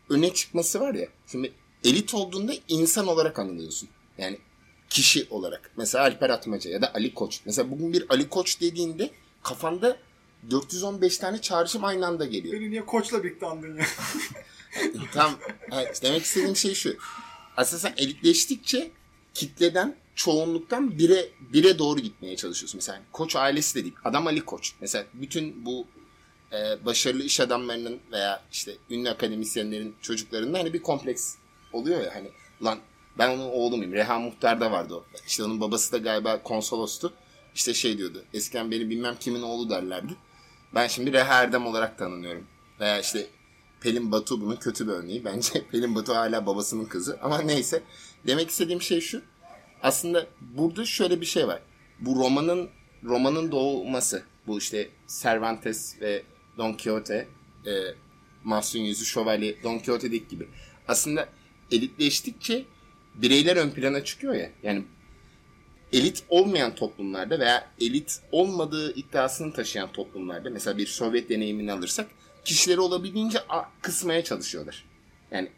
öne 0.09 0.33
çıkması 0.33 0.79
var 0.79 0.93
ya. 0.93 1.07
Şimdi 1.27 1.51
elit 1.83 2.13
olduğunda 2.13 2.53
insan 2.67 3.07
olarak 3.07 3.39
anılıyorsun. 3.39 3.89
Yani 4.17 4.37
kişi 4.89 5.27
olarak. 5.29 5.71
Mesela 5.77 6.03
Alper 6.03 6.29
Atmaca 6.29 6.71
ya 6.71 6.81
da 6.81 6.93
Ali 6.93 7.13
Koç. 7.13 7.39
Mesela 7.45 7.71
bugün 7.71 7.93
bir 7.93 8.05
Ali 8.09 8.29
Koç 8.29 8.61
dediğinde 8.61 9.11
kafanda 9.43 9.97
415 10.51 11.17
tane 11.17 11.41
çağrışım 11.41 11.85
aynı 11.85 12.07
anda 12.07 12.25
geliyor. 12.25 12.53
Beni 12.53 12.71
niye 12.71 12.85
koçla 12.85 13.23
birlikte 13.23 13.45
andın 13.45 13.77
ya? 13.77 13.85
Tam 15.13 15.39
evet, 15.71 15.99
demek 16.03 16.23
istediğim 16.23 16.55
şey 16.55 16.73
şu. 16.73 16.97
Aslında 17.57 17.79
sen 17.79 17.93
elitleştikçe 17.97 18.91
kitleden 19.33 19.95
çoğunluktan 20.15 20.97
bire 20.97 21.29
bire 21.53 21.79
doğru 21.79 21.99
gitmeye 21.99 22.35
çalışıyorsun. 22.35 22.77
Mesela 22.77 23.01
Koç 23.11 23.35
ailesi 23.35 23.75
dedik. 23.75 23.93
Adam 24.03 24.27
Ali 24.27 24.45
Koç. 24.45 24.73
Mesela 24.81 25.05
bütün 25.13 25.65
bu 25.65 25.87
e, 26.51 26.85
başarılı 26.85 27.23
iş 27.23 27.39
adamlarının 27.39 27.99
veya 28.11 28.43
işte 28.51 28.71
ünlü 28.89 29.09
akademisyenlerin 29.09 29.95
çocuklarında 30.01 30.59
hani 30.59 30.73
bir 30.73 30.81
kompleks 30.81 31.35
oluyor 31.73 32.01
ya 32.01 32.15
hani 32.15 32.29
lan 32.63 32.79
ben 33.17 33.29
onun 33.29 33.49
oğlu 33.49 33.77
muyum? 33.77 33.93
Reha 33.93 34.19
Muhtar'da 34.19 34.71
vardı 34.71 34.95
o. 34.95 35.05
İşte 35.27 35.43
onun 35.43 35.61
babası 35.61 35.91
da 35.91 35.97
galiba 35.97 36.43
konsolostu. 36.43 37.13
İşte 37.55 37.73
şey 37.73 37.97
diyordu. 37.97 38.23
Eskiden 38.33 38.71
beni 38.71 38.89
bilmem 38.89 39.15
kimin 39.19 39.41
oğlu 39.41 39.69
derlerdi. 39.69 40.13
Ben 40.75 40.87
şimdi 40.87 41.13
Reha 41.13 41.33
Erdem 41.33 41.65
olarak 41.65 41.97
tanınıyorum. 41.97 42.47
Veya 42.79 42.99
işte 42.99 43.27
Pelin 43.81 44.11
Batu 44.11 44.41
bunun 44.41 44.55
kötü 44.55 44.87
bir 44.87 44.91
örneği. 44.91 45.25
Bence 45.25 45.65
Pelin 45.71 45.95
Batu 45.95 46.15
hala 46.15 46.45
babasının 46.45 46.85
kızı. 46.85 47.19
Ama 47.21 47.41
neyse. 47.41 47.83
Demek 48.27 48.49
istediğim 48.49 48.81
şey 48.81 49.01
şu. 49.01 49.21
Aslında 49.83 50.27
burada 50.41 50.85
şöyle 50.85 51.21
bir 51.21 51.25
şey 51.25 51.47
var. 51.47 51.61
Bu 51.99 52.15
romanın 52.15 52.69
romanın 53.03 53.51
doğması. 53.51 54.23
Bu 54.47 54.57
işte 54.57 54.89
Cervantes 55.21 56.01
ve 56.01 56.23
Don 56.57 56.73
Quixote 56.73 57.27
e, 57.65 57.71
Mahsun 58.43 58.79
Yüzü 58.79 59.05
Şövalye 59.05 59.63
Don 59.63 59.77
Quixote'deki 59.77 60.27
gibi. 60.27 60.47
Aslında 60.87 61.29
elitleştikçe 61.71 62.65
bireyler 63.17 63.55
ön 63.55 63.69
plana 63.69 64.03
çıkıyor 64.03 64.33
ya. 64.33 64.49
Yani 64.63 64.83
elit 65.93 66.23
olmayan 66.29 66.75
toplumlarda 66.75 67.39
veya 67.39 67.67
elit 67.81 68.21
olmadığı 68.31 68.93
iddiasını 68.93 69.53
taşıyan 69.53 69.91
toplumlarda 69.91 70.49
mesela 70.49 70.77
bir 70.77 70.87
Sovyet 70.87 71.29
deneyimini 71.29 71.71
alırsak 71.71 72.07
kişileri 72.45 72.79
olabildiğince 72.79 73.39
kısmaya 73.81 74.23
çalışıyorlar. 74.23 74.85
Yani 75.31 75.49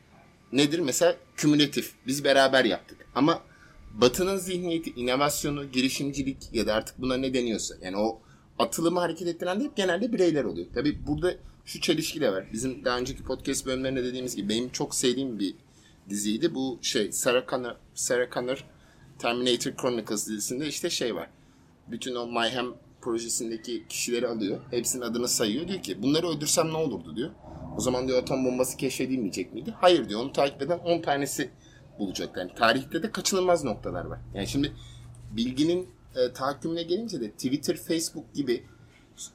nedir 0.51 0.79
mesela 0.79 1.15
kümülatif 1.35 1.93
biz 2.07 2.23
beraber 2.23 2.65
yaptık 2.65 2.97
ama 3.15 3.41
Batı'nın 3.93 4.37
zihniyeti, 4.37 4.89
inovasyonu, 4.89 5.71
girişimcilik 5.71 6.37
ya 6.53 6.67
da 6.67 6.73
artık 6.73 7.01
buna 7.01 7.17
ne 7.17 7.33
deniyorsa 7.33 7.75
yani 7.81 7.97
o 7.97 8.21
atılımı 8.59 8.99
hareket 8.99 9.27
ettiren 9.27 9.59
de 9.59 9.63
hep 9.63 9.75
genelde 9.75 10.13
bireyler 10.13 10.43
oluyor. 10.43 10.67
Tabi 10.73 11.07
burada 11.07 11.35
şu 11.65 11.81
çelişki 11.81 12.21
de 12.21 12.31
var. 12.31 12.45
Bizim 12.53 12.85
daha 12.85 12.99
önceki 12.99 13.23
podcast 13.23 13.65
bölümlerinde 13.65 14.03
dediğimiz 14.03 14.35
gibi 14.35 14.49
benim 14.49 14.69
çok 14.69 14.95
sevdiğim 14.95 15.39
bir 15.39 15.55
diziydi. 16.09 16.55
Bu 16.55 16.79
şey 16.81 17.11
Sarah 17.11 17.47
Connor, 17.47 17.75
Sarah 17.93 18.31
Connor 18.31 18.65
Terminator 19.19 19.71
Chronicles 19.81 20.27
dizisinde 20.27 20.67
işte 20.67 20.89
şey 20.89 21.15
var. 21.15 21.29
Bütün 21.87 22.15
o 22.15 22.25
Mayhem 22.25 22.67
projesindeki 23.01 23.87
kişileri 23.89 24.27
alıyor. 24.27 24.59
Hepsinin 24.71 25.01
adını 25.01 25.27
sayıyor. 25.27 25.67
Diyor 25.67 25.83
ki 25.83 26.03
bunları 26.03 26.27
öldürsem 26.27 26.67
ne 26.67 26.77
olurdu 26.77 27.15
diyor. 27.15 27.29
O 27.77 27.81
zaman 27.81 28.07
diyor 28.07 28.21
atom 28.23 28.45
bombası 28.45 28.77
keşfedilmeyecek 28.77 29.53
miydi? 29.53 29.73
Hayır 29.81 30.09
diyor. 30.09 30.21
Onu 30.21 30.31
takip 30.33 30.61
eden 30.61 30.79
10 30.79 31.01
tanesi 31.01 31.49
bulacak. 31.99 32.37
Yani 32.37 32.51
tarihte 32.55 33.03
de 33.03 33.11
kaçınılmaz 33.11 33.63
noktalar 33.63 34.05
var. 34.05 34.19
Yani 34.33 34.47
şimdi 34.47 34.73
bilginin 35.31 35.89
e, 36.15 36.33
tahakkümüne 36.33 36.83
gelince 36.83 37.21
de 37.21 37.31
Twitter, 37.31 37.77
Facebook 37.77 38.33
gibi 38.33 38.63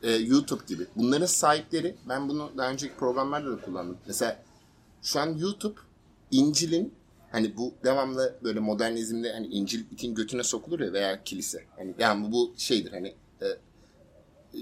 e, 0.02 0.10
YouTube 0.12 0.62
gibi 0.66 0.86
bunların 0.96 1.26
sahipleri 1.26 1.96
ben 2.08 2.28
bunu 2.28 2.52
daha 2.56 2.70
önceki 2.70 2.94
programlarda 2.94 3.50
da 3.50 3.60
kullandım. 3.60 3.98
Mesela 4.06 4.42
şu 5.02 5.20
an 5.20 5.36
YouTube 5.38 5.80
İncil'in 6.34 6.94
hani 7.30 7.56
bu 7.56 7.74
devamlı 7.84 8.38
böyle 8.44 8.60
modernizmde 8.60 9.32
hani 9.32 9.46
İncil 9.46 9.80
itin 9.90 10.14
götüne 10.14 10.42
sokulur 10.42 10.80
ya 10.80 10.92
veya 10.92 11.24
kilise. 11.24 11.64
Hani 11.76 11.94
yani 11.98 12.32
bu, 12.32 12.54
şeydir 12.56 12.92
hani 12.92 13.14
e, 13.42 13.46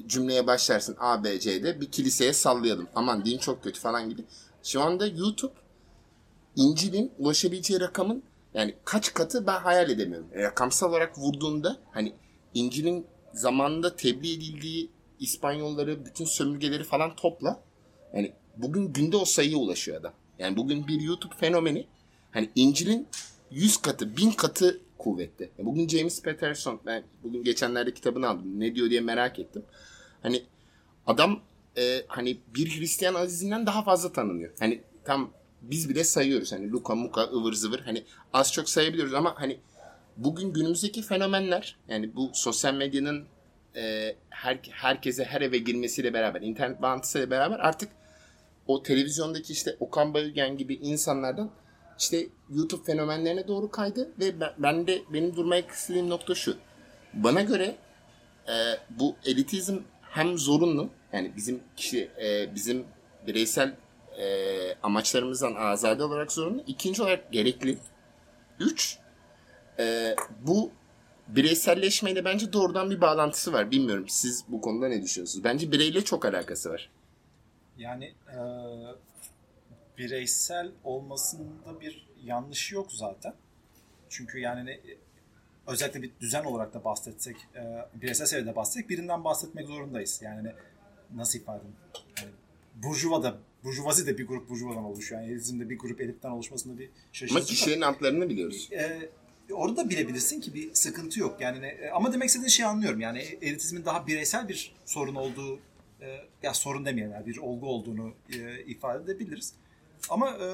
cümleye 0.07 0.47
başlarsın 0.47 0.97
A, 0.99 1.25
B, 1.25 1.41
C'de 1.41 1.81
bir 1.81 1.91
kiliseye 1.91 2.33
sallayalım. 2.33 2.89
Aman 2.95 3.25
din 3.25 3.39
çok 3.39 3.65
kötü 3.65 3.81
falan 3.81 4.11
gibi. 4.11 4.25
Şu 4.63 4.83
anda 4.83 5.07
YouTube 5.07 5.53
İncil'in 6.57 7.13
ulaşabileceği 7.19 7.81
rakamın 7.81 8.23
yani 8.55 8.75
kaç 8.85 9.15
katı 9.15 9.47
ben 9.47 9.61
hayal 9.61 9.91
edemiyorum. 9.91 10.29
Rakamsal 10.35 10.91
olarak 10.91 11.19
vurduğunda 11.19 11.77
hani 11.91 12.13
İncil'in 12.55 13.07
zamanında 13.33 13.97
tebliğ 13.97 14.33
edildiği 14.33 14.91
İspanyolları, 15.21 16.05
bütün 16.05 16.25
sömürgeleri 16.25 16.85
falan 16.85 17.17
topla. 17.17 17.61
Yani 18.15 18.33
bugün 18.57 18.93
günde 18.93 19.17
o 19.17 19.25
sayıya 19.25 19.59
ulaşıyor 19.59 20.01
adam. 20.01 20.13
Yani 20.39 20.57
bugün 20.57 20.87
bir 20.87 21.01
YouTube 21.01 21.35
fenomeni 21.35 21.87
hani 22.31 22.51
İncil'in 22.55 23.09
100 23.51 23.77
katı, 23.77 24.17
1000 24.17 24.31
katı 24.31 24.81
kuvvette. 24.99 25.51
Yani 25.59 25.67
bugün 25.67 25.89
James 25.89 26.23
Patterson, 26.23 26.81
ben 26.87 27.03
bugün 27.23 27.45
geçenlerde 27.45 27.95
kitabını 27.95 28.29
aldım. 28.29 28.61
Ne 28.61 28.75
diyor 28.75 28.91
diye 28.91 29.01
merak 29.01 29.39
ettim. 29.39 29.65
Hani 30.23 30.43
adam 31.07 31.41
e, 31.77 32.03
hani 32.09 32.39
bir 32.55 32.81
Hristiyan 32.81 33.15
azizinden 33.15 33.67
daha 33.67 33.83
fazla 33.83 34.13
tanınıyor. 34.13 34.53
Hani 34.59 34.81
tam 35.05 35.31
biz 35.63 35.89
bile 35.89 36.05
sayıyoruz. 36.05 36.53
Hani 36.53 36.71
Luka, 36.71 36.95
Muka, 36.95 37.23
ıvır 37.23 37.53
zıvır. 37.53 37.81
Hani 37.81 38.05
az 38.33 38.53
çok 38.53 38.69
sayabiliyoruz 38.69 39.15
ama 39.15 39.35
hani 39.41 39.59
bugün 40.17 40.53
günümüzdeki 40.53 41.03
fenomenler 41.03 41.77
yani 41.89 42.17
bu 42.17 42.31
sosyal 42.35 42.75
medyanın 42.75 43.25
e, 43.77 44.15
her, 44.31 44.59
herkese 44.71 45.25
her 45.25 45.41
eve 45.41 45.59
girmesiyle 45.59 46.15
beraber 46.15 46.41
internet 46.41 46.83
bağlantısıyla 46.83 47.31
beraber 47.31 47.59
artık 47.59 47.89
o 48.67 48.83
televizyondaki 48.83 49.53
işte 49.53 49.77
Okan 49.81 50.15
Bayülgen 50.15 50.57
gibi 50.57 50.75
insanlardan 50.75 51.51
işte 51.99 52.27
YouTube 52.51 52.85
fenomenlerine 52.85 53.49
doğru 53.49 53.71
kaydı 53.71 54.11
ve 54.21 54.41
ben, 54.59 54.87
de 54.87 55.03
benim 55.13 55.37
durmaya 55.37 55.63
istediğim 55.63 56.11
nokta 56.11 56.35
şu. 56.35 56.57
Bana 57.15 57.43
göre 57.43 57.77
e, 58.49 58.55
bu 58.91 59.17
elitizm 59.25 59.79
hem 60.03 60.39
zorunlu 60.39 60.91
yani 61.13 61.33
bizim 61.37 61.61
kişi 61.77 62.11
e, 62.23 62.55
bizim 62.55 62.85
bireysel 63.27 63.75
e, 64.19 64.75
amaçlarımızdan 64.83 65.55
azade 65.55 66.05
olarak 66.05 66.33
zorunlu. 66.33 66.63
İkinci 66.67 67.03
olarak 67.03 67.33
gerekli. 67.33 67.79
Üç, 68.61 68.99
e, 69.79 70.17
bu 70.41 70.71
bireyselleşmeyle 71.29 72.25
bence 72.25 72.53
doğrudan 72.53 72.91
bir 72.91 73.01
bağlantısı 73.01 73.53
var. 73.53 73.71
Bilmiyorum 73.71 74.05
siz 74.09 74.45
bu 74.49 74.61
konuda 74.61 74.89
ne 74.89 75.03
düşünüyorsunuz? 75.03 75.45
Bence 75.45 75.73
bireyle 75.73 76.05
çok 76.05 76.25
alakası 76.25 76.71
var. 76.71 76.91
Yani 77.79 78.05
e, 78.05 78.39
bireysel 79.99 80.71
olmasında 80.85 81.81
bir 81.81 82.07
yanlış 82.25 82.73
yok 82.73 82.93
zaten. 82.93 83.35
Çünkü 84.09 84.39
yani 84.39 84.67
ne, 84.67 84.81
özellikle 85.67 86.03
bir 86.03 86.11
düzen 86.21 86.45
olarak 86.45 86.75
da 86.75 86.85
bahsetsek, 86.85 87.37
e, 87.55 87.61
bireysel 87.95 88.27
seviyede 88.27 88.57
bahsetsek 88.57 88.91
birinden 88.91 89.25
bahsetmek 89.25 89.67
zorundayız. 89.67 90.21
Yani 90.23 90.45
ne, 90.45 90.55
nasıl 91.15 91.39
ifade 91.39 91.59
edeyim? 91.59 91.77
Yani, 92.19 92.31
Burjuva 92.75 93.23
da, 93.23 93.39
Burjuvazi 93.65 94.07
de 94.07 94.19
bir 94.19 94.27
grup 94.27 94.51
Burjuvadan 94.51 94.85
oluşuyor. 94.85 95.21
Yani 95.21 95.33
elitizm 95.33 95.61
de 95.61 95.71
bir 95.71 95.79
grup 95.79 96.01
elitten 96.01 96.31
oluşmasında 96.31 96.79
bir 96.79 96.91
şaşırtıcı. 97.13 97.39
Ama 97.39 97.47
kişilerin 97.47 97.81
adlarını 97.81 98.29
biliyoruz. 98.29 98.69
E, 98.73 99.11
orada 99.53 99.77
da 99.77 99.91
bilebilirsin 99.91 100.41
ki 100.41 100.55
bir 100.55 100.75
sıkıntı 100.75 101.21
yok. 101.21 101.41
Yani 101.41 101.63
ne, 101.63 101.91
ama 101.95 102.13
demek 102.13 102.29
istediğin 102.29 102.49
şeyi 102.49 102.67
anlıyorum. 102.67 103.01
Yani 103.01 103.19
elitizmin 103.19 103.85
daha 103.85 104.07
bireysel 104.07 104.49
bir 104.49 104.75
sorun 104.87 105.15
olduğu 105.15 105.59
e, 106.03 106.29
ya 106.43 106.55
sorun 106.55 106.85
demeyelim 106.87 107.13
yani 107.13 107.27
bir 107.27 107.37
olgu 107.37 107.67
olduğunu 107.67 108.15
e, 108.33 108.65
ifade 108.65 109.05
edebiliriz. 109.05 109.55
Ama 110.11 110.31
e, 110.31 110.47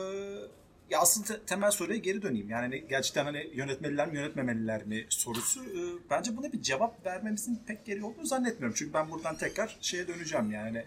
ya 0.91 1.01
asıl 1.01 1.25
te- 1.25 1.41
temel 1.47 1.71
soruya 1.71 1.99
geri 1.99 2.23
döneyim. 2.23 2.51
Yani 2.51 2.63
hani 2.63 2.89
gerçekten 2.89 3.25
hani 3.25 3.51
yönetmeliler 3.55 4.09
mi 4.09 4.17
yönetmemeliler 4.17 4.87
mi 4.87 5.07
sorusu 5.09 5.65
e, 5.65 5.81
bence 6.11 6.37
buna 6.37 6.53
bir 6.53 6.63
cevap 6.63 7.07
vermemizin 7.07 7.63
pek 7.67 7.87
gereği 7.87 8.05
olduğunu 8.05 8.27
zannetmiyorum. 8.27 8.75
Çünkü 8.79 8.95
ben 8.95 9.11
buradan 9.11 9.37
tekrar 9.37 9.79
şeye 9.81 10.09
döneceğim 10.09 10.51
yani 10.51 10.85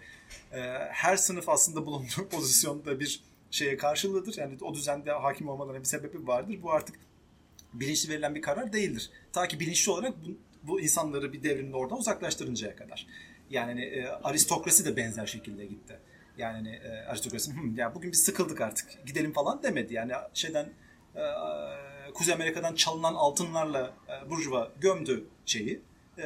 e, 0.52 0.60
her 0.90 1.16
sınıf 1.16 1.48
aslında 1.48 1.86
bulunduğu 1.86 2.28
pozisyonda 2.30 3.00
bir 3.00 3.22
şeye 3.50 3.76
karşılığıdır. 3.76 4.38
Yani 4.38 4.58
o 4.60 4.74
düzende 4.74 5.10
hakim 5.10 5.48
olmalarına 5.48 5.80
bir 5.80 5.84
sebebi 5.84 6.26
vardır. 6.26 6.58
Bu 6.62 6.72
artık 6.72 6.96
bilinçli 7.72 8.08
verilen 8.12 8.34
bir 8.34 8.42
karar 8.42 8.72
değildir. 8.72 9.10
Ta 9.32 9.48
ki 9.48 9.60
bilinçli 9.60 9.92
olarak 9.92 10.14
bu, 10.24 10.38
bu 10.62 10.80
insanları 10.80 11.32
bir 11.32 11.42
devrimde 11.42 11.76
oradan 11.76 11.98
uzaklaştırıncaya 11.98 12.76
kadar. 12.76 13.06
Yani 13.52 13.70
hani, 13.70 13.84
e, 13.84 14.08
aristokrasi 14.08 14.84
de 14.84 14.96
benzer 14.96 15.26
şekilde 15.26 15.66
gitti. 15.66 15.98
Yani 16.38 16.56
hani, 16.56 16.76
e, 16.76 17.06
aristokrasi 17.06 17.52
"Hı, 17.52 17.56
ya 17.76 17.94
bugün 17.94 18.12
biz 18.12 18.22
sıkıldık 18.24 18.60
artık 18.60 19.06
gidelim 19.06 19.32
falan 19.32 19.62
demedi. 19.62 19.94
Yani 19.94 20.12
şeyden 20.34 20.68
e, 21.16 21.22
Kuzey 22.14 22.34
Amerika'dan 22.34 22.74
çalınan 22.74 23.14
altınlarla 23.14 23.92
e, 24.08 24.30
burjuva 24.30 24.72
gömdü 24.80 25.24
şeyi. 25.46 25.80
E, 26.18 26.24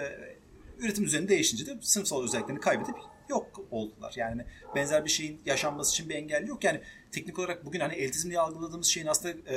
üretim 0.78 1.04
düzeni 1.04 1.28
değişince 1.28 1.66
de 1.66 1.78
sınıfsal 1.80 2.24
özelliklerini 2.24 2.60
kaybedip 2.60 2.94
yok 3.28 3.60
oldular. 3.70 4.12
Yani 4.16 4.44
benzer 4.74 5.04
bir 5.04 5.10
şeyin 5.10 5.40
yaşanması 5.46 5.92
için 5.92 6.08
bir 6.08 6.14
engel 6.14 6.46
yok. 6.46 6.64
Yani 6.64 6.80
teknik 7.12 7.38
olarak 7.38 7.64
bugün 7.66 7.80
hani 7.80 7.94
elitizm 7.94 8.28
diye 8.28 8.40
algıladığımız 8.40 8.86
şeyin 8.86 9.06
aslında 9.06 9.52
e, 9.52 9.56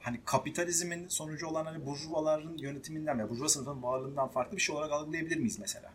hani 0.00 0.20
kapitalizmin 0.24 1.08
sonucu 1.08 1.46
olan 1.46 1.64
hani 1.64 1.86
burjuvaların 1.86 2.56
yönetiminden 2.58 3.18
veya 3.18 3.30
burjuva 3.30 3.48
sınıfının 3.48 3.82
varlığından 3.82 4.28
farklı 4.28 4.56
bir 4.56 4.62
şey 4.62 4.76
olarak 4.76 4.92
algılayabilir 4.92 5.36
miyiz 5.36 5.58
mesela? 5.58 5.92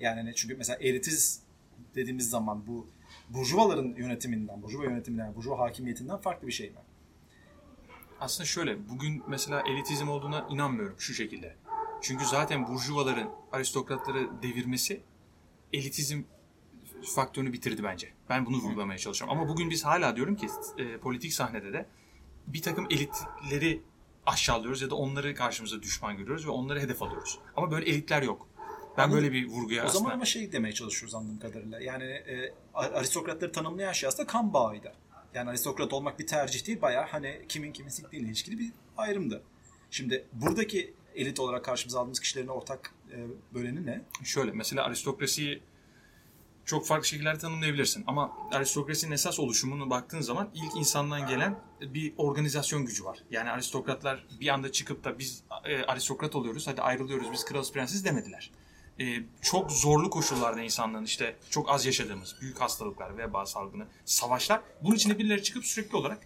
Yani 0.00 0.20
hani 0.20 0.34
çünkü 0.34 0.56
mesela 0.56 0.78
elitiz 0.78 1.42
dediğimiz 1.94 2.30
zaman 2.30 2.66
bu 2.66 2.86
burjuvaların 3.28 3.94
yönetiminden, 3.96 4.62
burjuva 4.62 4.84
yönetiminden, 4.84 5.34
burjuva 5.34 5.58
hakimiyetinden 5.58 6.16
farklı 6.16 6.46
bir 6.46 6.52
şey 6.52 6.70
mi? 6.70 6.76
Aslında 8.20 8.46
şöyle, 8.46 8.88
bugün 8.88 9.22
mesela 9.28 9.62
elitizm 9.68 10.08
olduğuna 10.08 10.46
inanmıyorum 10.50 10.96
şu 10.98 11.14
şekilde. 11.14 11.56
Çünkü 12.00 12.24
zaten 12.24 12.68
burjuvaların 12.68 13.30
aristokratları 13.52 14.42
devirmesi 14.42 15.00
elitizm 15.72 16.22
faktörünü 17.14 17.52
bitirdi 17.52 17.84
bence. 17.84 18.12
Ben 18.28 18.46
bunu 18.46 18.56
vurgulamaya 18.56 18.98
çalışıyorum. 18.98 19.38
Ama 19.38 19.48
bugün 19.48 19.70
biz 19.70 19.84
hala 19.84 20.16
diyorum 20.16 20.36
ki 20.36 20.48
e, 20.78 20.98
politik 20.98 21.32
sahnede 21.32 21.72
de 21.72 21.86
bir 22.46 22.62
takım 22.62 22.86
elitleri 22.90 23.82
aşağılıyoruz 24.26 24.82
ya 24.82 24.90
da 24.90 24.94
onları 24.94 25.34
karşımıza 25.34 25.82
düşman 25.82 26.16
görüyoruz 26.16 26.46
ve 26.46 26.50
onları 26.50 26.80
hedef 26.80 27.02
alıyoruz. 27.02 27.38
Ama 27.56 27.70
böyle 27.70 27.90
elitler 27.90 28.22
yok. 28.22 28.48
Ben 28.98 29.02
Anladım. 29.02 29.22
böyle 29.22 29.32
bir 29.32 29.48
vurguya 29.48 29.82
O 29.82 29.86
aslında... 29.86 29.98
zaman 29.98 30.14
ama 30.14 30.24
şey 30.24 30.52
demeye 30.52 30.72
çalışıyoruz 30.72 31.14
anladığım 31.14 31.38
kadarıyla. 31.38 31.80
Yani 31.80 32.04
e, 32.04 32.54
aristokratları 32.74 33.52
tanımlayan 33.52 33.92
şey 33.92 34.08
aslında 34.08 34.26
kan 34.26 34.52
bağıydı. 34.52 34.92
Yani 35.34 35.50
aristokrat 35.50 35.92
olmak 35.92 36.18
bir 36.18 36.26
tercih 36.26 36.66
değil, 36.66 36.82
bayağı 36.82 37.06
hani 37.06 37.40
kimin 37.48 37.72
kimin 37.72 37.90
siktiğiyle 37.90 38.28
ilişkili 38.28 38.58
bir 38.58 38.72
ayrımdı. 38.96 39.42
Şimdi 39.90 40.26
buradaki 40.32 40.94
elit 41.14 41.40
olarak 41.40 41.64
karşımıza 41.64 42.00
aldığımız 42.00 42.20
kişilerin 42.20 42.48
ortak 42.48 42.94
e, 43.12 43.16
böleni 43.54 43.86
ne? 43.86 44.02
Şöyle 44.24 44.52
mesela 44.52 44.84
aristokrasiyi 44.84 45.62
çok 46.64 46.86
farklı 46.86 47.06
şekillerde 47.06 47.38
tanımlayabilirsin. 47.38 48.04
Ama 48.06 48.32
aristokrasinin 48.52 49.12
esas 49.12 49.40
oluşumunu 49.40 49.90
baktığın 49.90 50.20
zaman 50.20 50.50
ilk 50.54 50.76
insandan 50.76 51.26
gelen 51.26 51.58
bir 51.80 52.14
organizasyon 52.16 52.86
gücü 52.86 53.04
var. 53.04 53.18
Yani 53.30 53.50
aristokratlar 53.50 54.26
bir 54.40 54.48
anda 54.48 54.72
çıkıp 54.72 55.04
da 55.04 55.18
biz 55.18 55.42
e, 55.64 55.82
aristokrat 55.82 56.34
oluyoruz, 56.34 56.66
hadi 56.66 56.82
ayrılıyoruz, 56.82 57.32
biz 57.32 57.44
kralız 57.44 57.72
prensiz 57.72 58.04
demediler. 58.04 58.50
E, 59.00 59.22
çok 59.42 59.72
zorlu 59.72 60.10
koşullarda 60.10 60.60
insanlığın 60.60 61.04
işte 61.04 61.36
çok 61.50 61.70
az 61.70 61.86
yaşadığımız 61.86 62.36
büyük 62.40 62.60
hastalıklar, 62.60 63.18
veba 63.18 63.46
salgını, 63.46 63.86
savaşlar 64.04 64.60
bunun 64.82 64.94
içinde 64.96 65.18
birileri 65.18 65.42
çıkıp 65.42 65.66
sürekli 65.66 65.96
olarak 65.96 66.18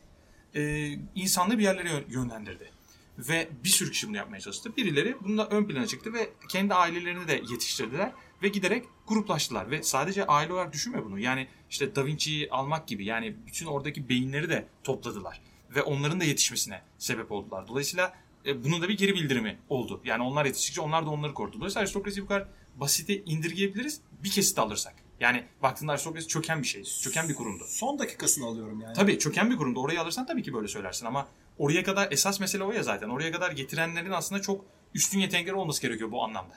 e, 0.54 0.92
insanlığı 1.14 1.58
bir 1.58 1.62
yerlere 1.62 1.88
yön- 1.88 2.04
yönlendirdi. 2.08 2.70
Ve 3.18 3.48
bir 3.64 3.68
sürü 3.68 3.90
kişi 3.90 4.08
bunu 4.08 4.16
yapmaya 4.16 4.40
çalıştı. 4.40 4.76
Birileri 4.76 5.16
bunda 5.20 5.48
ön 5.48 5.64
plana 5.64 5.86
çıktı 5.86 6.12
ve 6.12 6.30
kendi 6.48 6.74
ailelerini 6.74 7.28
de 7.28 7.42
yetiştirdiler 7.50 8.12
ve 8.42 8.48
giderek 8.48 8.84
gruplaştılar. 9.06 9.70
Ve 9.70 9.82
sadece 9.82 10.26
aile 10.26 10.52
olarak 10.52 10.72
düşünme 10.72 11.04
bunu. 11.04 11.18
Yani 11.18 11.48
işte 11.70 11.96
Da 11.96 12.06
Vinci'yi 12.06 12.50
almak 12.50 12.88
gibi 12.88 13.04
yani 13.04 13.36
bütün 13.46 13.66
oradaki 13.66 14.08
beyinleri 14.08 14.48
de 14.48 14.66
topladılar. 14.84 15.40
Ve 15.74 15.82
onların 15.82 16.20
da 16.20 16.24
yetişmesine 16.24 16.82
sebep 16.98 17.32
oldular. 17.32 17.68
Dolayısıyla 17.68 18.14
e, 18.46 18.64
bunun 18.64 18.82
da 18.82 18.88
bir 18.88 18.96
geri 18.96 19.14
bildirimi 19.14 19.58
oldu. 19.68 20.00
Yani 20.04 20.22
onlar 20.22 20.44
yetiştikçe 20.44 20.80
onlar 20.80 21.06
da 21.06 21.10
onları 21.10 21.34
korudu. 21.34 21.56
Dolayısıyla 21.56 21.80
aristokrasiyi 21.80 22.24
bu 22.24 22.28
kadar 22.28 22.48
basite 22.76 23.24
indirgeyebiliriz 23.24 24.00
bir 24.24 24.30
kesit 24.30 24.58
alırsak. 24.58 24.94
Yani 25.20 25.44
baktığında 25.62 25.92
aristokrasi 25.92 26.28
çöken 26.28 26.62
bir 26.62 26.66
şey, 26.66 26.84
çöken 26.84 27.28
bir 27.28 27.34
kurumdu. 27.34 27.64
Son 27.66 27.98
dakikasını 27.98 28.46
alıyorum 28.46 28.80
yani. 28.80 28.94
Tabii 28.94 29.18
çöken 29.18 29.50
bir 29.50 29.56
kurumda 29.56 29.80
orayı 29.80 30.00
alırsan 30.00 30.26
tabii 30.26 30.42
ki 30.42 30.54
böyle 30.54 30.68
söylersin 30.68 31.06
ama 31.06 31.28
oraya 31.58 31.82
kadar 31.82 32.12
esas 32.12 32.40
mesele 32.40 32.64
o 32.64 32.72
ya 32.72 32.82
zaten. 32.82 33.08
Oraya 33.08 33.32
kadar 33.32 33.50
getirenlerin 33.52 34.10
aslında 34.10 34.42
çok 34.42 34.64
üstün 34.94 35.18
yetenekleri 35.18 35.54
olması 35.54 35.82
gerekiyor 35.82 36.12
bu 36.12 36.24
anlamda. 36.24 36.54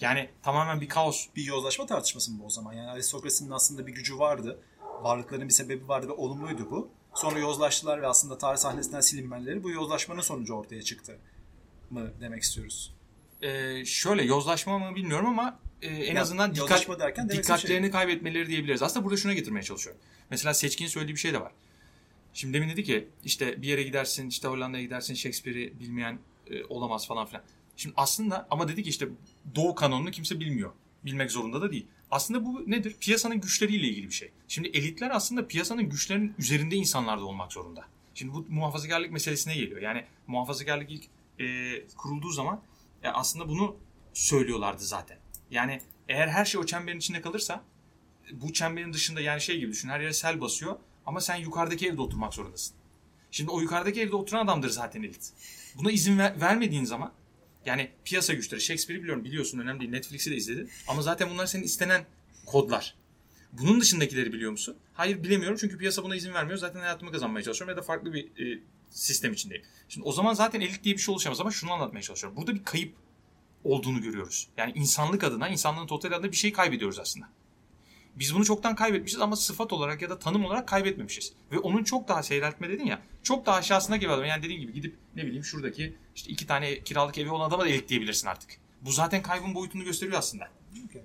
Yani 0.00 0.30
tamamen 0.42 0.80
bir 0.80 0.88
kaos. 0.88 1.26
Bir 1.36 1.44
yozlaşma 1.44 1.86
tartışması 1.86 2.32
mı 2.32 2.38
bu 2.42 2.46
o 2.46 2.50
zaman? 2.50 2.72
Yani 2.72 2.90
aristokrasinin 2.90 3.50
aslında 3.50 3.86
bir 3.86 3.92
gücü 3.92 4.18
vardı. 4.18 4.58
Varlıklarının 5.02 5.48
bir 5.48 5.54
sebebi 5.54 5.88
vardı 5.88 6.08
ve 6.08 6.12
olumluydu 6.12 6.70
bu. 6.70 6.90
Sonra 7.14 7.38
yozlaştılar 7.38 8.02
ve 8.02 8.06
aslında 8.06 8.38
tarih 8.38 8.58
sahnesinden 8.58 9.00
silinmeleri 9.00 9.62
bu 9.62 9.70
yozlaşmanın 9.70 10.20
sonucu 10.20 10.54
ortaya 10.54 10.82
çıktı 10.82 11.18
mı 11.90 12.10
demek 12.20 12.42
istiyoruz? 12.42 12.94
Ee, 13.42 13.84
şöyle 13.84 14.22
yozlaşma 14.24 14.78
mı 14.78 14.96
bilmiyorum 14.96 15.26
ama 15.26 15.58
e, 15.82 15.86
en 15.88 16.14
Ya, 16.14 16.22
azından 16.22 16.54
dikkat, 16.54 16.88
derken 17.00 17.22
istediğim 17.22 17.42
dikkatlerini 17.42 17.90
kaybetmeleri 17.90 18.46
diyebiliriz. 18.46 18.82
Aslında 18.82 19.04
burada 19.04 19.16
şuna 19.16 19.34
getirmeye 19.34 19.62
çalışıyorum. 19.62 20.02
Mesela 20.30 20.54
Seçkin'in 20.54 20.88
söylediği 20.88 21.14
bir 21.14 21.20
şey 21.20 21.32
de 21.32 21.40
var. 21.40 21.52
Şimdi 22.34 22.54
demin 22.54 22.68
dedi 22.68 22.84
ki 22.84 23.08
işte 23.24 23.62
bir 23.62 23.68
yere 23.68 23.82
gidersin 23.82 24.28
işte 24.28 24.48
Hollanda'ya 24.48 24.82
gidersin 24.84 25.14
Shakespeare'i 25.14 25.80
bilmeyen 25.80 26.18
e, 26.50 26.64
olamaz 26.64 27.06
falan 27.06 27.26
filan. 27.26 27.42
Şimdi 27.76 27.94
aslında 27.96 28.46
ama 28.50 28.68
dedi 28.68 28.82
ki 28.82 28.88
işte 28.88 29.08
Doğu 29.54 29.74
kanonunu 29.74 30.10
kimse 30.10 30.40
bilmiyor. 30.40 30.70
Bilmek 31.04 31.30
zorunda 31.30 31.62
da 31.62 31.72
değil. 31.72 31.86
Aslında 32.10 32.46
bu 32.46 32.70
nedir? 32.70 32.96
Piyasanın 33.00 33.40
güçleriyle 33.40 33.88
ilgili 33.88 34.06
bir 34.06 34.14
şey. 34.14 34.32
Şimdi 34.48 34.68
elitler 34.68 35.10
aslında 35.10 35.46
piyasanın 35.46 35.88
güçlerinin 35.88 36.34
üzerinde 36.38 36.76
insanlar 36.76 37.18
da 37.18 37.24
olmak 37.24 37.52
zorunda. 37.52 37.84
Şimdi 38.14 38.34
bu 38.34 38.46
muhafazakarlık 38.48 39.10
meselesine 39.10 39.54
geliyor. 39.54 39.82
Yani 39.82 40.04
muhafazakarlık 40.26 40.90
ilk 40.90 41.04
e, 41.40 41.86
kurulduğu 41.96 42.30
zaman 42.30 42.60
e, 43.02 43.08
aslında 43.08 43.48
bunu 43.48 43.76
söylüyorlardı 44.14 44.82
zaten. 44.82 45.18
Yani 45.50 45.80
eğer 46.08 46.28
her 46.28 46.44
şey 46.44 46.60
o 46.60 46.66
çemberin 46.66 46.98
içinde 46.98 47.20
kalırsa 47.20 47.64
bu 48.32 48.52
çemberin 48.52 48.92
dışında 48.92 49.20
yani 49.20 49.40
şey 49.40 49.58
gibi 49.58 49.72
düşün 49.72 49.88
her 49.88 50.00
yere 50.00 50.12
sel 50.12 50.40
basıyor 50.40 50.76
ama 51.06 51.20
sen 51.20 51.36
yukarıdaki 51.36 51.88
evde 51.88 52.00
oturmak 52.00 52.34
zorundasın. 52.34 52.76
Şimdi 53.30 53.50
o 53.50 53.60
yukarıdaki 53.60 54.00
evde 54.00 54.16
oturan 54.16 54.44
adamdır 54.44 54.68
zaten 54.68 55.02
elit. 55.02 55.32
Buna 55.74 55.90
izin 55.90 56.18
ver- 56.18 56.40
vermediğin 56.40 56.84
zaman 56.84 57.12
yani 57.66 57.90
piyasa 58.04 58.34
güçleri 58.34 58.60
Shakespeare'i 58.60 59.02
biliyorum 59.02 59.24
biliyorsun 59.24 59.58
önemli 59.58 59.80
değil 59.80 59.90
Netflix'i 59.90 60.30
de 60.30 60.36
izledin 60.36 60.70
ama 60.88 61.02
zaten 61.02 61.30
bunlar 61.30 61.46
senin 61.46 61.62
istenen 61.62 62.06
kodlar. 62.46 62.94
Bunun 63.52 63.80
dışındakileri 63.80 64.32
biliyor 64.32 64.50
musun? 64.50 64.76
Hayır 64.94 65.22
bilemiyorum 65.22 65.58
çünkü 65.60 65.78
piyasa 65.78 66.04
buna 66.04 66.16
izin 66.16 66.34
vermiyor. 66.34 66.58
Zaten 66.58 66.80
hayatımı 66.80 67.12
kazanmaya 67.12 67.42
çalışıyorum 67.42 67.76
ya 67.76 67.82
da 67.82 67.82
farklı 67.82 68.12
bir 68.12 68.24
e, 68.24 68.60
sistem 68.90 69.32
içindeyim. 69.32 69.64
Şimdi 69.88 70.06
o 70.06 70.12
zaman 70.12 70.34
zaten 70.34 70.60
elit 70.60 70.84
diye 70.84 70.94
bir 70.94 71.00
şey 71.00 71.12
oluşamaz 71.12 71.40
ama 71.40 71.50
şunu 71.50 71.72
anlatmaya 71.72 72.02
çalışıyorum. 72.02 72.36
Burada 72.36 72.54
bir 72.54 72.64
kayıp 72.64 72.94
olduğunu 73.64 74.02
görüyoruz. 74.02 74.48
Yani 74.56 74.72
insanlık 74.74 75.24
adına, 75.24 75.48
insanlığın 75.48 75.86
total 75.86 76.12
adına 76.12 76.32
bir 76.32 76.36
şey 76.36 76.52
kaybediyoruz 76.52 76.98
aslında. 76.98 77.28
Biz 78.16 78.34
bunu 78.34 78.44
çoktan 78.44 78.74
kaybetmişiz 78.74 79.20
ama 79.20 79.36
sıfat 79.36 79.72
olarak 79.72 80.02
ya 80.02 80.10
da 80.10 80.18
tanım 80.18 80.44
olarak 80.44 80.68
kaybetmemişiz. 80.68 81.32
Ve 81.52 81.58
onun 81.58 81.84
çok 81.84 82.08
daha 82.08 82.22
seyreltme 82.22 82.68
dedin 82.68 82.86
ya. 82.86 83.02
Çok 83.22 83.46
daha 83.46 83.56
aşağısına 83.56 83.96
gibi 83.96 84.12
adam. 84.12 84.24
Yani 84.24 84.42
dediğim 84.42 84.60
gibi 84.60 84.72
gidip 84.72 84.96
ne 85.16 85.26
bileyim 85.26 85.44
şuradaki 85.44 85.96
işte 86.16 86.30
iki 86.30 86.46
tane 86.46 86.80
kiralık 86.80 87.18
evi 87.18 87.30
olan 87.30 87.48
adama 87.48 87.62
da 87.62 87.68
elit 87.68 87.88
diyebilirsin 87.88 88.28
artık. 88.28 88.50
Bu 88.82 88.92
zaten 88.92 89.22
kaybın 89.22 89.54
boyutunu 89.54 89.84
gösteriyor 89.84 90.18
aslında. 90.18 90.48
Okay. 90.88 91.02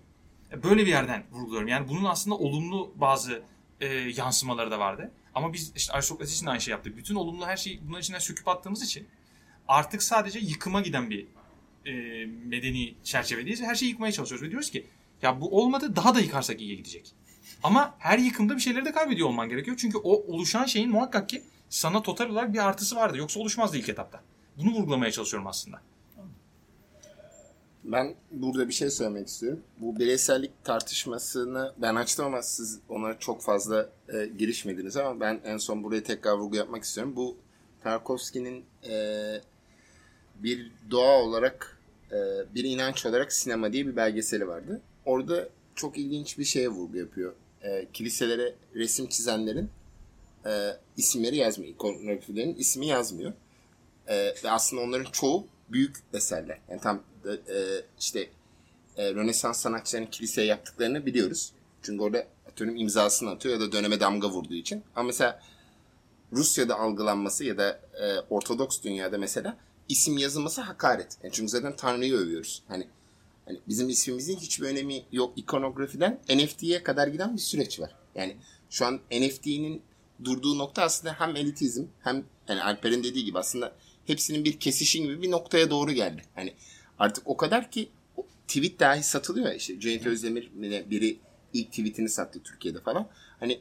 Böyle 0.63 0.81
bir 0.81 0.91
yerden 0.91 1.23
vurguluyorum. 1.31 1.67
Yani 1.67 1.87
bunun 1.89 2.03
aslında 2.05 2.35
olumlu 2.35 2.93
bazı 2.95 3.43
e, 3.81 3.87
yansımaları 3.95 4.71
da 4.71 4.79
vardı. 4.79 5.11
Ama 5.35 5.53
biz 5.53 5.71
işte 5.75 5.93
aristokrasi 5.93 6.33
için 6.33 6.45
de 6.45 6.49
aynı 6.49 6.61
şey 6.61 6.71
yaptık. 6.71 6.97
Bütün 6.97 7.15
olumlu 7.15 7.45
her 7.45 7.57
şeyi 7.57 7.81
bunların 7.81 8.01
içinden 8.01 8.19
söküp 8.19 8.47
attığımız 8.47 8.83
için 8.83 9.07
artık 9.67 10.03
sadece 10.03 10.39
yıkıma 10.39 10.81
giden 10.81 11.09
bir 11.09 11.27
e, 11.85 12.25
medeni 12.25 12.95
çerçevedeyiz 13.03 13.61
ve 13.61 13.65
her 13.65 13.75
şeyi 13.75 13.89
yıkmaya 13.89 14.11
çalışıyoruz. 14.11 14.47
Ve 14.47 14.49
diyoruz 14.49 14.71
ki 14.71 14.85
ya 15.25 15.41
bu 15.41 15.59
olmadı 15.61 15.95
daha 15.95 16.15
da 16.15 16.19
yıkarsak 16.19 16.61
iyiye 16.61 16.75
gidecek. 16.75 17.15
Ama 17.63 17.95
her 17.99 18.17
yıkımda 18.19 18.55
bir 18.55 18.61
şeyleri 18.61 18.85
de 18.85 18.91
kaybediyor 18.91 19.27
olman 19.27 19.49
gerekiyor. 19.49 19.77
Çünkü 19.79 19.97
o 19.97 20.33
oluşan 20.33 20.65
şeyin 20.65 20.89
muhakkak 20.89 21.29
ki 21.29 21.43
sana 21.69 22.01
total 22.01 22.29
olarak 22.29 22.53
bir 22.53 22.67
artısı 22.67 22.95
vardı. 22.95 23.17
Yoksa 23.17 23.39
oluşmazdı 23.39 23.77
ilk 23.77 23.89
etapta. 23.89 24.21
Bunu 24.57 24.71
vurgulamaya 24.71 25.11
çalışıyorum 25.11 25.47
aslında. 25.47 25.81
Ben 27.83 28.15
burada 28.31 28.67
bir 28.67 28.73
şey 28.73 28.89
söylemek 28.89 29.27
istiyorum. 29.27 29.63
Bu 29.79 29.99
bireysellik 29.99 30.63
tartışmasını 30.63 31.73
ben 31.77 31.95
açtım 31.95 32.25
ama 32.25 32.41
siz 32.41 32.79
ona 32.89 33.19
çok 33.19 33.41
fazla 33.41 33.89
e, 34.13 34.25
girişmediniz 34.37 34.97
ama 34.97 35.19
ben 35.19 35.41
en 35.43 35.57
son 35.57 35.83
buraya 35.83 36.03
tekrar 36.03 36.33
vurgu 36.33 36.55
yapmak 36.55 36.83
istiyorum. 36.83 37.13
Bu 37.15 37.37
Tarkovski'nin 37.83 38.65
e, 38.89 38.95
bir 40.35 40.71
doğa 40.91 41.21
olarak 41.21 41.79
e, 42.11 42.17
bir 42.55 42.63
inanç 42.63 43.05
olarak 43.05 43.33
sinema 43.33 43.73
diye 43.73 43.87
bir 43.87 43.95
belgeseli 43.95 44.47
vardı. 44.47 44.81
Orada 45.05 45.49
çok 45.75 45.97
ilginç 45.97 46.37
bir 46.37 46.43
şeye 46.43 46.69
vurgu 46.69 46.97
yapıyor. 46.97 47.33
E, 47.61 47.87
kiliselere 47.93 48.55
resim 48.75 49.07
çizenlerin 49.07 49.69
e, 50.45 50.71
isimleri 50.97 51.37
yazmıyor. 51.37 51.73
İkonografilerin 51.73 52.55
ismi 52.55 52.87
yazmıyor. 52.87 53.33
E, 54.07 54.15
ve 54.43 54.51
aslında 54.51 54.81
onların 54.81 55.11
çoğu 55.11 55.47
büyük 55.69 55.95
eserler. 56.13 56.59
Yani 56.69 56.81
tam 56.81 57.03
e, 57.25 57.63
işte 57.99 58.29
e, 58.97 59.13
Rönesans 59.13 59.61
sanatçılarının 59.61 60.09
kiliseye 60.09 60.47
yaptıklarını 60.47 61.05
biliyoruz. 61.05 61.51
Çünkü 61.81 62.03
orada 62.03 62.27
atıyorum 62.49 62.75
imzasını 62.75 63.29
atıyor 63.29 63.53
ya 63.53 63.61
da 63.61 63.71
döneme 63.71 63.99
damga 63.99 64.29
vurduğu 64.29 64.53
için. 64.53 64.83
Ama 64.95 65.07
mesela 65.07 65.41
Rusya'da 66.33 66.79
algılanması 66.79 67.43
ya 67.43 67.57
da 67.57 67.81
e, 68.01 68.19
Ortodoks 68.29 68.81
dünyada 68.83 69.17
mesela 69.17 69.57
isim 69.89 70.17
yazılması 70.17 70.61
hakaret. 70.61 71.17
Yani 71.23 71.33
çünkü 71.33 71.49
zaten 71.49 71.75
Tanrı'yı 71.75 72.15
övüyoruz. 72.15 72.63
Hani, 72.67 72.87
hani 73.45 73.59
bizim 73.67 73.89
ismimizin 73.89 74.37
hiçbir 74.37 74.65
önemi 74.65 75.03
yok. 75.11 75.33
İkonografiden 75.35 76.19
NFT'ye 76.29 76.83
kadar 76.83 77.07
giden 77.07 77.33
bir 77.33 77.41
süreç 77.41 77.79
var. 77.79 77.95
Yani 78.15 78.35
şu 78.69 78.85
an 78.85 78.99
NFT'nin 79.11 79.81
durduğu 80.23 80.57
nokta 80.57 80.81
aslında 80.81 81.19
hem 81.19 81.35
elitizm 81.35 81.83
hem 82.03 82.23
yani 82.47 82.63
Alper'in 82.63 83.03
dediği 83.03 83.25
gibi 83.25 83.39
aslında 83.39 83.75
hepsinin 84.05 84.45
bir 84.45 84.59
kesişim 84.59 85.03
gibi 85.03 85.21
bir 85.21 85.31
noktaya 85.31 85.69
doğru 85.69 85.91
geldi. 85.91 86.21
Hani 86.35 86.53
artık 86.99 87.27
o 87.27 87.37
kadar 87.37 87.71
ki 87.71 87.89
tweet 88.47 88.79
dahi 88.79 89.03
satılıyor 89.03 89.53
işte 89.53 89.79
Cüneyt 89.79 90.05
Özdemir 90.05 90.51
biri 90.89 91.17
ilk 91.53 91.69
tweetini 91.69 92.09
sattı 92.09 92.43
Türkiye'de 92.43 92.79
falan. 92.79 93.07
Hani 93.39 93.59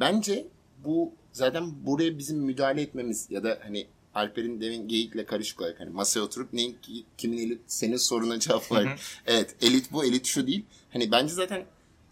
bence 0.00 0.46
bu 0.84 1.12
zaten 1.32 1.86
buraya 1.86 2.18
bizim 2.18 2.38
müdahale 2.38 2.82
etmemiz 2.82 3.26
ya 3.30 3.44
da 3.44 3.58
hani 3.62 3.86
Alper'in 4.18 4.60
demin 4.60 4.88
geyikle 4.88 5.26
karışık 5.26 5.60
olarak 5.60 5.80
hani 5.80 5.90
masaya 5.90 6.20
oturup 6.20 6.52
neyin 6.52 6.76
kimin 7.18 7.38
elit 7.38 7.60
senin 7.66 7.96
soruna 7.96 8.38
cevap 8.38 8.72
var. 8.72 9.00
evet 9.26 9.56
elit 9.62 9.92
bu 9.92 10.04
elit 10.04 10.26
şu 10.26 10.46
değil. 10.46 10.64
Hani 10.92 11.10
bence 11.10 11.34
zaten 11.34 11.64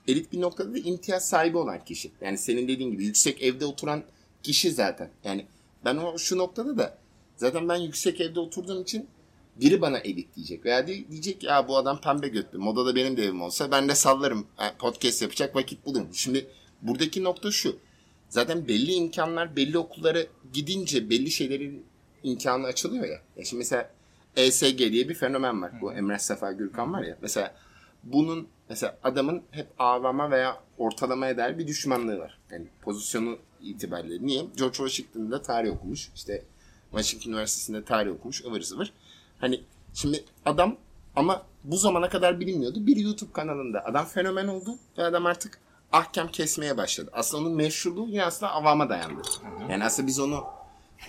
elit 0.09 0.33
bir 0.33 0.41
noktada 0.41 0.75
da 0.75 0.79
imtiyaz 0.79 1.29
sahibi 1.29 1.57
olan 1.57 1.85
kişi. 1.85 2.11
Yani 2.21 2.39
senin 2.39 2.69
dediğin 2.69 2.91
gibi 2.91 3.05
yüksek 3.05 3.43
evde 3.43 3.67
oturan 3.67 4.03
kişi 4.43 4.71
zaten. 4.71 5.11
Yani 5.25 5.47
ben 5.85 5.97
o 5.97 6.19
şu 6.19 6.39
noktada 6.39 6.79
da 6.79 6.99
zaten 7.37 7.69
ben 7.69 7.77
yüksek 7.77 8.21
evde 8.21 8.41
oturduğum 8.41 8.83
için 8.83 9.07
biri 9.61 9.81
bana 9.81 9.99
elit 9.99 10.37
diyecek. 10.37 10.65
Veya 10.65 10.87
diyecek 10.87 11.43
ya 11.43 11.69
bu 11.69 11.77
adam 11.77 12.01
pembe 12.01 12.29
götlü. 12.29 12.59
Moda 12.59 12.87
da 12.87 12.97
benim 12.97 13.17
de 13.17 13.25
evim 13.25 13.43
olsa 13.43 13.71
ben 13.71 13.89
de 13.89 13.95
sallarım. 13.95 14.47
Podcast 14.79 15.23
yapacak 15.23 15.57
vakit 15.57 15.87
bulurum. 15.87 16.09
Şimdi 16.13 16.47
buradaki 16.83 17.25
nokta 17.25 17.51
şu. 17.51 17.77
Zaten 18.29 18.69
belli 18.69 18.93
imkanlar 18.93 19.57
belli 19.57 19.79
okullara 19.79 20.19
gidince 20.53 21.11
belli 21.11 21.31
şeylerin 21.31 21.85
imkanı 22.27 22.67
açılıyor 22.67 23.05
ya. 23.05 23.21
ya 23.37 23.45
şimdi 23.45 23.59
mesela 23.59 23.91
ESG 24.37 24.79
diye 24.79 25.09
bir 25.09 25.15
fenomen 25.15 25.63
var. 25.63 25.73
Bu 25.81 25.93
Emre 25.93 26.19
Sefa 26.19 26.53
Gürkan 26.53 26.93
var 26.93 27.03
ya. 27.03 27.17
Mesela 27.23 27.55
bunun 28.03 28.49
mesela 28.69 28.99
adamın 29.05 29.43
hep 29.51 29.67
avama 29.79 30.31
veya 30.31 30.57
ortalamaya 30.79 31.37
dair 31.37 31.59
bir 31.59 31.67
düşmanlığı 31.67 32.19
var. 32.19 32.39
Yani 32.51 32.67
pozisyonu 32.83 33.39
itibariyle. 33.63 34.27
Niye? 34.27 34.45
George 34.57 34.77
Washington'da 34.77 35.43
tarih 35.43 35.73
okumuş. 35.73 36.11
İşte 36.15 36.43
Washington 36.91 37.31
Üniversitesi'nde 37.31 37.85
tarih 37.85 38.13
okumuş. 38.13 38.45
ıvır 38.45 38.61
zıvır. 38.61 38.93
Hani 39.39 39.61
şimdi 39.95 40.25
adam 40.45 40.77
ama 41.17 41.43
bu 41.65 41.77
zamana 41.77 42.09
kadar 42.09 42.41
bilinmiyordu. 42.41 42.87
Bir 42.87 42.97
YouTube 42.97 43.33
kanalında 43.33 43.85
adam 43.85 44.07
fenomen 44.07 44.49
oldu 44.49 44.79
ve 44.99 45.05
adam 45.05 45.27
artık 45.27 45.59
ahkam 45.93 46.29
kesmeye 46.29 46.77
başladı. 46.77 47.11
Aslında 47.13 47.43
onun 47.43 47.57
meşruluğu 47.57 48.09
yine 48.09 48.25
aslında 48.25 48.53
avama 48.53 48.89
dayandı. 48.89 49.23
Yani 49.71 49.85
aslında 49.85 50.07
biz 50.09 50.21
onu 50.21 50.45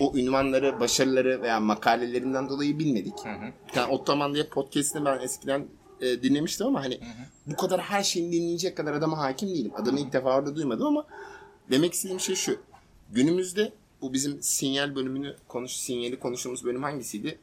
o 0.00 0.12
ünvanları, 0.16 0.80
başarıları 0.80 1.42
veya 1.42 1.60
makalelerinden 1.60 2.48
dolayı 2.48 2.78
bilmedik. 2.78 3.14
Hı 3.24 3.28
hı. 3.28 3.52
Yani 3.76 3.92
Ottoman 3.92 4.34
diye 4.34 4.44
podcast'ini 4.44 5.04
ben 5.04 5.20
eskiden 5.20 5.66
e, 6.00 6.22
dinlemiştim 6.22 6.66
ama 6.66 6.84
hani 6.84 6.94
hı 6.94 7.04
hı. 7.04 7.52
bu 7.52 7.56
kadar 7.56 7.80
her 7.80 8.02
şeyini 8.02 8.32
dinleyecek 8.32 8.76
kadar 8.76 8.94
adama 8.94 9.18
hakim 9.18 9.48
değilim. 9.48 9.72
Adamı 9.76 10.00
ilk 10.00 10.12
defa 10.12 10.36
orada 10.36 10.56
duymadım 10.56 10.86
ama 10.86 11.06
demek 11.70 11.92
istediğim 11.92 12.20
şey 12.20 12.34
şu. 12.34 12.60
Günümüzde 13.12 13.72
bu 14.00 14.12
bizim 14.12 14.42
sinyal 14.42 14.94
bölümünü 14.94 15.36
konuş 15.48 15.72
sinyali 15.72 16.18
konuştuğumuz 16.18 16.64
bölüm 16.64 16.82
hangisiydi? 16.82 17.38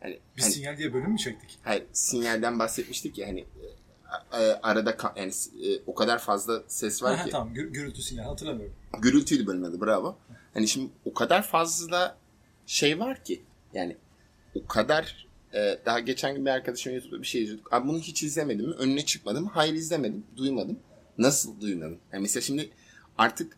Hani, 0.00 0.18
Biz 0.36 0.44
hani, 0.44 0.52
sinyal 0.52 0.78
diye 0.78 0.94
bölüm 0.94 1.10
mü 1.10 1.18
çektik? 1.18 1.58
Hayır, 1.62 1.84
sinyalden 1.92 2.58
bahsetmiştik 2.58 3.18
ya 3.18 3.28
hani 3.28 3.40
e, 3.40 4.36
e, 4.42 4.60
arada 4.62 4.96
yani 5.16 5.32
e, 5.64 5.80
o 5.86 5.94
kadar 5.94 6.18
fazla 6.18 6.62
ses 6.68 7.02
var 7.02 7.24
ki. 7.24 7.30
Tamam, 7.30 7.54
gür- 7.54 7.70
gürültü 7.70 8.02
sinyal 8.02 8.24
hatırlamıyorum. 8.24 8.74
Gürültüydü 8.98 9.46
bölüm 9.46 9.64
adı, 9.64 9.80
bravo. 9.80 10.16
Hani 10.54 10.68
şimdi 10.68 10.90
o 11.04 11.14
kadar 11.14 11.42
fazla 11.42 12.16
şey 12.66 13.00
var 13.00 13.24
ki 13.24 13.42
yani 13.74 13.96
o 14.54 14.66
kadar 14.66 15.26
e, 15.54 15.78
daha 15.86 16.00
geçen 16.00 16.34
gün 16.34 16.46
bir 16.46 16.50
arkadaşım 16.50 16.92
YouTube'da 16.94 17.22
bir 17.22 17.26
şey 17.26 17.42
izliyorduk. 17.42 17.72
Abi 17.72 17.88
bunu 17.88 17.98
hiç 17.98 18.22
izlemedim 18.22 18.68
mi? 18.68 18.74
Önüne 18.74 19.04
çıkmadım. 19.04 19.46
Hayır 19.46 19.74
izlemedim. 19.74 20.24
Duymadım. 20.36 20.78
Nasıl 21.18 21.60
duymadım? 21.60 21.98
Yani 22.12 22.22
mesela 22.22 22.42
şimdi 22.42 22.70
artık 23.18 23.56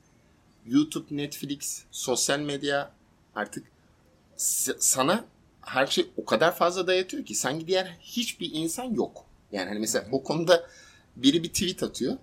YouTube, 0.66 1.16
Netflix, 1.16 1.84
sosyal 1.90 2.40
medya 2.40 2.92
artık 3.34 3.66
sana 4.78 5.24
her 5.62 5.86
şey 5.86 6.06
o 6.16 6.24
kadar 6.24 6.54
fazla 6.54 6.86
dayatıyor 6.86 7.24
ki 7.24 7.34
sanki 7.34 7.66
diğer 7.66 7.96
hiçbir 8.00 8.50
insan 8.52 8.84
yok. 8.84 9.24
Yani 9.52 9.68
hani 9.68 9.78
mesela 9.78 10.08
o 10.12 10.22
konuda 10.22 10.66
biri 11.16 11.42
bir 11.42 11.48
tweet 11.48 11.82
atıyor. 11.82 12.16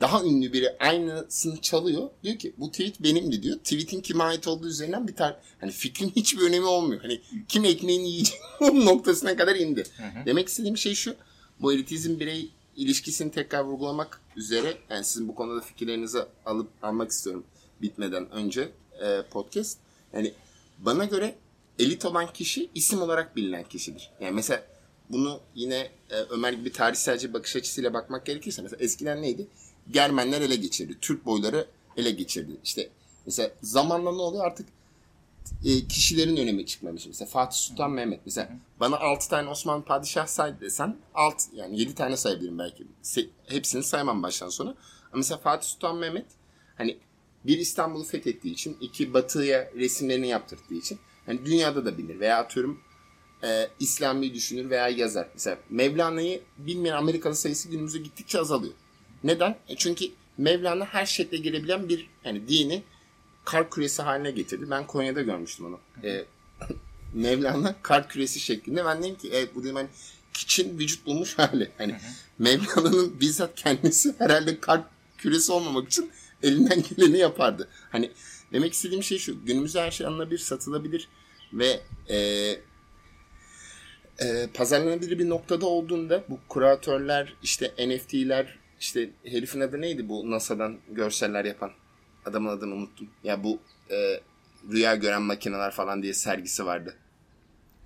Daha 0.00 0.24
ünlü 0.24 0.52
biri 0.52 0.76
aynısını 0.80 1.60
çalıyor. 1.60 2.10
Diyor 2.24 2.38
ki 2.38 2.52
bu 2.58 2.70
tweet 2.70 3.02
benimdi 3.02 3.42
diyor. 3.42 3.58
Tweet'in 3.58 4.00
kime 4.00 4.24
ait 4.24 4.48
olduğu 4.48 4.68
üzerinden 4.68 5.08
bir 5.08 5.16
tane 5.16 5.36
hani 5.60 5.70
fikrin 5.70 6.12
hiçbir 6.16 6.42
önemi 6.42 6.66
olmuyor. 6.66 7.02
Hani 7.02 7.20
kim 7.48 7.64
ekmeğini 7.64 8.10
yiyecek 8.10 8.40
noktasına 8.74 9.36
kadar 9.36 9.56
indi. 9.56 9.84
Hı 9.96 10.02
hı. 10.02 10.26
Demek 10.26 10.48
istediğim 10.48 10.76
şey 10.76 10.94
şu. 10.94 11.16
Bu 11.60 11.72
elitizm 11.72 12.20
birey 12.20 12.50
ilişkisini 12.76 13.30
tekrar 13.30 13.64
vurgulamak 13.64 14.20
üzere 14.36 14.76
yani 14.90 15.04
sizin 15.04 15.28
bu 15.28 15.34
konuda 15.34 15.60
fikirlerinizi 15.60 16.18
alıp 16.46 16.68
almak 16.82 17.10
istiyorum 17.10 17.44
bitmeden 17.82 18.30
önce 18.30 18.68
e, 19.02 19.22
podcast. 19.30 19.78
Yani 20.12 20.32
bana 20.78 21.04
göre 21.04 21.34
elit 21.78 22.04
olan 22.04 22.32
kişi 22.32 22.70
isim 22.74 23.02
olarak 23.02 23.36
bilinen 23.36 23.64
kişidir. 23.64 24.10
Yani 24.20 24.34
mesela 24.34 24.62
bunu 25.10 25.40
yine 25.54 25.90
e, 26.10 26.16
Ömer 26.30 26.52
gibi 26.52 26.72
tarihselci 26.72 27.32
bakış 27.32 27.56
açısıyla 27.56 27.94
bakmak 27.94 28.26
gerekirse 28.26 28.62
mesela 28.62 28.84
eskiden 28.84 29.22
neydi? 29.22 29.46
Germenler 29.90 30.40
ele 30.40 30.56
geçirdi. 30.56 30.98
Türk 31.00 31.26
boyları 31.26 31.66
ele 31.96 32.10
geçirdi. 32.10 32.56
İşte 32.64 32.90
mesela 33.26 33.50
zamanla 33.62 34.12
ne 34.12 34.22
oluyor 34.22 34.46
artık 34.46 34.68
e, 35.64 35.86
kişilerin 35.88 36.36
önemi 36.36 36.66
çıkmamış. 36.66 37.06
Mesela 37.06 37.28
Fatih 37.28 37.58
Sultan 37.58 37.90
Mehmet. 37.90 38.20
Mesela 38.24 38.50
bana 38.80 38.96
6 38.96 39.28
tane 39.28 39.48
Osmanlı 39.48 39.84
padişah 39.84 40.26
say 40.26 40.60
desen 40.60 40.96
6 41.14 41.56
yani 41.56 41.80
7 41.80 41.94
tane 41.94 42.16
sayabilirim 42.16 42.58
belki. 42.58 42.84
Se, 43.02 43.26
hepsini 43.46 43.82
saymam 43.82 44.22
baştan 44.22 44.48
sona. 44.48 44.70
Ama 44.70 44.76
mesela 45.16 45.38
Fatih 45.38 45.68
Sultan 45.68 45.96
Mehmet 45.96 46.26
hani 46.76 46.98
bir 47.46 47.58
İstanbul'u 47.58 48.04
fethettiği 48.04 48.54
için, 48.54 48.76
iki 48.80 49.14
Batı'ya 49.14 49.70
resimlerini 49.74 50.28
yaptırdığı 50.28 50.74
için 50.74 50.98
hani 51.26 51.46
dünyada 51.46 51.84
da 51.84 51.98
bilir 51.98 52.20
veya 52.20 52.38
atıyorum 52.38 52.80
e, 53.42 53.68
İslami 53.80 54.34
düşünür 54.34 54.70
veya 54.70 54.88
yazar. 54.88 55.28
Mesela 55.34 55.58
Mevlana'yı 55.70 56.42
bilmeyen 56.58 56.96
Amerikalı 56.96 57.34
sayısı 57.34 57.68
günümüzde 57.68 57.98
gittikçe 57.98 58.40
azalıyor. 58.40 58.74
Neden? 59.24 59.58
E 59.68 59.76
çünkü 59.76 60.04
Mevlana 60.38 60.84
her 60.84 61.06
şekle 61.06 61.36
girebilen 61.36 61.88
bir 61.88 62.10
hani 62.24 62.48
dini 62.48 62.82
kar 63.44 63.70
küresi 63.70 64.02
haline 64.02 64.30
getirdi. 64.30 64.70
Ben 64.70 64.86
Konya'da 64.86 65.22
görmüştüm 65.22 65.66
onu. 65.66 65.80
E, 66.04 66.24
Mevlana 67.14 67.74
kar 67.82 68.08
küresi 68.08 68.40
şeklinde. 68.40 68.84
Ben 68.84 69.02
dedim 69.02 69.16
ki 69.16 69.30
evet 69.32 69.54
bu 69.54 69.64
dedim 69.64 69.76
hani 69.76 69.88
kiçin 70.32 70.78
vücut 70.78 71.06
bulmuş 71.06 71.38
hali. 71.38 71.70
Hani 71.78 71.96
Mevlana'nın 72.38 73.20
bizzat 73.20 73.54
kendisi 73.54 74.14
herhalde 74.18 74.60
kar 74.60 74.80
küresi 75.18 75.52
olmamak 75.52 75.88
için 75.88 76.10
elinden 76.42 76.82
geleni 76.82 77.18
yapardı. 77.18 77.68
Hani 77.92 78.10
demek 78.52 78.72
istediğim 78.72 79.02
şey 79.02 79.18
şu. 79.18 79.44
Günümüzde 79.44 79.80
her 79.80 79.90
şey 79.90 80.06
alınabilir, 80.06 80.38
satılabilir 80.38 81.08
ve 81.52 81.80
e, 82.08 82.16
e, 84.18 84.46
pazarlanabilir 84.54 85.18
bir 85.18 85.28
noktada 85.28 85.66
olduğunda 85.66 86.24
bu 86.28 86.38
kuratörler, 86.48 87.34
işte 87.42 87.74
NFT'ler, 87.78 88.58
işte 88.80 89.10
herifin 89.24 89.60
adı 89.60 89.80
neydi 89.80 90.08
bu 90.08 90.30
NASA'dan 90.30 90.78
görseller 90.90 91.44
yapan? 91.44 91.70
Adamın 92.26 92.48
adını 92.48 92.74
unuttum. 92.74 93.10
Ya 93.24 93.44
bu 93.44 93.58
e, 93.90 94.20
rüya 94.70 94.94
gören 94.94 95.22
makineler 95.22 95.70
falan 95.70 96.02
diye 96.02 96.14
sergisi 96.14 96.66
vardı. 96.66 96.94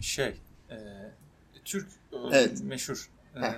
Şey, 0.01 0.35
e, 0.71 0.77
Türk 1.65 1.89
e, 2.13 2.17
Evet. 2.33 2.63
meşhur. 2.63 3.11
E, 3.37 3.41
Heh. 3.41 3.53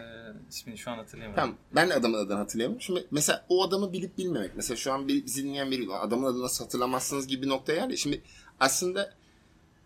ismini 0.51 0.79
şu 0.79 0.91
an 0.91 0.97
hatırlayamadım. 0.97 1.41
Tamam. 1.43 1.57
Ben 1.75 1.91
de 1.91 1.95
adamın 1.95 2.19
adını 2.19 2.37
hatırlayamıyorum. 2.39 2.83
Şimdi 2.83 3.07
mesela 3.11 3.45
o 3.49 3.65
adamı 3.65 3.93
bilip 3.93 4.19
bilmemek. 4.19 4.57
Mesela 4.57 4.77
şu 4.77 4.93
an 4.93 5.09
bir, 5.09 5.27
bizi 5.27 5.45
dinleyen 5.45 5.71
biri 5.71 5.93
adamın 5.93 6.25
adını 6.27 6.43
nasıl 6.43 6.65
hatırlamazsınız 6.65 7.27
gibi 7.27 7.43
bir 7.43 7.49
noktaya 7.49 7.75
geldi. 7.75 7.99
Şimdi 7.99 8.23
aslında 8.61 9.15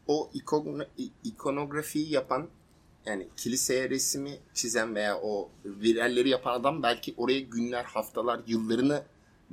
o 0.07 0.31
ikonografiyi 1.25 2.13
yapan 2.13 2.49
yani 3.09 3.29
kiliseye 3.37 3.91
resmi 3.91 4.39
çizen 4.55 4.95
veya 4.95 5.19
o 5.23 5.51
virelleri 5.65 6.29
yapan 6.29 6.61
adam 6.61 6.83
belki 6.83 7.15
oraya 7.17 7.41
günler, 7.41 7.85
haftalar, 7.85 8.41
yıllarını 8.47 9.03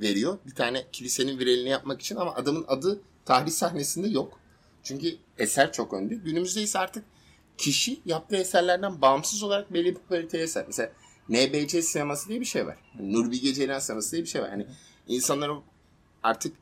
veriyor. 0.00 0.38
Bir 0.46 0.54
tane 0.54 0.86
kilisenin 0.92 1.38
virelini 1.38 1.68
yapmak 1.68 2.00
için 2.00 2.16
ama 2.16 2.34
adamın 2.34 2.64
adı 2.68 3.00
tarih 3.24 3.50
sahnesinde 3.50 4.08
yok. 4.08 4.40
Çünkü 4.82 5.16
eser 5.38 5.72
çok 5.72 5.94
önde. 5.94 6.14
Günümüzde 6.14 6.62
ise 6.62 6.78
artık 6.78 7.04
kişi 7.58 8.00
yaptığı 8.04 8.36
eserlerden 8.36 9.00
bağımsız 9.02 9.42
olarak 9.42 9.72
belli 9.72 9.86
bir 9.86 9.94
popülariteye 9.94 10.46
sahip. 10.46 10.66
Mesela 10.68 10.92
NBC 11.28 11.82
sineması 11.82 12.28
diye 12.28 12.40
bir 12.40 12.44
şey 12.44 12.66
var. 12.66 12.78
Yani 12.98 13.12
Nur 13.12 13.30
Bilge 13.30 13.54
Ceylan 13.54 13.78
sineması 13.78 14.12
diye 14.12 14.22
bir 14.22 14.28
şey 14.28 14.42
var. 14.42 14.50
Hani 14.50 14.66
insanlar 15.08 15.50
artık 16.22 16.56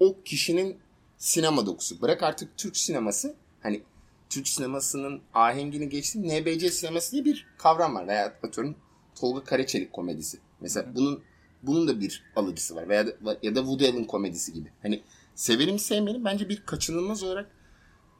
o 0.00 0.22
kişinin 0.24 0.78
sinema 1.18 1.66
dokusu. 1.66 2.02
Bırak 2.02 2.22
artık 2.22 2.56
Türk 2.56 2.76
sineması 2.76 3.34
hani 3.62 3.82
Türk 4.30 4.48
sinemasının 4.48 5.20
ahengini 5.34 5.88
geçti. 5.88 6.22
NBC 6.22 6.70
sineması 6.70 7.12
diye 7.12 7.24
bir 7.24 7.46
kavram 7.58 7.94
var. 7.94 8.08
Veya 8.08 8.38
atıyorum 8.42 8.76
Tolga 9.20 9.44
Karaçelik 9.44 9.92
komedisi. 9.92 10.38
Mesela 10.60 10.94
bunun 10.94 11.22
bunun 11.62 11.88
da 11.88 12.00
bir 12.00 12.24
alıcısı 12.36 12.76
var. 12.76 12.88
Veya 12.88 13.06
ya 13.42 13.54
da 13.54 13.60
Woody 13.60 13.88
Allen 13.88 14.04
komedisi 14.04 14.52
gibi. 14.52 14.72
Hani 14.82 15.02
severim 15.34 15.78
sevmeyelim 15.78 16.24
bence 16.24 16.48
bir 16.48 16.62
kaçınılmaz 16.66 17.22
olarak 17.22 17.50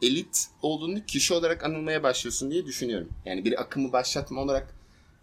elit 0.02 0.48
olduğunu 0.62 1.06
kişi 1.06 1.34
olarak 1.34 1.64
anılmaya 1.64 2.02
başlıyorsun 2.02 2.50
diye 2.50 2.66
düşünüyorum. 2.66 3.08
Yani 3.24 3.44
bir 3.44 3.60
akımı 3.60 3.92
başlatma 3.92 4.40
olarak 4.40 4.74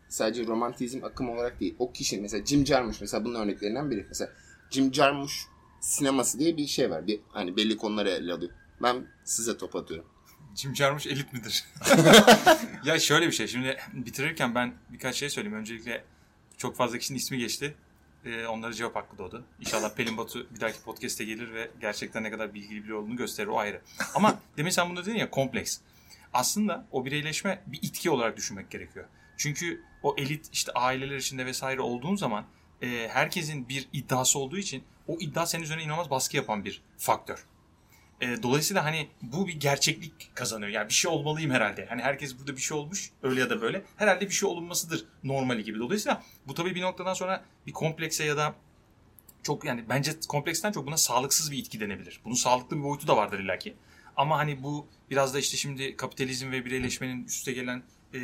sadece 0.09 0.45
romantizm 0.47 1.03
akımı 1.03 1.33
olarak 1.33 1.59
değil. 1.59 1.75
O 1.79 1.91
kişi 1.91 2.21
mesela 2.21 2.45
Jim 2.45 2.65
Jarmusch 2.65 3.01
mesela 3.01 3.25
bunun 3.25 3.35
örneklerinden 3.35 3.91
biri. 3.91 4.05
Mesela 4.07 4.31
Jim 4.69 4.93
Jarmusch 4.93 5.35
sineması 5.79 6.39
diye 6.39 6.57
bir 6.57 6.67
şey 6.67 6.89
var. 6.89 7.07
Bir 7.07 7.19
hani 7.29 7.57
belli 7.57 7.77
konuları 7.77 8.09
ele 8.09 8.33
alıyor. 8.33 8.51
Ben 8.81 9.07
size 9.23 9.57
top 9.57 9.75
atıyorum. 9.75 10.05
Jim 10.55 10.75
Jarmusch 10.75 11.07
elit 11.07 11.33
midir? 11.33 11.65
ya 12.85 12.99
şöyle 12.99 13.27
bir 13.27 13.31
şey. 13.31 13.47
Şimdi 13.47 13.77
bitirirken 13.93 14.55
ben 14.55 14.73
birkaç 14.89 15.15
şey 15.15 15.29
söyleyeyim. 15.29 15.57
Öncelikle 15.57 16.03
çok 16.57 16.75
fazla 16.75 16.97
kişinin 16.97 17.17
ismi 17.17 17.37
geçti. 17.37 17.75
Ee, 18.25 18.45
onlara 18.45 18.73
cevap 18.73 18.95
hakkı 18.95 19.17
doğdu. 19.17 19.45
İnşallah 19.59 19.95
Pelin 19.95 20.17
Batu 20.17 20.47
bir 20.55 20.61
dahaki 20.61 20.83
podcast'e 20.83 21.25
gelir 21.25 21.53
ve 21.53 21.71
gerçekten 21.81 22.23
ne 22.23 22.31
kadar 22.31 22.53
bilgili 22.53 22.83
biri 22.83 22.93
olduğunu 22.93 23.15
gösterir. 23.15 23.47
O 23.47 23.59
ayrı. 23.59 23.81
Ama 24.15 24.39
demin 24.57 24.69
sen 24.69 24.89
bunu 24.89 25.05
dedin 25.05 25.15
ya 25.15 25.29
kompleks. 25.29 25.79
Aslında 26.33 26.85
o 26.91 27.05
bireyleşme 27.05 27.61
bir 27.67 27.79
itki 27.81 28.09
olarak 28.09 28.37
düşünmek 28.37 28.71
gerekiyor. 28.71 29.05
Çünkü 29.37 29.83
o 30.03 30.15
elit 30.17 30.49
işte 30.53 30.71
aileler 30.71 31.15
içinde 31.17 31.45
vesaire 31.45 31.81
olduğun 31.81 32.15
zaman 32.15 32.45
e, 32.81 33.07
herkesin 33.11 33.69
bir 33.69 33.87
iddiası 33.93 34.39
olduğu 34.39 34.57
için 34.57 34.83
o 35.07 35.17
iddia 35.19 35.45
senin 35.45 35.63
üzerine 35.63 35.83
inanılmaz 35.83 36.09
baskı 36.09 36.37
yapan 36.37 36.65
bir 36.65 36.81
faktör. 36.97 37.45
E, 38.23 38.43
dolayısıyla 38.43 38.85
hani 38.85 39.07
bu 39.21 39.47
bir 39.47 39.53
gerçeklik 39.53 40.35
kazanıyor. 40.35 40.71
Yani 40.71 40.89
bir 40.89 40.93
şey 40.93 41.11
olmalıyım 41.11 41.51
herhalde. 41.51 41.85
Hani 41.85 42.01
herkes 42.01 42.39
burada 42.39 42.55
bir 42.55 42.61
şey 42.61 42.77
olmuş 42.77 43.11
öyle 43.23 43.39
ya 43.39 43.49
da 43.49 43.61
böyle. 43.61 43.83
Herhalde 43.97 44.25
bir 44.25 44.33
şey 44.33 44.49
olunmasıdır 44.49 45.05
normali 45.23 45.63
gibi. 45.63 45.79
Dolayısıyla 45.79 46.23
bu 46.47 46.53
tabii 46.53 46.75
bir 46.75 46.81
noktadan 46.81 47.13
sonra 47.13 47.43
bir 47.67 47.71
komplekse 47.71 48.23
ya 48.23 48.37
da 48.37 48.55
çok 49.43 49.65
yani 49.65 49.83
bence 49.89 50.11
kompleksten 50.27 50.71
çok 50.71 50.87
buna 50.87 50.97
sağlıksız 50.97 51.51
bir 51.51 51.57
itki 51.57 51.79
denebilir. 51.79 52.21
Bunun 52.25 52.35
sağlıklı 52.35 52.77
bir 52.77 52.83
boyutu 52.83 53.07
da 53.07 53.17
vardır 53.17 53.39
illaki. 53.39 53.75
Ama 54.15 54.37
hani 54.37 54.63
bu 54.63 54.87
biraz 55.09 55.33
da 55.33 55.39
işte 55.39 55.57
şimdi 55.57 55.97
kapitalizm 55.97 56.51
ve 56.51 56.65
bireyleşmenin 56.65 57.25
üste 57.25 57.51
gelen 57.51 57.83
e, 58.13 58.19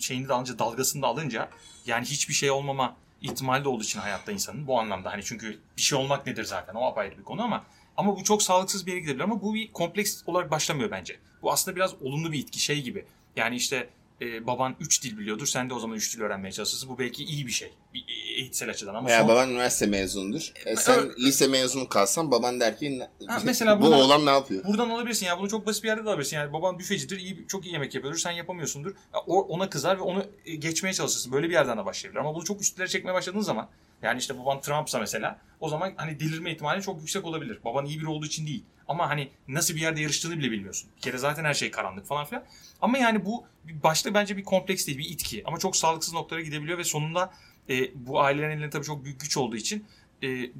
şeyini 0.00 0.28
de 0.28 0.32
alınca 0.32 0.58
dalgasını 0.58 1.02
da 1.02 1.06
alınca 1.06 1.50
yani 1.86 2.04
hiçbir 2.04 2.34
şey 2.34 2.50
olmama 2.50 2.96
ihtimali 3.20 3.64
de 3.64 3.68
olduğu 3.68 3.84
için 3.84 4.00
hayatta 4.00 4.32
insanın 4.32 4.66
bu 4.66 4.80
anlamda 4.80 5.12
hani 5.12 5.22
çünkü 5.24 5.60
bir 5.76 5.82
şey 5.82 5.98
olmak 5.98 6.26
nedir 6.26 6.44
zaten 6.44 6.74
o 6.74 6.84
apayrı 6.84 7.18
bir 7.18 7.24
konu 7.24 7.42
ama 7.42 7.64
ama 8.00 8.16
bu 8.16 8.24
çok 8.24 8.42
sağlıksız 8.42 8.86
bir 8.86 8.90
yere 8.92 9.00
gidebilir 9.00 9.24
ama 9.24 9.42
bu 9.42 9.54
bir 9.54 9.72
kompleks 9.72 10.22
olarak 10.26 10.50
başlamıyor 10.50 10.90
bence. 10.90 11.16
Bu 11.42 11.52
aslında 11.52 11.76
biraz 11.76 11.94
olumlu 12.02 12.32
bir 12.32 12.38
itki 12.38 12.60
şey 12.60 12.82
gibi. 12.82 13.04
Yani 13.36 13.56
işte 13.56 13.88
e, 14.20 14.46
baban 14.46 14.76
3 14.80 15.04
dil 15.04 15.18
biliyordur 15.18 15.46
sen 15.46 15.70
de 15.70 15.74
o 15.74 15.78
zaman 15.78 15.96
3 15.96 16.16
dil 16.16 16.20
öğrenmeye 16.22 16.52
çalışırsın. 16.52 16.88
Bu 16.88 16.98
belki 16.98 17.24
iyi 17.24 17.46
bir 17.46 17.52
şey. 17.52 17.70
Bir 17.94 18.04
eğitsel 18.36 18.70
açıdan 18.70 18.94
ama 18.94 19.08
Veya 19.08 19.18
son- 19.20 19.28
baban 19.28 19.50
üniversite 19.50 19.86
mezunudur. 19.86 20.52
E 20.66 20.76
sen 20.76 20.98
Evet. 20.98 21.18
lise 21.18 21.46
mezunu 21.46 21.88
kalsan 21.88 22.30
baban 22.30 22.60
der 22.60 22.78
ki 22.78 22.98
"Ne- 22.98 23.26
Ha, 23.26 23.40
mesela 23.44 23.80
bu 23.80 23.84
buna- 23.86 23.96
oğlan 23.96 24.26
ne 24.26 24.30
yapıyor? 24.30 24.64
Buradan 24.64 24.90
alabilirsin 24.90 25.26
ya 25.26 25.38
bunu 25.38 25.48
çok 25.48 25.66
basit 25.66 25.82
bir 25.82 25.88
yerde 25.88 26.04
de 26.04 26.08
alabilirsin. 26.08 26.36
Yani 26.36 26.52
baban 26.52 26.78
büfecidir, 26.78 27.18
iyi 27.18 27.44
çok 27.48 27.66
iyi 27.66 27.72
yemek 27.72 27.94
yapıyordur, 27.94 28.18
sen 28.18 28.30
yapamıyorsundur. 28.30 28.90
Ya 29.14 29.20
o- 29.26 29.42
ona 29.46 29.70
kızar 29.70 29.96
ve 29.98 30.02
onu 30.02 30.24
e, 30.46 30.54
geçmeye 30.54 30.92
çalışırsın. 30.92 31.32
Böyle 31.32 31.48
bir 31.48 31.52
yerden 31.54 31.78
de 31.78 31.84
başlayabilir. 31.84 32.20
Ama 32.20 32.34
bunu 32.34 32.44
çok 32.44 32.60
üstlere 32.62 32.88
çekmeye 32.88 33.14
başladığın 33.14 33.40
zaman 33.40 33.68
yani 34.02 34.18
işte 34.18 34.38
baban 34.38 34.60
Trump'sa 34.60 34.98
mesela 34.98 35.38
o 35.60 35.68
zaman 35.68 35.92
hani 35.96 36.20
delirme 36.20 36.52
ihtimali 36.52 36.82
çok 36.82 37.00
yüksek 37.00 37.24
olabilir. 37.24 37.58
Baban 37.64 37.84
iyi 37.84 37.98
biri 37.98 38.08
olduğu 38.08 38.26
için 38.26 38.46
değil. 38.46 38.64
Ama 38.88 39.08
hani 39.08 39.30
nasıl 39.48 39.74
bir 39.74 39.80
yerde 39.80 40.00
yarıştığını 40.00 40.38
bile 40.38 40.50
bilmiyorsun. 40.50 40.90
Bir 40.96 41.00
kere 41.00 41.18
zaten 41.18 41.44
her 41.44 41.54
şey 41.54 41.70
karanlık 41.70 42.06
falan 42.06 42.24
filan. 42.24 42.44
Ama 42.82 42.98
yani 42.98 43.24
bu 43.24 43.44
başta 43.64 44.14
bence 44.14 44.36
bir 44.36 44.44
kompleks 44.44 44.86
değil, 44.86 44.98
bir 44.98 45.10
itki. 45.10 45.42
Ama 45.44 45.58
çok 45.58 45.76
sağlıksız 45.76 46.14
noktalara 46.14 46.42
gidebiliyor 46.42 46.78
ve 46.78 46.84
sonunda 46.84 47.32
e, 47.68 48.06
bu 48.06 48.20
ailelerin 48.20 48.50
elinde 48.50 48.70
tabii 48.70 48.84
çok 48.84 49.04
büyük 49.04 49.20
güç 49.20 49.36
olduğu 49.36 49.56
için 49.56 49.84
e, 50.22 50.50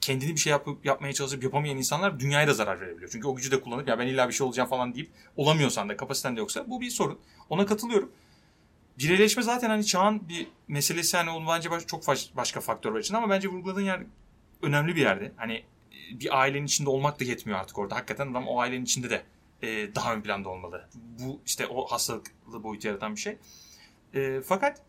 kendini 0.00 0.34
bir 0.34 0.40
şey 0.40 0.50
yapıp 0.50 0.86
yapmaya 0.86 1.12
çalışıp 1.12 1.42
yapamayan 1.42 1.76
insanlar 1.76 2.20
dünyaya 2.20 2.48
da 2.48 2.54
zarar 2.54 2.80
verebiliyor. 2.80 3.10
Çünkü 3.12 3.28
o 3.28 3.34
gücü 3.36 3.50
de 3.50 3.60
kullanıp 3.60 3.88
ya 3.88 3.98
ben 3.98 4.06
illa 4.06 4.28
bir 4.28 4.32
şey 4.32 4.46
olacağım 4.46 4.68
falan 4.68 4.94
deyip 4.94 5.10
olamıyorsan 5.36 5.88
da 5.88 5.96
kapasiten 5.96 6.36
de 6.36 6.40
yoksa 6.40 6.70
bu 6.70 6.80
bir 6.80 6.90
sorun. 6.90 7.18
Ona 7.50 7.66
katılıyorum. 7.66 8.12
Bireyleşme 8.98 9.42
zaten 9.42 9.70
hani 9.70 9.86
çağın 9.86 10.28
bir 10.28 10.46
meselesi 10.68 11.16
hani 11.16 11.30
onun 11.30 11.48
bence 11.48 11.68
çok 11.86 12.08
baş- 12.08 12.36
başka 12.36 12.60
faktör 12.60 12.92
var 12.92 13.00
için 13.00 13.14
ama 13.14 13.30
bence 13.30 13.48
vurguladığın 13.48 13.80
yer 13.84 14.02
önemli 14.62 14.96
bir 14.96 15.00
yerde. 15.00 15.32
Hani 15.36 15.54
e, 15.54 16.20
bir 16.20 16.40
ailenin 16.40 16.66
içinde 16.66 16.90
olmak 16.90 17.20
da 17.20 17.24
yetmiyor 17.24 17.58
artık 17.60 17.78
orada. 17.78 17.94
Hakikaten 17.94 18.30
adam 18.30 18.48
o 18.48 18.60
ailenin 18.60 18.84
içinde 18.84 19.10
de 19.10 19.22
e, 19.62 19.94
daha 19.94 20.14
ön 20.14 20.20
planda 20.22 20.48
olmalı. 20.48 20.88
Bu 20.94 21.40
işte 21.46 21.66
o 21.66 21.86
hastalıklı 21.86 22.62
boyutu 22.62 22.88
yaratan 22.88 23.14
bir 23.14 23.20
şey. 23.20 23.36
E, 24.14 24.40
fakat 24.44 24.82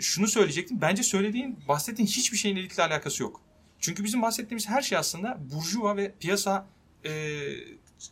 şunu 0.00 0.28
söyleyecektim. 0.28 0.80
Bence 0.80 1.02
söylediğin, 1.02 1.58
bahsettiğin 1.68 2.06
hiçbir 2.06 2.36
şeyin 2.36 2.56
elitle 2.56 2.82
alakası 2.82 3.22
yok. 3.22 3.40
Çünkü 3.80 4.04
bizim 4.04 4.22
bahsettiğimiz 4.22 4.68
her 4.68 4.82
şey 4.82 4.98
aslında 4.98 5.38
burjuva 5.52 5.96
ve 5.96 6.14
piyasa 6.20 6.66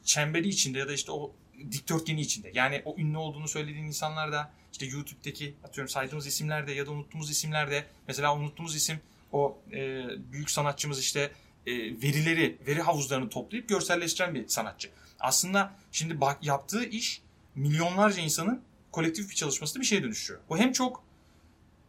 çemberi 0.04 0.48
içinde 0.48 0.78
ya 0.78 0.88
da 0.88 0.92
işte 0.92 1.12
o 1.12 1.32
dikdörtgeni 1.72 2.20
içinde. 2.20 2.50
Yani 2.54 2.82
o 2.84 2.96
ünlü 2.98 3.16
olduğunu 3.16 3.48
söylediğin 3.48 3.84
insanlar 3.84 4.32
da 4.32 4.50
işte 4.72 4.86
YouTube'daki 4.86 5.54
atıyorum 5.64 5.88
saydığımız 5.88 6.26
isimlerde 6.26 6.72
ya 6.72 6.86
da 6.86 6.90
unuttuğumuz 6.90 7.30
isimlerde 7.30 7.86
mesela 8.08 8.36
unuttuğumuz 8.36 8.76
isim 8.76 9.00
o 9.32 9.58
e, 9.72 10.02
büyük 10.32 10.50
sanatçımız 10.50 11.00
işte 11.00 11.32
e, 11.66 11.72
verileri, 11.76 12.58
veri 12.66 12.82
havuzlarını 12.82 13.28
toplayıp 13.28 13.68
görselleştiren 13.68 14.34
bir 14.34 14.48
sanatçı. 14.48 14.90
Aslında 15.20 15.74
şimdi 15.92 16.20
bak 16.20 16.38
yaptığı 16.42 16.84
iş 16.84 17.22
milyonlarca 17.54 18.22
insanın 18.22 18.62
kolektif 18.92 19.30
bir 19.30 19.34
çalışmasında 19.34 19.80
bir 19.80 19.86
şeye 19.86 20.02
dönüşüyor. 20.02 20.40
Bu 20.48 20.58
hem 20.58 20.72
çok 20.72 21.04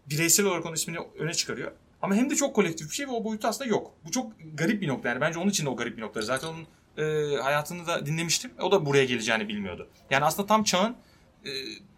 bireysel 0.10 0.46
olarak 0.46 0.66
onun 0.66 0.76
ismini 0.76 0.98
öne 1.00 1.34
çıkarıyor. 1.34 1.72
Ama 2.02 2.16
hem 2.16 2.30
de 2.30 2.36
çok 2.36 2.56
kolektif 2.56 2.90
bir 2.90 2.96
şey 2.96 3.08
ve 3.08 3.12
o 3.12 3.24
boyutu 3.24 3.48
aslında 3.48 3.70
yok. 3.70 3.94
Bu 4.06 4.12
çok 4.12 4.32
garip 4.54 4.82
bir 4.82 4.88
nokta 4.88 5.10
yani. 5.10 5.22
Bence 5.22 5.40
onun 5.40 5.50
için 5.50 5.66
de 5.66 5.70
o 5.70 5.76
garip 5.76 5.98
bir 5.98 6.02
nokta. 6.02 6.22
Zaten 6.22 6.48
onun 6.48 6.68
e, 6.98 7.04
hayatını 7.42 7.88
da 7.88 8.06
dinlemiştim. 8.06 8.52
O 8.62 8.72
da 8.72 8.86
buraya 8.86 9.06
geleceğini 9.06 9.48
bilmiyordu. 9.48 9.90
Yani 10.10 10.26
aslında 10.26 10.48
tam 10.48 10.64
çağın 10.64 10.96
e, 11.46 11.50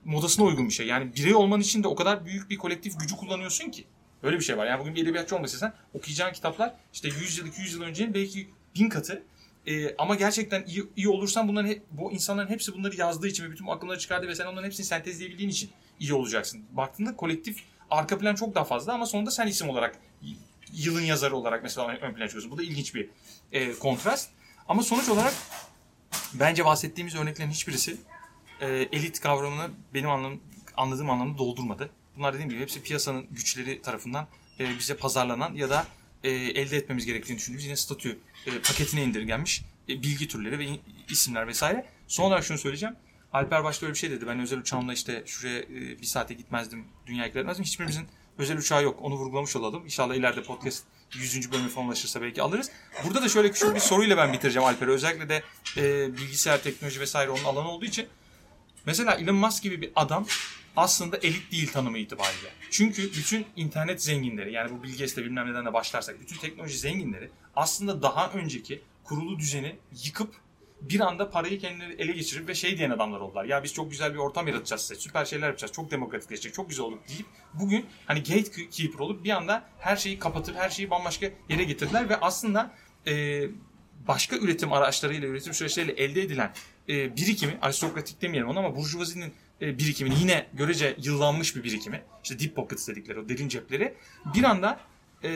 modasına 0.06 0.46
uygun 0.46 0.68
bir 0.68 0.74
şey. 0.74 0.88
Yani 0.88 1.16
birey 1.16 1.36
olman 1.36 1.60
için 1.60 1.84
de 1.84 1.88
o 1.88 1.96
kadar 1.96 2.26
büyük 2.26 2.50
bir 2.50 2.58
kolektif 2.58 3.00
gücü 3.00 3.16
kullanıyorsun 3.16 3.70
ki. 3.72 3.86
Öyle 4.24 4.39
bir 4.39 4.44
şey 4.44 4.58
var. 4.58 4.66
Yani 4.66 4.80
bugün 4.80 4.96
bir 4.96 5.04
edebiyatçı 5.04 5.36
olmak 5.36 5.48
istesen 5.48 5.74
okuyacağın 5.94 6.34
kitaplar 6.34 6.74
işte 6.94 7.08
100 7.08 7.38
yıl 7.38 7.48
200 7.48 7.74
yıl 7.74 7.82
öncenin 7.82 8.14
belki 8.14 8.50
bin 8.76 8.89
katı. 8.89 9.24
E, 9.68 9.96
ama 9.96 10.16
gerçekten 10.16 10.64
iyi, 10.66 10.84
iyi 10.96 11.10
olursan 11.10 11.48
bunların 11.48 11.70
he- 11.70 11.82
bu 11.91 12.12
insanların 12.12 12.50
hepsi 12.50 12.74
bunları 12.74 12.96
yazdığı 12.96 13.28
için 13.28 13.44
ve 13.46 13.52
bütün 13.52 13.68
aklımları 13.68 14.00
çıkardı 14.00 14.28
ve 14.28 14.36
sen 14.36 14.46
onların 14.46 14.66
hepsini 14.66 14.86
sentezleyebildiğin 14.86 15.50
için 15.50 15.70
iyi 16.00 16.14
olacaksın. 16.14 16.62
Baktığında 16.72 17.16
kolektif 17.16 17.60
arka 17.89 18.18
plan 18.18 18.36
çok 18.36 18.56
daha 18.56 18.64
fazla 18.64 18.94
ama 18.94 19.06
sonunda 19.06 19.32
sen 19.32 19.48
isim 19.48 19.70
olarak 19.70 20.00
yılın 20.74 21.02
yazarı 21.02 21.36
olarak 21.36 21.64
mesela 21.64 21.88
ön 21.88 22.14
plana 22.14 22.28
çıkıyorsun. 22.28 22.52
Bu 22.52 22.58
da 22.58 22.64
ilginç 22.64 22.96
bir 22.96 23.10
e, 23.52 23.74
kontrast. 23.74 24.30
Ama 24.68 24.84
sonuç 24.84 25.09
olarak 25.09 25.34
bence 26.34 26.66
bahsettiğimiz 26.66 27.16
örneklerin 27.16 27.51
hiçbirisi 27.51 27.97
e, 28.61 28.68
elit 28.68 29.20
kavramını 29.20 29.70
benim 29.93 30.09
anlam, 30.09 30.39
anladığım 30.78 31.09
anlamda 31.09 31.38
doldurmadı. 31.38 31.89
Bunlar 32.18 32.34
dediğim 32.34 32.49
gibi 32.49 32.61
hepsi 32.61 32.84
piyasanın 32.84 33.28
güçleri 33.32 33.82
tarafından 33.82 34.28
e, 34.59 34.80
bize 34.80 34.97
pazarlanan 34.97 35.53
ya 35.53 35.70
da 35.70 35.88
e, 36.24 36.30
elde 36.30 36.78
etmemiz 36.78 37.05
gerektiğini 37.05 37.38
düşündüğümüz 37.38 37.66
yine 37.66 37.76
statü 37.76 38.20
e, 38.45 38.51
paketine 38.59 39.03
indirgenmiş 39.03 39.61
e, 39.89 40.03
bilgi 40.03 40.28
türleri 40.28 40.59
ve 40.59 40.68
isimler 41.09 41.47
vesaire. 41.47 41.86
Son 42.07 42.24
olarak 42.24 42.43
şunu 42.43 42.57
söyleyeceğim. 42.57 42.95
Alper 43.34 43.64
başta 43.64 43.86
öyle 43.86 43.93
bir 43.93 43.99
şey 43.99 44.11
dedi. 44.11 44.28
Ben 44.28 44.39
özel 44.39 44.59
uçağımla 44.59 44.93
işte 44.93 45.24
şuraya 45.26 45.59
e, 45.59 46.01
bir 46.01 46.05
saate 46.05 46.34
gitmezdim, 46.34 46.86
dünyaya 47.07 47.28
gitmezdim. 47.28 47.66
Hiçbirimizin 47.66 48.07
özel 48.38 48.57
uçağı 48.57 48.84
yok. 48.84 48.99
Onu 49.01 49.16
vurgulamış 49.16 49.55
olalım. 49.55 49.86
İnşallah 49.86 50.16
ileride 50.16 50.43
podcast 50.43 50.84
100. 51.16 51.51
bölümü 51.51 51.70
falan 51.70 51.88
ulaşırsa 51.88 52.22
belki 52.22 52.41
alırız. 52.41 52.72
Burada 53.05 53.22
da 53.22 53.30
şöyle 53.30 53.51
küçük 53.51 53.76
bir 53.76 53.80
soruyla 53.80 54.18
ben 54.18 54.34
bitireceğim 54.34 54.68
Alper'e. 54.68 54.91
Özellikle 54.91 55.30
de 55.30 55.43
e, 55.78 56.14
bilgisayar 56.18 56.64
teknoloji 56.64 56.99
vesaire 56.99 57.30
onun 57.32 57.43
alanı 57.43 57.68
olduğu 57.68 57.86
için. 57.86 58.07
Mesela 58.86 59.14
Elon 59.14 59.36
Musk 59.36 59.64
gibi 59.64 59.82
bir 59.82 59.91
adam 59.95 60.26
aslında 60.76 61.18
elit 61.18 61.51
değil 61.51 61.72
tanımı 61.72 61.97
itibariyle. 61.97 62.49
Çünkü 62.72 63.03
bütün 63.03 63.45
internet 63.55 64.03
zenginleri 64.03 64.53
yani 64.53 64.72
bu 64.72 64.84
Bill 64.84 65.18
bilmem 65.18 65.51
neden 65.51 65.66
de 65.66 65.74
başlarsak 65.74 66.22
bütün 66.22 66.38
teknoloji 66.38 66.78
zenginleri 66.78 67.30
aslında 67.55 68.01
daha 68.01 68.30
önceki 68.30 68.82
kurulu 69.03 69.39
düzeni 69.39 69.76
yıkıp 70.03 70.34
bir 70.89 70.99
anda 70.99 71.29
parayı 71.29 71.59
kendileri 71.59 71.93
ele 71.93 72.11
geçirip 72.11 72.47
ve 72.47 72.55
şey 72.55 72.77
diyen 72.77 72.89
adamlar 72.89 73.19
oldular. 73.19 73.45
Ya 73.45 73.63
biz 73.63 73.73
çok 73.73 73.91
güzel 73.91 74.13
bir 74.13 74.19
ortam 74.19 74.47
yaratacağız 74.47 74.81
size. 74.81 74.95
Süper 74.95 75.25
şeyler 75.25 75.47
yapacağız. 75.47 75.73
Çok 75.73 75.91
demokratikleşecek. 75.91 76.53
Çok 76.53 76.69
güzel 76.69 76.86
olur 76.86 76.97
deyip 77.09 77.25
bugün 77.53 77.86
hani 78.05 78.19
gatekeeper 78.19 78.99
olup 78.99 79.23
bir 79.23 79.29
anda 79.29 79.69
her 79.79 79.95
şeyi 79.95 80.19
kapatıp 80.19 80.55
her 80.55 80.69
şeyi 80.69 80.89
bambaşka 80.89 81.29
yere 81.49 81.63
getirdiler 81.63 82.09
ve 82.09 82.19
aslında 82.19 82.71
e, 83.07 83.43
başka 84.07 84.36
üretim 84.36 84.73
araçlarıyla, 84.73 85.27
üretim 85.27 85.53
süreçleriyle 85.53 85.93
elde 85.93 86.21
edilen 86.21 86.53
e, 86.89 87.15
birikimi, 87.17 87.57
aristokratik 87.61 88.21
demeyelim 88.21 88.49
onu 88.49 88.59
ama 88.59 88.75
burjuvazinin 88.75 89.34
e, 89.61 89.77
birikimini 89.77 90.19
yine 90.19 90.47
görece 90.53 90.95
yıllanmış 91.03 91.55
bir 91.55 91.63
birikimi. 91.63 92.03
İşte 92.23 92.39
deep 92.39 92.55
pockets 92.55 92.88
dedikleri 92.88 93.19
o 93.19 93.29
derin 93.29 93.47
cepleri 93.47 93.93
bir 94.36 94.43
anda 94.43 94.79
e, 95.23 95.31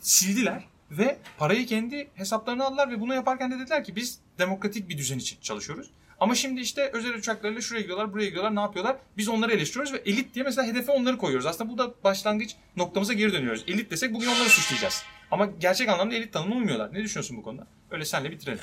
sildiler 0.00 0.71
ve 0.98 1.18
parayı 1.38 1.66
kendi 1.66 2.08
hesaplarına 2.14 2.64
aldılar 2.64 2.90
ve 2.90 3.00
bunu 3.00 3.14
yaparken 3.14 3.50
de 3.50 3.58
dediler 3.58 3.84
ki 3.84 3.96
biz 3.96 4.18
demokratik 4.38 4.88
bir 4.88 4.98
düzen 4.98 5.18
için 5.18 5.40
çalışıyoruz. 5.40 5.90
Ama 6.20 6.34
şimdi 6.34 6.60
işte 6.60 6.90
özel 6.92 7.14
uçaklarıyla 7.14 7.60
şuraya 7.60 7.80
gidiyorlar, 7.80 8.12
buraya 8.12 8.26
gidiyorlar, 8.26 8.56
ne 8.56 8.60
yapıyorlar? 8.60 8.96
Biz 9.16 9.28
onları 9.28 9.52
eleştiriyoruz 9.52 9.92
ve 9.92 10.02
elit 10.06 10.34
diye 10.34 10.44
mesela 10.44 10.66
hedefe 10.66 10.92
onları 10.92 11.18
koyuyoruz. 11.18 11.46
Aslında 11.46 11.70
bu 11.70 11.78
da 11.78 11.94
başlangıç 12.04 12.56
noktamıza 12.76 13.12
geri 13.12 13.32
dönüyoruz. 13.32 13.64
Elit 13.66 13.90
desek 13.90 14.14
bugün 14.14 14.26
onları 14.26 14.48
suçlayacağız. 14.48 15.02
Ama 15.30 15.46
gerçek 15.46 15.88
anlamda 15.88 16.14
elit 16.14 16.32
tanımına 16.32 16.58
uymuyorlar. 16.58 16.94
Ne 16.94 17.02
düşünüyorsun 17.02 17.36
bu 17.36 17.42
konuda? 17.42 17.66
Öyle 17.90 18.04
senle 18.04 18.30
bitirelim. 18.30 18.60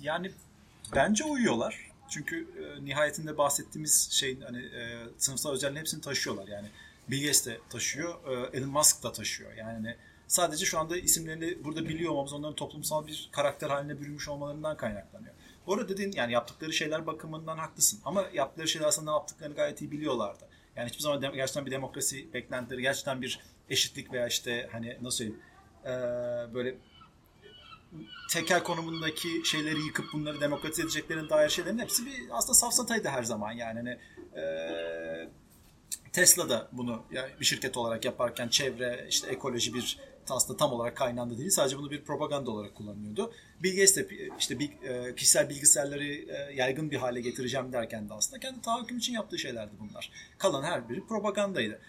Yani 0.00 0.30
bence 0.94 1.24
uyuyorlar. 1.24 1.90
Çünkü 2.08 2.48
e, 2.58 2.84
nihayetinde 2.84 3.38
bahsettiğimiz 3.38 4.08
şeyin 4.10 4.40
hani 4.40 4.58
e, 4.58 4.98
sınıfsal 5.18 5.52
özelliğin 5.52 5.80
hepsini 5.80 6.00
taşıyorlar. 6.00 6.48
Yani 6.48 6.68
Bill 7.08 7.20
Gates 7.20 7.46
de 7.46 7.58
taşıyor, 7.70 8.14
e, 8.28 8.58
Elon 8.58 8.70
Musk 8.70 9.02
da 9.02 9.12
taşıyor. 9.12 9.52
Yani 9.52 9.72
hani 9.72 9.96
sadece 10.32 10.64
şu 10.64 10.78
anda 10.78 10.96
isimlerini 10.96 11.64
burada 11.64 11.88
biliyor 11.88 12.12
olmamız 12.12 12.32
onların 12.32 12.54
toplumsal 12.54 13.06
bir 13.06 13.28
karakter 13.32 13.70
haline 13.70 14.00
bürünmüş 14.00 14.28
olmalarından 14.28 14.76
kaynaklanıyor. 14.76 15.34
Bu 15.66 15.74
arada 15.74 15.88
dediğin 15.88 16.12
yani 16.12 16.32
yaptıkları 16.32 16.72
şeyler 16.72 17.06
bakımından 17.06 17.58
haklısın. 17.58 18.00
Ama 18.04 18.24
yaptıkları 18.32 18.68
şeyler 18.68 18.86
aslında 18.86 19.10
ne 19.10 19.16
yaptıklarını 19.16 19.54
gayet 19.54 19.80
iyi 19.80 19.90
biliyorlardı. 19.90 20.48
Yani 20.76 20.88
hiçbir 20.88 21.00
zaman 21.00 21.20
gerçekten 21.20 21.66
bir 21.66 21.70
demokrasi 21.70 22.32
beklentileri, 22.32 22.82
gerçekten 22.82 23.22
bir 23.22 23.40
eşitlik 23.70 24.12
veya 24.12 24.26
işte 24.26 24.68
hani 24.72 24.98
nasıl 25.02 25.16
söyleyeyim 25.16 25.42
e, 25.84 25.90
böyle 26.54 26.74
tekel 28.30 28.62
konumundaki 28.62 29.28
şeyleri 29.44 29.80
yıkıp 29.86 30.12
bunları 30.12 30.40
demokratize 30.40 30.82
edeceklerine 30.82 31.28
dair 31.30 31.48
şeylerin 31.48 31.78
hepsi 31.78 32.06
bir 32.06 32.12
aslında 32.30 32.54
safsataydı 32.54 33.08
her 33.08 33.22
zaman 33.22 33.52
yani. 33.52 33.78
Hani, 33.78 33.98
e, 34.40 35.28
Tesla 36.12 36.48
da 36.48 36.68
bunu 36.72 37.02
yani 37.12 37.30
bir 37.40 37.44
şirket 37.44 37.76
olarak 37.76 38.04
yaparken 38.04 38.48
çevre, 38.48 39.06
işte 39.08 39.30
ekoloji 39.30 39.74
bir 39.74 39.98
aslında 40.30 40.56
tam 40.56 40.72
olarak 40.72 40.96
kaynağında 40.96 41.38
değil. 41.38 41.50
Sadece 41.50 41.78
bunu 41.78 41.90
bir 41.90 42.02
propaganda 42.02 42.50
olarak 42.50 42.74
kullanıyordu. 42.74 43.32
Bill 43.62 43.70
Gates 43.70 43.96
de 43.96 44.08
işte 44.38 44.58
bir, 44.58 44.70
e, 44.82 45.14
kişisel 45.14 45.50
bilgisayarları 45.50 46.04
e, 46.04 46.54
yaygın 46.54 46.90
bir 46.90 46.96
hale 46.96 47.20
getireceğim 47.20 47.72
derken 47.72 48.08
de 48.08 48.14
aslında 48.14 48.40
kendi 48.40 48.60
tahakküm 48.60 48.98
için 48.98 49.12
yaptığı 49.12 49.38
şeylerdi 49.38 49.72
bunlar. 49.80 50.12
Kalan 50.38 50.62
her 50.62 50.88
biri 50.88 51.06
propagandaydı. 51.06 51.80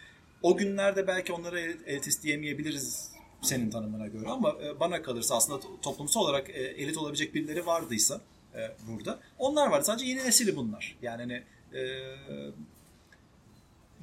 O 0.41 0.57
günlerde 0.57 1.07
belki 1.07 1.34
onlara 1.34 1.59
elitist 1.59 2.23
diyemeyebiliriz 2.23 3.13
senin 3.41 3.69
tanımına 3.69 4.07
göre 4.07 4.29
ama 4.29 4.55
e, 4.63 4.79
bana 4.79 5.01
kalırsa 5.01 5.36
aslında 5.36 5.59
toplumsal 5.81 6.21
olarak 6.21 6.49
e, 6.49 6.53
elit 6.53 6.97
olabilecek 6.97 7.36
birileri 7.36 7.65
vardıysa 7.65 8.21
e, 8.55 8.71
burada 8.88 9.19
onlar 9.38 9.67
var. 9.67 9.81
Sadece 9.81 10.05
yeni 10.05 10.23
nesili 10.23 10.55
bunlar. 10.55 10.97
Yani 11.01 11.21
hani 11.21 11.43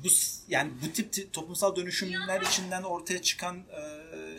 bu 0.05 0.09
yani 0.49 0.71
bu 0.83 0.93
tip 0.93 1.33
toplumsal 1.33 1.77
dönüşümler 1.77 2.41
içinden 2.41 2.83
ortaya 2.83 3.23
çıkan 3.23 3.63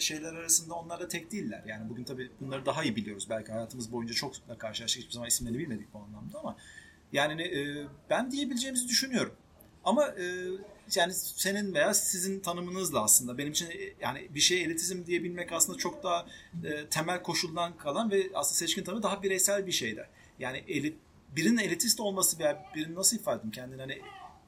şeyler 0.01 0.33
arasında 0.33 0.73
onlar 0.73 0.99
da 0.99 1.07
tek 1.07 1.31
değiller. 1.31 1.63
Yani 1.67 1.89
bugün 1.89 2.03
tabii 2.03 2.31
bunları 2.39 2.65
daha 2.65 2.83
iyi 2.83 2.95
biliyoruz. 2.95 3.27
Belki 3.29 3.51
hayatımız 3.51 3.91
boyunca 3.91 4.13
çok 4.13 4.49
da 4.49 4.57
karşılaştık. 4.57 5.01
Hiçbir 5.01 5.13
zaman 5.13 5.27
isimlerini 5.27 5.59
bilmedik 5.59 5.93
bu 5.93 5.99
anlamda 5.99 6.39
ama 6.39 6.57
yani 7.13 7.51
ben 8.09 8.31
diyebileceğimizi 8.31 8.87
düşünüyorum. 8.87 9.33
Ama 9.83 10.13
yani 10.95 11.13
senin 11.13 11.73
veya 11.73 11.93
sizin 11.93 12.39
tanımınızla 12.39 13.03
aslında 13.03 13.37
benim 13.37 13.51
için 13.51 13.69
yani 14.01 14.27
bir 14.35 14.39
şey 14.39 14.63
elitizm 14.63 15.05
diyebilmek 15.05 15.51
aslında 15.51 15.77
çok 15.77 16.03
daha 16.03 16.25
e, 16.63 16.85
temel 16.89 17.23
koşuldan 17.23 17.77
kalan 17.77 18.11
ve 18.11 18.29
aslında 18.33 18.55
seçkin 18.55 18.83
tanımı 18.83 19.03
daha 19.03 19.23
bireysel 19.23 19.67
bir 19.67 19.71
şeyde. 19.71 20.07
Yani 20.39 20.63
elit 20.67 20.97
birinin 21.35 21.57
elitist 21.57 21.99
olması 21.99 22.39
veya 22.39 22.65
birinin 22.75 22.95
nasıl 22.95 23.17
ifade 23.17 23.39
edeyim 23.39 23.51
kendini 23.51 23.81
hani 23.81 24.01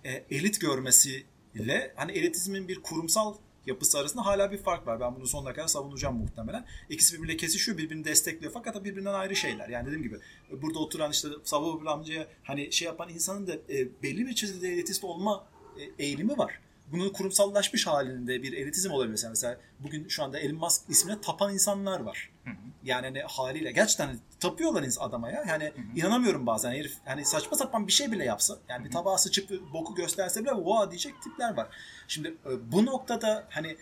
e, 0.03 0.23
elit 0.29 0.61
görmesi 0.61 1.25
ile 1.55 1.93
hani 1.95 2.11
elitizmin 2.11 2.67
bir 2.67 2.81
kurumsal 2.81 3.35
yapısı 3.65 3.99
arasında 3.99 4.25
hala 4.25 4.51
bir 4.51 4.57
fark 4.57 4.87
var. 4.87 4.99
Ben 4.99 5.15
bunu 5.15 5.27
sonuna 5.27 5.53
kadar 5.53 5.67
savunacağım 5.67 6.17
muhtemelen. 6.17 6.65
İkisi 6.89 7.17
birbiriyle 7.17 7.37
kesişiyor, 7.37 7.77
birbirini 7.77 8.05
destekliyor 8.05 8.53
fakat 8.53 8.83
birbirinden 8.83 9.13
ayrı 9.13 9.35
şeyler. 9.35 9.69
Yani 9.69 9.85
dediğim 9.85 10.03
gibi 10.03 10.19
burada 10.61 10.79
oturan 10.79 11.11
işte 11.11 11.27
Savunma 11.43 11.91
amcaya 11.91 12.27
hani 12.43 12.71
şey 12.71 12.85
yapan 12.85 13.09
insanın 13.09 13.47
da 13.47 13.53
e, 13.53 14.01
belli 14.03 14.27
bir 14.27 14.35
çizgide 14.35 14.69
elitist 14.69 15.03
olma 15.03 15.47
e, 15.79 16.03
eğilimi 16.03 16.37
var. 16.37 16.59
Bunun 16.91 17.09
kurumsallaşmış 17.09 17.87
halinde 17.87 18.43
bir 18.43 18.53
elitizm 18.53 18.91
olabilir 18.91 19.27
mesela. 19.29 19.57
bugün 19.79 20.07
şu 20.07 20.23
anda 20.23 20.39
Elon 20.39 20.55
Musk 20.55 20.81
ismine 20.89 21.21
tapan 21.21 21.53
insanlar 21.53 21.99
var. 21.99 22.31
Yani 22.83 23.05
hani 23.05 23.21
haliyle 23.21 23.71
gerçekten 23.71 24.19
tapıyorlar 24.43 24.85
adama 24.99 25.31
ya. 25.31 25.43
Yani 25.47 25.63
hı 25.63 25.67
hı. 25.67 25.99
inanamıyorum 25.99 26.45
bazen 26.45 26.71
herif 26.71 26.93
hani 27.05 27.25
saçma 27.25 27.57
sapan 27.57 27.87
bir 27.87 27.91
şey 27.91 28.11
bile 28.11 28.25
yapsa 28.25 28.57
yani 28.69 28.85
bir 28.85 28.91
tabağa 28.91 29.17
sıçıp 29.17 29.73
boku 29.73 29.95
gösterse 29.95 30.41
bile 30.41 30.51
wow 30.51 30.91
diyecek 30.91 31.21
tipler 31.21 31.57
var. 31.57 31.67
Şimdi 32.07 32.27
e, 32.27 32.71
bu 32.71 32.85
noktada 32.85 33.47
hani 33.49 33.77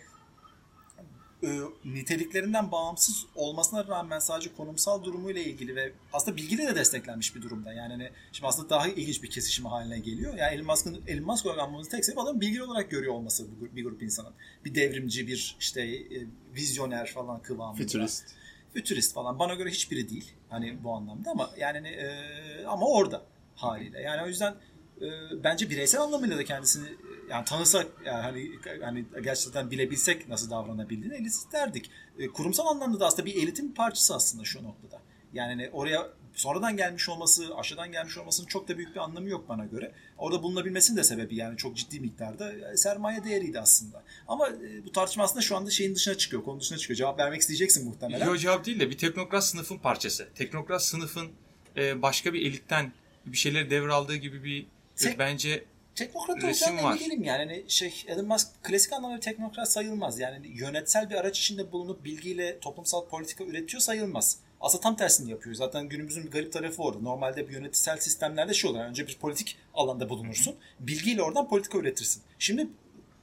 e, 1.42 1.60
niteliklerinden 1.84 2.72
bağımsız 2.72 3.26
olmasına 3.34 3.86
rağmen 3.86 4.18
sadece 4.18 4.54
konumsal 4.54 5.04
durumuyla 5.04 5.42
ilgili 5.42 5.76
ve 5.76 5.92
aslında 6.12 6.36
bilgiyle 6.36 6.66
de 6.66 6.74
desteklenmiş 6.74 7.36
bir 7.36 7.42
durumda. 7.42 7.72
Yani 7.72 7.92
hani 7.92 8.10
şimdi 8.32 8.48
aslında 8.48 8.70
daha 8.70 8.88
ilginç 8.88 9.22
bir 9.22 9.30
kesişimi 9.30 9.68
haline 9.68 9.98
geliyor. 9.98 10.34
Yani 10.34 10.54
Elon 10.54 10.66
Musk'ın 10.66 11.02
Elon 11.06 11.24
Musk 11.24 11.46
anlamamız 11.46 11.88
tek 11.88 12.04
sebep 12.04 12.18
adamın 12.18 12.40
bilgi 12.40 12.62
olarak 12.62 12.90
görüyor 12.90 13.14
olması 13.14 13.46
bir 13.76 13.84
grup 13.84 14.02
insanın. 14.02 14.32
Bir 14.64 14.74
devrimci, 14.74 15.26
bir 15.26 15.56
işte 15.60 15.82
e, 15.82 16.26
vizyoner 16.54 17.06
falan 17.06 17.42
kıvamında. 17.42 17.82
Fütürist. 17.82 18.41
Fütürist 18.74 19.14
falan. 19.14 19.38
Bana 19.38 19.54
göre 19.54 19.70
hiçbiri 19.70 20.08
değil. 20.10 20.32
Hani 20.48 20.84
bu 20.84 20.92
anlamda 20.92 21.30
ama 21.30 21.50
yani 21.58 21.88
e, 21.88 22.64
ama 22.66 22.86
orada 22.86 23.22
haliyle. 23.54 24.00
Yani 24.00 24.22
o 24.22 24.26
yüzden 24.26 24.54
e, 25.00 25.06
bence 25.44 25.70
bireysel 25.70 26.00
anlamıyla 26.00 26.38
da 26.38 26.44
kendisini 26.44 26.88
yani 27.30 27.44
tanısak 27.44 27.86
yani 28.04 28.22
hani, 28.22 28.50
hani 28.82 29.04
gerçekten 29.22 29.70
bilebilsek 29.70 30.28
nasıl 30.28 30.50
davranabildiğini 30.50 31.14
elit 31.14 31.34
derdik. 31.52 31.90
E, 32.18 32.28
kurumsal 32.28 32.66
anlamda 32.66 33.00
da 33.00 33.06
aslında 33.06 33.26
bir 33.26 33.42
elitin 33.42 33.70
bir 33.70 33.74
parçası 33.74 34.14
aslında 34.14 34.44
şu 34.44 34.62
noktada. 34.62 35.00
Yani 35.32 35.48
hani 35.48 35.70
oraya 35.72 36.08
sonradan 36.34 36.76
gelmiş 36.76 37.08
olması, 37.08 37.56
aşağıdan 37.56 37.92
gelmiş 37.92 38.18
olmasının 38.18 38.46
çok 38.46 38.68
da 38.68 38.78
büyük 38.78 38.94
bir 38.94 39.00
anlamı 39.00 39.28
yok 39.28 39.48
bana 39.48 39.64
göre. 39.64 39.92
Orada 40.18 40.42
bulunabilmesinin 40.42 40.98
de 40.98 41.04
sebebi 41.04 41.36
yani 41.36 41.56
çok 41.56 41.76
ciddi 41.76 42.00
miktarda 42.00 42.52
e, 42.52 42.76
sermaye 42.76 43.24
değeriydi 43.24 43.60
aslında. 43.60 44.02
Ama 44.28 44.48
e, 44.48 44.84
bu 44.84 44.92
tartışma 44.92 45.24
aslında 45.24 45.40
şu 45.40 45.56
anda 45.56 45.70
şeyin 45.70 45.94
dışına 45.94 46.14
çıkıyor, 46.14 46.44
konu 46.44 46.60
dışına 46.60 46.78
çıkıyor. 46.78 46.98
Cevap 46.98 47.18
vermek 47.18 47.40
isteyeceksin 47.40 47.88
muhtemelen. 47.88 48.26
Yok 48.26 48.40
cevap 48.40 48.66
değil 48.66 48.80
de 48.80 48.90
bir 48.90 48.98
teknokrat 48.98 49.44
sınıfın 49.44 49.78
parçası. 49.78 50.28
Teknokrat 50.34 50.82
sınıfın 50.82 51.28
e, 51.76 52.02
başka 52.02 52.34
bir 52.34 52.46
elitten 52.46 52.92
bir 53.26 53.36
şeyleri 53.36 53.70
devraldığı 53.70 54.16
gibi 54.16 54.44
bir 54.44 54.66
Tek, 54.96 55.18
bence 55.18 55.64
teknokrat 55.94 56.44
olacağına 56.44 56.80
emin 56.80 56.98
değilim 56.98 57.22
yani. 57.22 57.52
yani 57.52 57.64
şey 57.68 58.04
Elon 58.06 58.26
Musk 58.26 58.48
klasik 58.62 58.92
anlamda 58.92 59.16
bir 59.16 59.20
teknokrat 59.20 59.72
sayılmaz. 59.72 60.18
Yani 60.18 60.48
yönetsel 60.54 61.10
bir 61.10 61.14
araç 61.14 61.38
içinde 61.38 61.72
bulunup 61.72 62.04
bilgiyle 62.04 62.58
toplumsal 62.60 63.08
politika 63.08 63.44
üretiyor 63.44 63.80
sayılmaz. 63.80 64.38
Aslında 64.62 64.82
tam 64.82 64.96
tersini 64.96 65.30
yapıyor. 65.30 65.54
Zaten 65.54 65.88
günümüzün 65.88 66.24
bir 66.26 66.30
garip 66.30 66.52
tarafı 66.52 66.82
orada. 66.82 67.00
Normalde 67.00 67.48
bir 67.48 67.52
yönetsel 67.52 67.98
sistemlerde 67.98 68.54
şey 68.54 68.70
olur. 68.70 68.78
önce 68.78 69.06
bir 69.06 69.18
politik 69.18 69.58
alanda 69.74 70.08
bulunursun. 70.08 70.54
Bilgiyle 70.80 71.22
oradan 71.22 71.48
politika 71.48 71.78
üretirsin. 71.78 72.22
Şimdi 72.38 72.66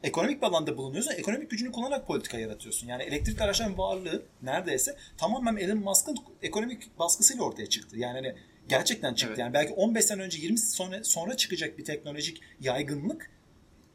ekonomik 0.04 0.42
bir 0.42 0.48
alanda 0.48 0.78
bulunuyorsun. 0.78 1.12
Ekonomik 1.12 1.50
gücünü 1.50 1.72
kullanarak 1.72 2.08
politika 2.08 2.40
yaratıyorsun. 2.40 2.88
Yani 2.88 3.04
elektrikli 3.04 3.44
araçların 3.44 3.78
varlığı 3.78 4.24
neredeyse 4.42 4.98
tamamen 5.18 5.56
Elon 5.56 5.78
Musk'ın 5.78 6.18
ekonomik 6.42 7.00
baskısıyla 7.00 7.44
ortaya 7.44 7.70
çıktı. 7.70 7.98
Yani 7.98 8.14
hani 8.14 8.36
gerçekten 8.70 9.14
çıktı. 9.14 9.30
Evet. 9.30 9.40
Yani 9.40 9.54
belki 9.54 9.74
15 9.74 10.06
sene 10.06 10.22
önce 10.22 10.38
20 10.38 10.58
sene 10.58 11.04
sonra 11.04 11.38
çıkacak 11.38 11.78
bir 11.78 11.86
teknolojik 11.86 12.42
yaygınlık 12.62 13.32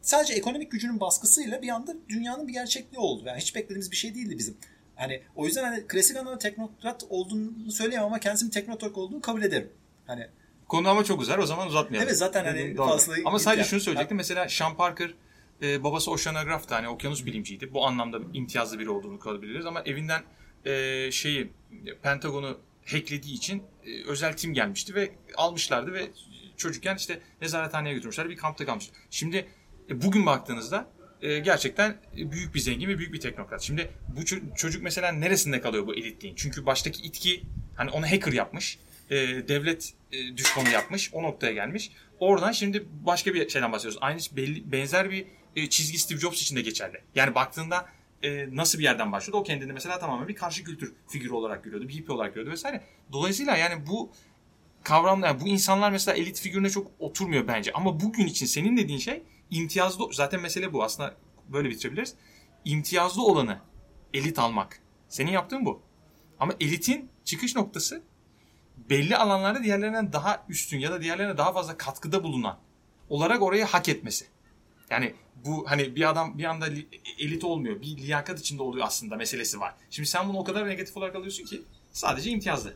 sadece 0.00 0.34
ekonomik 0.34 0.70
gücünün 0.70 1.00
baskısıyla 1.00 1.62
bir 1.62 1.68
anda 1.68 1.94
dünyanın 2.08 2.48
bir 2.48 2.52
gerçekliği 2.52 3.00
oldu. 3.00 3.22
Yani 3.26 3.40
hiç 3.40 3.54
beklediğimiz 3.54 3.90
bir 3.90 3.96
şey 3.96 4.14
değildi 4.14 4.38
bizim. 4.38 4.56
Hani 4.96 5.22
o 5.36 5.46
yüzden 5.46 5.64
hani 5.64 5.86
klasik 5.86 6.16
anlamda 6.16 6.38
teknokrat 6.38 7.04
olduğunu 7.10 7.72
söyleyemem 7.72 8.06
ama 8.06 8.18
kendisinin 8.20 8.50
teknotürk 8.50 8.98
olduğunu 8.98 9.20
kabul 9.20 9.42
ederim. 9.42 9.72
Hani 10.06 10.26
Konu 10.68 10.88
ama 10.88 11.04
çok 11.04 11.20
uzar 11.20 11.38
o 11.38 11.46
zaman 11.46 11.68
uzatmayalım. 11.68 12.08
Evet, 12.08 12.18
zaten 12.18 12.44
hani 12.44 12.76
doğru. 12.76 12.86
fazla 12.86 13.14
Ama 13.24 13.38
sadece 13.38 13.60
yani- 13.60 13.68
şunu 13.68 13.80
söyleyecektim. 13.80 14.16
Mesela 14.16 14.48
Sean 14.48 14.76
Parker 14.76 15.14
e, 15.62 15.84
babası 15.84 16.10
oceanograf 16.10 16.68
da 16.70 16.76
hani 16.76 16.88
okyanus 16.88 17.26
bilimciydi. 17.26 17.74
Bu 17.74 17.86
anlamda 17.86 18.18
imtiyazlı 18.32 18.78
biri 18.78 18.90
olduğunu 18.90 19.18
kalabiliriz 19.18 19.66
ama 19.66 19.82
evinden 19.82 20.22
e, 20.64 21.10
şeyi 21.10 21.52
Pentagon'u 22.02 22.58
hacklediği 22.86 23.34
için 23.34 23.62
e, 23.86 24.04
özel 24.04 24.36
tim 24.36 24.54
gelmişti 24.54 24.94
ve 24.94 25.10
almışlardı 25.36 25.92
ve 25.92 26.10
çocukken 26.56 26.96
işte 26.96 27.20
nezarethaneye 27.42 27.94
götürmüşler 27.94 28.30
bir 28.30 28.36
kampta 28.36 28.66
kalmış. 28.66 28.90
Şimdi 29.10 29.46
e, 29.90 30.02
bugün 30.02 30.26
baktığınızda 30.26 30.86
e, 31.24 31.38
gerçekten 31.38 31.96
büyük 32.16 32.54
bir 32.54 32.60
zengin 32.60 32.88
ve 32.88 32.98
büyük 32.98 33.12
bir 33.12 33.20
teknokrat. 33.20 33.62
Şimdi 33.62 33.90
bu 34.16 34.20
ço- 34.20 34.56
çocuk 34.56 34.82
mesela 34.82 35.12
neresinde 35.12 35.60
kalıyor 35.60 35.86
bu 35.86 35.94
elitliğin? 35.94 36.34
Çünkü 36.34 36.66
baştaki 36.66 37.02
itki 37.02 37.42
hani 37.76 37.90
onu 37.90 38.06
hacker 38.06 38.32
yapmış. 38.32 38.78
e, 39.10 39.16
devlet 39.48 39.92
e, 40.12 40.36
düşmanı 40.36 40.70
yapmış. 40.70 41.10
O 41.14 41.22
noktaya 41.22 41.52
gelmiş. 41.52 41.90
Oradan 42.20 42.52
şimdi 42.52 42.86
başka 43.06 43.34
bir 43.34 43.48
şeyden 43.48 43.72
bahsediyoruz. 43.72 43.98
Aynı 44.00 44.18
belli, 44.36 44.72
benzer 44.72 45.10
bir 45.10 45.26
e, 45.56 45.68
çizgi 45.68 45.98
Steve 45.98 46.18
Jobs 46.18 46.42
için 46.42 46.56
de 46.56 46.60
geçerli. 46.60 47.00
Yani 47.14 47.34
baktığında 47.34 47.86
e, 48.22 48.56
nasıl 48.56 48.78
bir 48.78 48.84
yerden 48.84 49.12
başlıyordu? 49.12 49.36
O 49.36 49.42
kendini 49.42 49.72
mesela 49.72 49.98
tamamen 49.98 50.28
bir 50.28 50.34
karşı 50.34 50.64
kültür 50.64 50.92
figürü 51.08 51.32
olarak 51.32 51.64
görüyordu. 51.64 51.88
Bir 51.88 51.94
hippie 51.94 52.14
olarak 52.14 52.34
görüyordu 52.34 52.52
vesaire. 52.52 52.80
Dolayısıyla 53.12 53.56
yani 53.56 53.86
bu 53.86 54.10
kavramlar, 54.84 55.28
yani 55.28 55.40
bu 55.40 55.48
insanlar 55.48 55.90
mesela 55.90 56.16
elit 56.16 56.40
figürüne 56.40 56.70
çok 56.70 56.90
oturmuyor 56.98 57.48
bence. 57.48 57.72
Ama 57.72 58.00
bugün 58.00 58.26
için 58.26 58.46
senin 58.46 58.76
dediğin 58.76 58.98
şey 58.98 59.22
imtiyazlı, 59.50 60.08
zaten 60.12 60.40
mesele 60.40 60.72
bu. 60.72 60.84
Aslında 60.84 61.14
böyle 61.48 61.70
bitirebiliriz. 61.70 62.14
İmtiyazlı 62.64 63.22
olanı 63.24 63.58
elit 64.14 64.38
almak. 64.38 64.80
Senin 65.08 65.30
yaptığın 65.30 65.64
bu. 65.64 65.82
Ama 66.40 66.54
elitin 66.60 67.10
çıkış 67.24 67.56
noktası 67.56 68.02
belli 68.76 69.16
alanlarda 69.16 69.62
diğerlerinden 69.62 70.12
daha 70.12 70.44
üstün 70.48 70.78
ya 70.78 70.92
da 70.92 71.02
diğerlerine 71.02 71.38
daha 71.38 71.52
fazla 71.52 71.76
katkıda 71.76 72.22
bulunan 72.22 72.58
olarak 73.08 73.42
orayı 73.42 73.64
hak 73.64 73.88
etmesi. 73.88 74.26
Yani 74.90 75.14
bu 75.44 75.70
hani 75.70 75.96
bir 75.96 76.10
adam 76.10 76.38
bir 76.38 76.44
anda 76.44 76.64
li- 76.64 76.88
elit 77.18 77.44
olmuyor. 77.44 77.80
Bir 77.82 77.86
liyakat 77.96 78.40
içinde 78.40 78.62
oluyor 78.62 78.86
aslında 78.86 79.16
meselesi 79.16 79.60
var. 79.60 79.74
Şimdi 79.90 80.08
sen 80.08 80.28
bunu 80.28 80.38
o 80.38 80.44
kadar 80.44 80.68
negatif 80.68 80.96
olarak 80.96 81.16
alıyorsun 81.16 81.44
ki 81.44 81.62
sadece 81.92 82.30
imtiyazlı. 82.30 82.74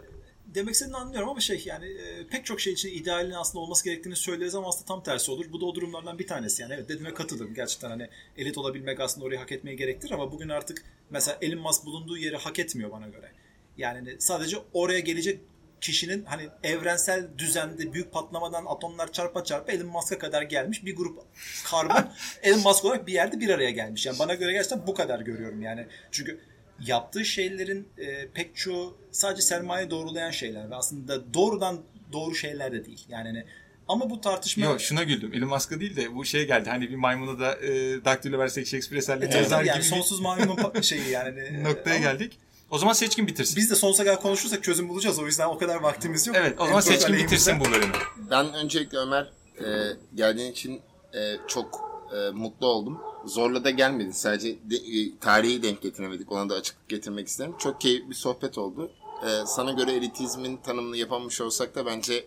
Demek 0.55 0.75
istediğini 0.75 0.97
anlıyorum 0.97 1.29
ama 1.29 1.41
şey 1.41 1.63
yani 1.67 1.87
e, 1.87 2.27
pek 2.27 2.47
çok 2.47 2.61
şey 2.61 2.73
için 2.73 2.89
idealin 2.89 3.31
aslında 3.31 3.65
olması 3.65 3.85
gerektiğini 3.85 4.17
söyleriz 4.17 4.55
ama 4.55 4.69
aslında 4.69 4.85
tam 4.85 5.03
tersi 5.03 5.31
olur. 5.31 5.47
Bu 5.53 5.61
da 5.61 5.67
o 5.67 5.75
durumlardan 5.75 6.19
bir 6.19 6.27
tanesi. 6.27 6.63
Yani 6.63 6.75
evet 6.75 6.89
dediğine 6.89 7.15
katılırım. 7.15 7.55
Gerçekten 7.55 7.91
hani 7.91 8.09
elit 8.37 8.59
olabilmek 8.59 9.01
aslında 9.01 9.27
orayı 9.27 9.41
hak 9.41 9.53
etmeyi 9.53 9.77
gerektirir 9.77 10.13
ama 10.13 10.33
bugün 10.33 10.49
artık 10.49 10.85
mesela 11.11 11.39
Elon 11.43 11.61
Musk 11.61 11.85
bulunduğu 11.85 12.19
yeri 12.19 12.37
hak 12.37 12.59
etmiyor 12.59 12.91
bana 12.91 13.09
göre. 13.09 13.33
Yani 13.77 13.99
hani 13.99 14.21
sadece 14.21 14.57
oraya 14.73 15.01
gelecek 15.01 15.41
kişinin 15.81 16.25
hani 16.25 16.49
evrensel 16.63 17.29
düzende 17.39 17.93
büyük 17.93 18.13
patlamadan 18.13 18.65
atomlar 18.67 19.13
çarpa 19.13 19.45
çarpa 19.45 19.73
Elon 19.73 19.87
Musk'a 19.87 20.19
kadar 20.19 20.43
gelmiş 20.43 20.85
bir 20.85 20.97
grup 20.97 21.19
karbon 21.65 22.13
Elon 22.43 22.61
Musk 22.61 22.85
olarak 22.85 23.07
bir 23.07 23.13
yerde 23.13 23.41
bir 23.41 23.49
araya 23.49 23.71
gelmiş. 23.71 24.07
Yani 24.07 24.19
bana 24.19 24.35
göre 24.35 24.53
gerçekten 24.53 24.87
bu 24.87 24.95
kadar 24.95 25.21
görüyorum 25.21 25.63
yani. 25.63 25.87
Çünkü 26.11 26.41
yaptığı 26.87 27.25
şeylerin 27.25 27.89
e, 27.99 28.29
pek 28.29 28.57
çoğu 28.57 28.99
sadece 29.11 29.43
sermaye 29.43 29.91
doğrulayan 29.91 30.31
şeyler 30.31 30.71
ve 30.71 30.75
aslında 30.75 31.35
doğrudan 31.35 31.81
doğru 32.13 32.35
şeyler 32.35 32.73
de 32.73 32.85
değil. 32.85 33.07
Yani 33.09 33.29
hani, 33.29 33.45
ama 33.89 34.11
bu 34.11 34.21
tartışma 34.21 34.65
Yok 34.65 34.81
şuna 34.81 35.03
güldüm. 35.03 35.35
Elon 35.35 35.49
Musk'a 35.49 35.81
değil 35.81 35.97
de 35.97 36.15
bu 36.15 36.25
şeye 36.25 36.45
geldi. 36.45 36.71
Hani 36.71 36.91
bir 36.91 36.97
maymuna 36.97 37.41
da 37.41 37.57
e, 37.57 38.05
daktilo 38.05 38.39
versek 38.39 38.67
Shakespeare'e 38.67 39.03
E, 39.25 39.31
tabii 39.31 39.43
yazar 39.43 39.65
yani 39.65 39.77
gibi 39.77 39.85
sonsuz 39.85 40.21
maymunun 40.21 40.81
şeyi 40.81 41.09
yani. 41.11 41.41
hani, 41.41 41.65
noktaya 41.65 41.97
ama 41.97 41.99
geldik. 41.99 42.39
O 42.71 42.79
zaman 42.79 42.93
seçkin 42.93 43.27
bitirsin. 43.27 43.57
Biz 43.57 43.71
de 43.71 43.75
sonsuza 43.75 44.05
kadar 44.05 44.21
konuşursak 44.21 44.65
çözüm 44.65 44.89
bulacağız. 44.89 45.19
O 45.19 45.27
yüzden 45.27 45.49
o 45.49 45.59
kadar 45.59 45.77
vaktimiz 45.77 46.27
yok. 46.27 46.37
Evet 46.41 46.61
o 46.61 46.67
zaman 46.67 46.81
çok 46.81 46.93
seçkin 46.93 47.17
bitirsin 47.17 47.61
bu 47.61 47.65
bölümü. 47.65 47.93
Ben 48.31 48.55
öncelikle 48.55 48.99
Ömer 48.99 49.31
e, 49.61 49.67
geldiğin 50.15 50.53
için 50.53 50.81
e, 51.15 51.37
çok 51.49 51.81
e, 52.17 52.31
mutlu 52.31 52.67
oldum. 52.67 53.01
Zorla 53.29 53.65
da 53.65 53.71
gelmedin. 53.71 54.11
Sadece 54.11 54.49
de, 54.49 54.77
e, 54.77 55.19
tarihi 55.19 55.63
denk 55.63 55.83
getiremedik. 55.83 56.33
Ona 56.33 56.49
da 56.49 56.55
açıklık 56.55 56.89
getirmek 56.89 57.29
isterim. 57.29 57.55
Çok 57.59 57.81
keyifli 57.81 58.11
bir 58.11 58.15
sohbet 58.15 58.59
oldu. 58.59 58.91
E, 59.23 59.47
sana 59.47 59.73
göre 59.73 59.93
elitizmin 59.93 60.57
tanımını 60.57 60.97
yapamamış 60.97 61.41
olsak 61.41 61.75
da 61.75 61.87
bence 61.87 62.25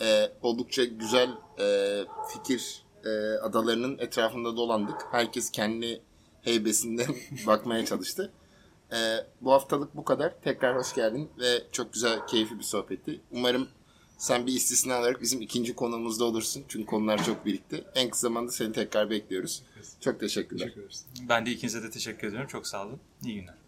e, 0.00 0.32
oldukça 0.42 0.84
güzel 0.84 1.30
e, 1.60 1.98
fikir 2.32 2.82
e, 3.04 3.08
adalarının 3.38 3.98
etrafında 3.98 4.56
dolandık. 4.56 4.96
Herkes 5.10 5.50
kendi 5.50 6.02
heybesinden 6.42 7.14
bakmaya 7.46 7.86
çalıştı. 7.86 8.32
E, 8.92 8.98
bu 9.40 9.52
haftalık 9.52 9.96
bu 9.96 10.04
kadar. 10.04 10.40
Tekrar 10.40 10.76
hoş 10.76 10.94
geldin 10.94 11.30
ve 11.38 11.62
çok 11.72 11.92
güzel, 11.92 12.26
keyifli 12.26 12.58
bir 12.58 12.64
sohbetti. 12.64 13.20
Umarım 13.30 13.68
sen 14.18 14.46
bir 14.46 14.52
istisna 14.52 14.98
olarak 15.00 15.22
bizim 15.22 15.40
ikinci 15.42 15.74
konuğumuzda 15.74 16.24
olursun. 16.24 16.64
Çünkü 16.68 16.86
konular 16.86 17.24
çok 17.24 17.46
birikti. 17.46 17.84
En 17.94 18.10
kısa 18.10 18.20
zamanda 18.28 18.52
seni 18.52 18.72
tekrar 18.72 19.10
bekliyoruz. 19.10 19.62
Çok 20.00 20.20
teşekkürler. 20.20 20.64
Teşekkür 20.64 20.80
ederiz. 20.80 21.06
Ben 21.28 21.46
de 21.46 21.50
ikinize 21.50 21.82
de 21.82 21.90
teşekkür 21.90 22.28
ediyorum. 22.28 22.48
Çok 22.48 22.66
sağ 22.66 22.86
olun. 22.86 23.00
İyi 23.24 23.34
günler. 23.34 23.63